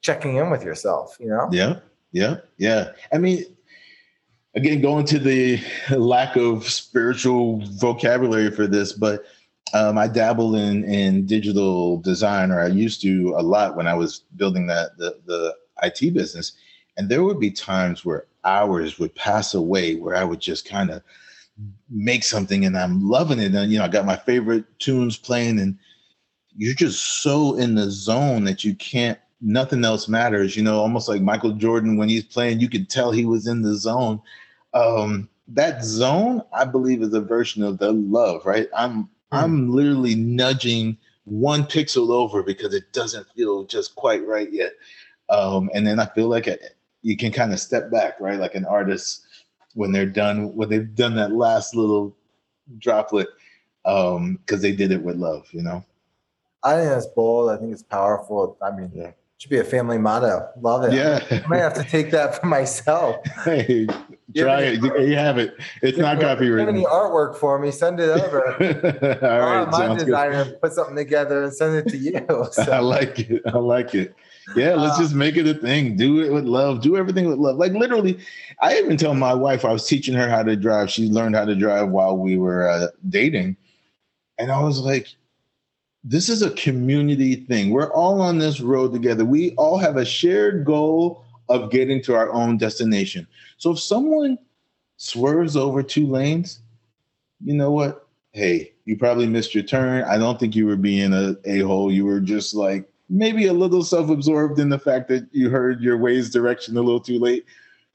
checking 0.00 0.36
in 0.36 0.50
with 0.50 0.64
yourself 0.64 1.16
you 1.20 1.28
know 1.28 1.48
Yeah, 1.52 1.76
yeah, 2.12 2.36
yeah. 2.58 2.92
I 3.12 3.18
mean, 3.18 3.44
again, 4.54 4.80
going 4.82 5.06
to 5.06 5.18
the 5.18 5.60
lack 5.96 6.36
of 6.36 6.68
spiritual 6.68 7.62
vocabulary 7.78 8.50
for 8.50 8.66
this, 8.66 8.92
but 8.92 9.24
um, 9.74 9.96
I 9.96 10.08
dabble 10.08 10.54
in 10.56 10.84
in 10.84 11.24
digital 11.24 11.96
design, 11.98 12.50
or 12.50 12.60
I 12.60 12.66
used 12.66 13.00
to 13.02 13.34
a 13.38 13.42
lot 13.42 13.76
when 13.76 13.86
I 13.86 13.94
was 13.94 14.24
building 14.36 14.66
that 14.66 14.98
the 14.98 15.18
the 15.24 15.54
IT 15.82 16.12
business, 16.12 16.52
and 16.96 17.08
there 17.08 17.24
would 17.24 17.40
be 17.40 17.50
times 17.50 18.04
where 18.04 18.26
hours 18.44 18.98
would 18.98 19.14
pass 19.14 19.54
away 19.54 19.96
where 19.96 20.16
I 20.16 20.24
would 20.24 20.40
just 20.40 20.68
kind 20.68 20.90
of 20.90 21.02
make 21.90 22.24
something 22.24 22.64
and 22.64 22.76
I'm 22.76 23.08
loving 23.08 23.38
it. 23.38 23.54
And 23.54 23.72
you 23.72 23.78
know, 23.78 23.84
I 23.84 23.88
got 23.88 24.06
my 24.06 24.16
favorite 24.16 24.64
tunes 24.78 25.16
playing, 25.16 25.58
and 25.60 25.78
you're 26.56 26.74
just 26.74 27.22
so 27.22 27.56
in 27.56 27.74
the 27.74 27.90
zone 27.90 28.44
that 28.44 28.64
you 28.64 28.74
can't 28.74 29.18
nothing 29.40 29.84
else 29.84 30.08
matters. 30.08 30.56
You 30.56 30.62
know, 30.62 30.78
almost 30.78 31.08
like 31.08 31.20
Michael 31.20 31.52
Jordan 31.52 31.96
when 31.96 32.08
he's 32.08 32.24
playing, 32.24 32.60
you 32.60 32.68
could 32.68 32.88
tell 32.88 33.10
he 33.10 33.24
was 33.24 33.46
in 33.46 33.62
the 33.62 33.74
zone. 33.74 34.20
Um, 34.74 35.28
that 35.48 35.84
zone, 35.84 36.42
I 36.52 36.64
believe, 36.64 37.02
is 37.02 37.12
a 37.12 37.20
version 37.20 37.62
of 37.62 37.78
the 37.78 37.92
love, 37.92 38.46
right? 38.46 38.68
I'm 38.74 39.08
I'm 39.32 39.70
literally 39.70 40.14
nudging 40.14 40.96
one 41.24 41.64
pixel 41.64 42.10
over 42.10 42.42
because 42.42 42.74
it 42.74 42.92
doesn't 42.92 43.26
feel 43.34 43.64
just 43.64 43.94
quite 43.94 44.26
right 44.26 44.52
yet. 44.52 44.72
Um, 45.30 45.70
and 45.74 45.86
then 45.86 45.98
I 45.98 46.06
feel 46.06 46.28
like 46.28 46.46
it, 46.46 46.76
you 47.02 47.16
can 47.16 47.32
kind 47.32 47.52
of 47.52 47.60
step 47.60 47.90
back, 47.90 48.18
right? 48.20 48.38
Like 48.38 48.54
an 48.54 48.64
artist 48.64 49.26
when 49.74 49.92
they're 49.92 50.06
done, 50.06 50.54
when 50.54 50.68
they've 50.68 50.94
done 50.94 51.14
that 51.16 51.32
last 51.32 51.74
little 51.74 52.16
droplet, 52.78 53.28
because 53.84 54.16
um, 54.16 54.38
they 54.48 54.72
did 54.72 54.92
it 54.92 55.02
with 55.02 55.16
love, 55.16 55.48
you 55.52 55.62
know. 55.62 55.84
I 56.62 56.76
think 56.76 56.88
that's 56.90 57.06
bold. 57.06 57.50
I 57.50 57.56
think 57.56 57.72
it's 57.72 57.82
powerful. 57.82 58.56
I 58.62 58.70
mean, 58.70 58.92
yeah. 58.94 59.10
should 59.38 59.50
be 59.50 59.58
a 59.58 59.64
family 59.64 59.98
motto. 59.98 60.48
Love 60.60 60.84
it. 60.84 60.92
Yeah, 60.92 61.24
I 61.30 61.46
might 61.48 61.58
have 61.58 61.74
to 61.74 61.84
take 61.84 62.12
that 62.12 62.40
for 62.40 62.46
myself. 62.46 63.16
Hey, 63.44 63.88
Try 64.36 64.62
it. 64.62 64.82
You 64.82 65.16
have 65.16 65.38
it. 65.38 65.54
It's 65.82 65.98
not 65.98 66.20
copyrighted. 66.20 66.66
Have 66.66 66.74
any 66.74 66.84
artwork 66.84 67.36
for 67.36 67.58
me? 67.58 67.70
Send 67.70 68.00
it 68.00 68.08
over. 68.08 68.52
All 69.22 69.40
right, 69.40 69.70
my 69.70 69.94
designer 69.94 70.44
good. 70.44 70.60
put 70.60 70.72
something 70.72 70.96
together 70.96 71.42
and 71.42 71.52
send 71.52 71.76
it 71.76 71.90
to 71.90 71.96
you. 71.96 72.26
So. 72.52 72.70
I 72.70 72.78
like 72.78 73.18
it. 73.18 73.42
I 73.46 73.58
like 73.58 73.94
it. 73.94 74.14
Yeah, 74.56 74.74
let's 74.74 74.98
uh, 74.98 75.02
just 75.02 75.14
make 75.14 75.36
it 75.36 75.46
a 75.46 75.54
thing. 75.54 75.96
Do 75.96 76.20
it 76.20 76.32
with 76.32 76.44
love. 76.44 76.80
Do 76.80 76.96
everything 76.96 77.28
with 77.28 77.38
love. 77.38 77.56
Like 77.56 77.72
literally, 77.72 78.18
I 78.60 78.78
even 78.78 78.96
tell 78.96 79.14
my 79.14 79.34
wife 79.34 79.64
I 79.64 79.72
was 79.72 79.86
teaching 79.86 80.14
her 80.14 80.28
how 80.28 80.42
to 80.42 80.56
drive. 80.56 80.90
She 80.90 81.08
learned 81.08 81.36
how 81.36 81.44
to 81.44 81.54
drive 81.54 81.90
while 81.90 82.16
we 82.16 82.36
were 82.36 82.68
uh, 82.68 82.88
dating, 83.08 83.56
and 84.38 84.50
I 84.50 84.60
was 84.60 84.80
like, 84.80 85.08
"This 86.04 86.28
is 86.28 86.42
a 86.42 86.50
community 86.50 87.36
thing. 87.36 87.70
We're 87.70 87.92
all 87.92 88.20
on 88.20 88.38
this 88.38 88.60
road 88.60 88.92
together. 88.92 89.24
We 89.24 89.54
all 89.56 89.78
have 89.78 89.96
a 89.96 90.04
shared 90.04 90.64
goal 90.64 91.24
of 91.48 91.70
getting 91.70 92.02
to 92.02 92.14
our 92.14 92.32
own 92.32 92.58
destination." 92.58 93.26
So 93.58 93.72
if 93.72 93.80
someone 93.80 94.38
swerves 94.96 95.56
over 95.56 95.82
two 95.82 96.06
lanes, 96.06 96.60
you 97.44 97.54
know 97.54 97.70
what? 97.70 98.06
Hey, 98.32 98.72
you 98.86 98.96
probably 98.96 99.26
missed 99.26 99.54
your 99.54 99.64
turn. 99.64 100.04
I 100.04 100.18
don't 100.18 100.40
think 100.40 100.56
you 100.56 100.66
were 100.66 100.76
being 100.76 101.12
a 101.12 101.36
a-hole. 101.44 101.92
You 101.92 102.06
were 102.06 102.20
just 102.20 102.54
like 102.54 102.88
maybe 103.08 103.46
a 103.46 103.52
little 103.52 103.82
self-absorbed 103.82 104.58
in 104.58 104.68
the 104.68 104.78
fact 104.78 105.08
that 105.08 105.26
you 105.32 105.50
heard 105.50 105.80
your 105.80 105.98
Waze 105.98 106.32
direction 106.32 106.76
a 106.76 106.82
little 106.82 107.00
too 107.00 107.18
late. 107.18 107.44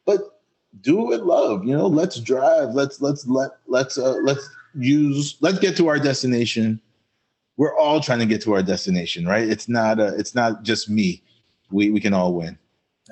But 0.05 0.41
do 0.81 1.01
it 1.01 1.07
with 1.07 1.21
love. 1.21 1.65
You 1.65 1.75
know, 1.75 1.87
let's 1.87 2.19
drive. 2.19 2.73
Let's 2.73 3.01
let's 3.01 3.27
let 3.27 3.51
let's 3.67 3.97
uh 3.97 4.17
let's 4.23 4.47
use 4.75 5.37
let's 5.41 5.59
get 5.59 5.75
to 5.77 5.87
our 5.87 5.99
destination. 5.99 6.79
We're 7.57 7.75
all 7.75 7.99
trying 7.99 8.19
to 8.19 8.25
get 8.25 8.41
to 8.43 8.53
our 8.53 8.61
destination, 8.61 9.25
right? 9.25 9.47
It's 9.47 9.67
not 9.67 9.99
a 9.99 10.15
it's 10.17 10.35
not 10.35 10.63
just 10.63 10.89
me. 10.89 11.23
We 11.71 11.89
we 11.89 11.99
can 11.99 12.13
all 12.13 12.33
win. 12.33 12.57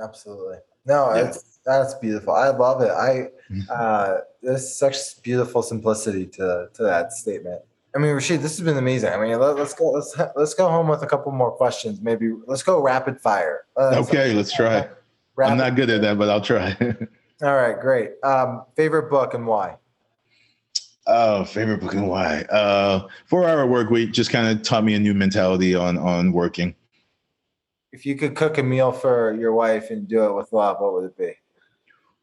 Absolutely. 0.01 0.57
No, 0.85 1.13
yeah. 1.13 1.29
it's 1.29 1.59
that's 1.65 1.95
beautiful. 1.95 2.33
I 2.33 2.49
love 2.49 2.81
it. 2.81 2.91
I 2.91 3.29
mm-hmm. 3.51 3.61
uh, 3.69 4.17
there's 4.43 4.75
such 4.75 5.21
beautiful 5.23 5.63
simplicity 5.63 6.27
to 6.27 6.69
to 6.73 6.83
that 6.83 7.13
statement. 7.13 7.61
I 7.95 7.97
mean, 7.97 8.11
Rasheid, 8.11 8.41
this 8.41 8.57
has 8.57 8.61
been 8.61 8.77
amazing. 8.77 9.13
I 9.13 9.17
mean, 9.17 9.39
let, 9.39 9.57
us 9.57 9.73
go. 9.73 9.91
Let's 9.91 10.17
let's 10.35 10.53
go 10.53 10.69
home 10.69 10.89
with 10.89 11.01
a 11.01 11.07
couple 11.07 11.31
more 11.31 11.51
questions. 11.51 12.01
Maybe 12.01 12.33
let's 12.45 12.61
go 12.61 12.81
rapid 12.81 13.21
fire. 13.21 13.65
Uh, 13.77 14.03
okay, 14.05 14.33
let's 14.33 14.53
try. 14.53 14.89
Rapid 15.37 15.51
I'm 15.51 15.57
not 15.57 15.75
good 15.75 15.89
at 15.89 16.01
that, 16.01 16.17
but 16.17 16.29
I'll 16.29 16.41
try. 16.41 16.75
All 17.41 17.55
right, 17.55 17.79
great. 17.79 18.11
Um, 18.21 18.63
favorite 18.75 19.09
book 19.09 19.33
and 19.33 19.47
why? 19.47 19.77
Oh, 21.07 21.45
favorite 21.45 21.79
book 21.79 21.93
and 21.93 22.09
why? 22.09 22.41
Uh, 22.43 23.07
Four 23.27 23.47
Hour 23.47 23.65
Work 23.65 23.89
Week 23.91 24.11
just 24.11 24.29
kind 24.29 24.47
of 24.47 24.61
taught 24.63 24.83
me 24.83 24.95
a 24.95 24.99
new 24.99 25.13
mentality 25.13 25.73
on 25.73 25.97
on 25.97 26.33
working. 26.33 26.75
If 27.93 28.05
you 28.05 28.17
could 28.17 28.35
cook 28.35 28.57
a 28.57 28.63
meal 28.63 28.91
for 28.91 29.33
your 29.39 29.53
wife 29.53 29.89
and 29.89 30.05
do 30.05 30.25
it 30.25 30.33
with 30.33 30.51
love, 30.51 30.81
what 30.81 30.93
would 30.93 31.05
it 31.05 31.17
be? 31.17 31.33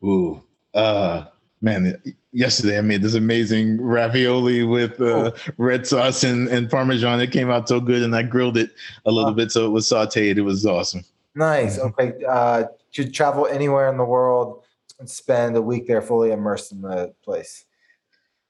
Ooh, 0.07 0.43
uh, 0.75 1.25
man, 1.63 2.01
yesterday 2.33 2.79
I 2.79 2.83
made 2.83 3.03
this 3.03 3.15
amazing 3.15 3.81
ravioli 3.81 4.65
with 4.65 5.01
uh, 5.01 5.31
oh. 5.31 5.33
red 5.57 5.87
sauce 5.87 6.25
and, 6.25 6.49
and 6.49 6.69
parmesan. 6.69 7.21
It 7.21 7.33
came 7.33 7.51
out 7.51 7.69
so 7.69 7.81
good, 7.81 8.03
and 8.03 8.15
I 8.15 8.25
grilled 8.25 8.59
it 8.59 8.71
a 9.07 9.13
little 9.13 9.33
bit 9.33 9.53
so 9.53 9.65
it 9.65 9.71
was 9.71 9.89
sautéed. 9.89 10.37
It 10.37 10.43
was 10.43 10.67
awesome. 10.67 11.05
Nice. 11.35 11.79
Okay. 11.79 12.13
Uh, 12.29 12.65
to 12.93 13.11
travel 13.11 13.47
anywhere 13.47 13.89
in 13.91 13.97
the 13.97 14.05
world 14.05 14.65
and 14.99 15.09
spend 15.09 15.57
a 15.57 15.63
week 15.63 15.87
there 15.87 16.03
fully 16.03 16.33
immersed 16.33 16.73
in 16.73 16.83
the 16.83 17.15
place? 17.25 17.65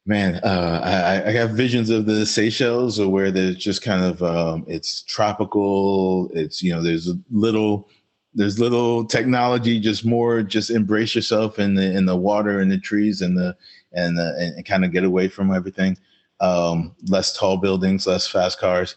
Man, 0.04 0.40
uh, 0.42 0.80
I, 0.82 1.28
I, 1.28 1.32
have 1.32 1.50
visions 1.50 1.88
of 1.88 2.06
the 2.06 2.26
Seychelles, 2.26 2.98
or 2.98 3.08
where 3.08 3.30
there's 3.30 3.56
just 3.56 3.82
kind 3.82 4.02
of 4.04 4.20
um, 4.20 4.64
it's 4.66 5.02
tropical. 5.02 6.28
It's 6.34 6.60
you 6.60 6.72
know 6.72 6.82
there's 6.82 7.08
a 7.08 7.16
little 7.30 7.88
there's 8.34 8.58
little 8.58 9.04
technology, 9.04 9.78
just 9.78 10.04
more, 10.04 10.42
just 10.42 10.70
embrace 10.70 11.14
yourself 11.14 11.58
in 11.58 11.74
the 11.74 11.96
in 11.96 12.06
the 12.06 12.16
water 12.16 12.60
and 12.60 12.70
the 12.70 12.78
trees 12.78 13.20
and 13.20 13.36
the 13.36 13.56
and 13.92 14.16
the, 14.16 14.52
and 14.56 14.64
kind 14.64 14.84
of 14.84 14.92
get 14.92 15.04
away 15.04 15.28
from 15.28 15.52
everything. 15.52 15.98
Um, 16.40 16.94
less 17.08 17.36
tall 17.36 17.58
buildings, 17.58 18.06
less 18.06 18.26
fast 18.26 18.58
cars. 18.58 18.96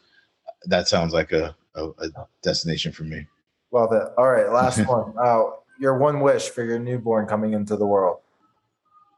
That 0.66 0.88
sounds 0.88 1.14
like 1.14 1.32
a, 1.32 1.56
a, 1.76 1.90
a 2.00 2.28
destination 2.42 2.92
for 2.92 3.04
me. 3.04 3.28
Love 3.72 3.92
it. 3.92 4.04
All 4.18 4.32
right, 4.32 4.50
last 4.52 4.80
one. 4.88 5.14
Uh, 5.18 5.44
your 5.80 5.98
one 5.98 6.22
wish 6.22 6.50
for 6.50 6.64
your 6.64 6.80
newborn 6.80 7.28
coming 7.28 7.54
into 7.54 7.76
the 7.76 7.86
world. 7.86 8.20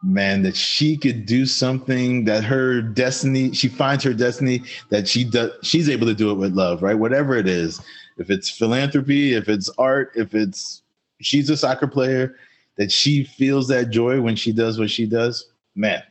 Man, 0.04 0.42
that 0.44 0.56
she 0.56 0.98
could 0.98 1.26
do 1.26 1.46
something 1.46 2.26
that 2.26 2.44
her 2.44 2.82
destiny, 2.82 3.52
she 3.54 3.68
finds 3.68 4.04
her 4.04 4.14
destiny, 4.14 4.64
that 4.90 5.08
she 5.08 5.24
does, 5.24 5.52
she's 5.64 5.90
able 5.90 6.06
to 6.08 6.14
do 6.14 6.32
it 6.32 6.36
with 6.36 6.54
love, 6.54 6.84
right? 6.84 6.96
Whatever 6.96 7.36
it 7.36 7.48
is, 7.48 7.82
if 8.18 8.30
it's 8.30 8.50
philanthropy, 8.50 9.34
if 9.34 9.50
it's 9.50 9.70
art, 9.78 10.12
if 10.16 10.34
it's 10.34 10.84
she's 11.22 11.50
a 11.50 11.58
soccer 11.58 11.88
player, 11.88 12.36
that 12.78 12.92
she 12.92 13.24
feels 13.24 13.68
that 13.68 13.90
joy 13.90 14.22
when 14.22 14.36
she 14.36 14.52
does 14.52 14.80
what 14.80 14.90
she 14.90 15.06
does, 15.06 15.50
man, 15.76 16.04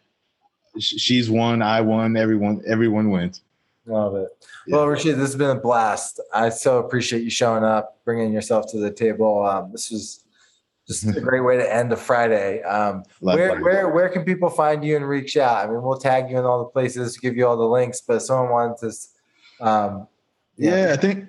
she's 0.79 1.31
won, 1.31 1.63
I 1.63 1.81
won, 1.81 2.17
everyone, 2.17 2.63
everyone 2.67 3.11
wins. 3.11 3.43
Love 3.87 4.17
it. 4.17 4.29
Yeah. 4.67 4.77
Well, 4.77 4.87
Rasheid, 4.87 5.17
this 5.17 5.29
has 5.29 5.37
been 5.37 5.57
a 5.57 5.61
blast. 5.61 6.21
I 6.35 6.49
so 6.49 6.79
appreciate 6.79 7.23
you 7.23 7.31
showing 7.31 7.63
up, 7.63 7.99
bringing 8.05 8.33
yourself 8.33 8.71
to 8.73 8.79
the 8.79 8.91
table. 8.91 9.47
Um, 9.47 9.71
this 9.71 9.93
was 9.93 10.25
just 10.89 11.07
a 11.07 11.21
great 11.21 11.43
way 11.43 11.57
to 11.57 11.75
end 11.75 11.93
a 11.93 11.97
Friday. 11.97 12.63
Um, 12.63 13.05
where, 13.21 13.61
where, 13.61 13.89
where 13.91 14.09
can 14.09 14.25
people 14.25 14.51
find 14.51 14.85
you 14.85 14.97
and 14.97 15.09
reach 15.09 15.37
out? 15.37 15.65
I 15.65 15.71
mean, 15.71 15.83
we'll 15.83 15.99
tag 15.99 16.31
you 16.31 16.39
in 16.39 16.45
all 16.45 16.59
the 16.59 16.71
places, 16.71 17.17
give 17.17 17.37
you 17.37 17.47
all 17.47 17.57
the 17.57 17.65
links, 17.65 18.01
but 18.01 18.21
someone 18.21 18.51
wanted 18.51 18.79
to, 18.79 19.65
um, 19.65 20.09
yeah. 20.57 20.87
yeah, 20.87 20.93
I 20.93 20.97
think 20.97 21.29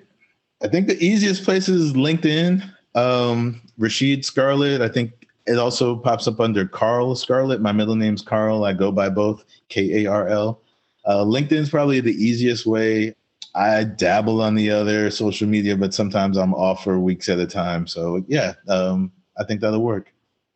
I 0.62 0.68
think 0.68 0.88
the 0.88 1.02
easiest 1.04 1.44
place 1.44 1.68
is 1.68 1.92
LinkedIn. 1.92 2.62
Um, 2.94 3.60
Rasheid 3.78 4.24
Scarlett. 4.24 4.80
I 4.80 4.88
think 4.88 5.26
it 5.46 5.58
also 5.58 5.96
pops 5.96 6.26
up 6.26 6.40
under 6.40 6.66
Karl 6.66 7.14
Scarlett. 7.14 7.60
My 7.60 7.72
middle 7.72 7.94
name's 7.94 8.22
Karl. 8.22 8.64
I 8.64 8.72
go 8.72 8.90
by 8.90 9.08
both 9.08 9.44
K 9.68 10.04
A 10.04 10.10
R 10.10 10.28
L. 10.28 10.60
Uh, 11.04 11.24
LinkedIn 11.24 11.52
is 11.52 11.70
probably 11.70 12.00
the 12.00 12.12
easiest 12.12 12.66
way. 12.66 13.14
I 13.54 13.84
dabble 13.84 14.42
on 14.42 14.54
the 14.54 14.70
other 14.70 15.10
social 15.10 15.48
media, 15.48 15.76
but 15.76 15.94
sometimes 15.94 16.36
I'm 16.36 16.54
off 16.54 16.84
for 16.84 16.98
weeks 16.98 17.28
at 17.28 17.38
a 17.38 17.46
time. 17.46 17.86
So 17.86 18.24
yeah, 18.28 18.54
um, 18.68 19.10
I 19.38 19.44
think 19.44 19.60
that'll 19.60 19.82
work. 19.82 20.12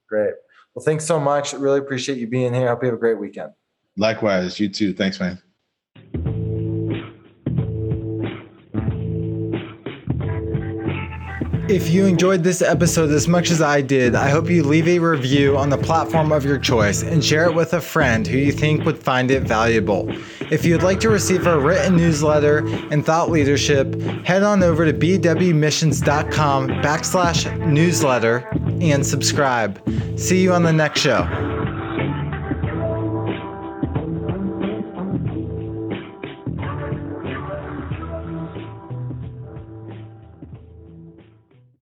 Great. 0.09 0.35
Well, 0.75 0.85
thanks 0.85 1.05
so 1.05 1.19
much. 1.19 1.53
Really 1.53 1.79
appreciate 1.79 2.19
you 2.19 2.27
being 2.27 2.53
here. 2.53 2.69
Hope 2.69 2.83
you 2.83 2.87
have 2.87 2.97
a 2.97 3.01
great 3.01 3.19
weekend. 3.19 3.53
Likewise, 3.97 4.59
you 4.59 4.69
too. 4.69 4.93
Thanks, 4.93 5.21
man. 5.21 5.41
If 11.69 11.89
you 11.91 12.07
enjoyed 12.07 12.43
this 12.43 12.61
episode 12.61 13.11
as 13.11 13.29
much 13.29 13.51
as 13.53 13.63
I 13.63 13.83
did, 13.83 14.17
I 14.17 14.31
hope 14.31 14.51
you 14.51 14.65
leave 14.65 14.89
a 14.89 14.99
review 14.99 15.57
on 15.57 15.71
the 15.71 15.79
platform 15.79 16.33
of 16.33 16.45
your 16.45 16.59
choice 16.59 17.03
and 17.03 17.25
share 17.25 17.45
it 17.45 17.55
with 17.55 17.73
a 17.73 17.81
friend 17.81 18.27
who 18.27 18.37
you 18.37 18.51
think 18.51 18.85
would 18.85 18.99
find 18.99 19.31
it 19.31 19.45
valuable. 19.45 20.09
If 20.51 20.65
you'd 20.65 20.83
like 20.83 20.99
to 21.01 21.09
receive 21.09 21.47
our 21.47 21.61
written 21.61 21.97
newsletter 21.97 22.67
and 22.91 23.07
thought 23.07 23.31
leadership, 23.31 23.95
head 24.25 24.43
on 24.43 24.65
over 24.65 24.85
to 24.85 24.93
bwmissions.com 24.93 26.69
backslash 26.69 27.67
newsletter 27.67 28.49
and 28.81 29.07
subscribe. 29.07 29.81
See 30.19 30.43
you 30.43 30.53
on 30.53 30.65
the 30.65 30.73
next 30.73 31.01
show. 31.01 31.62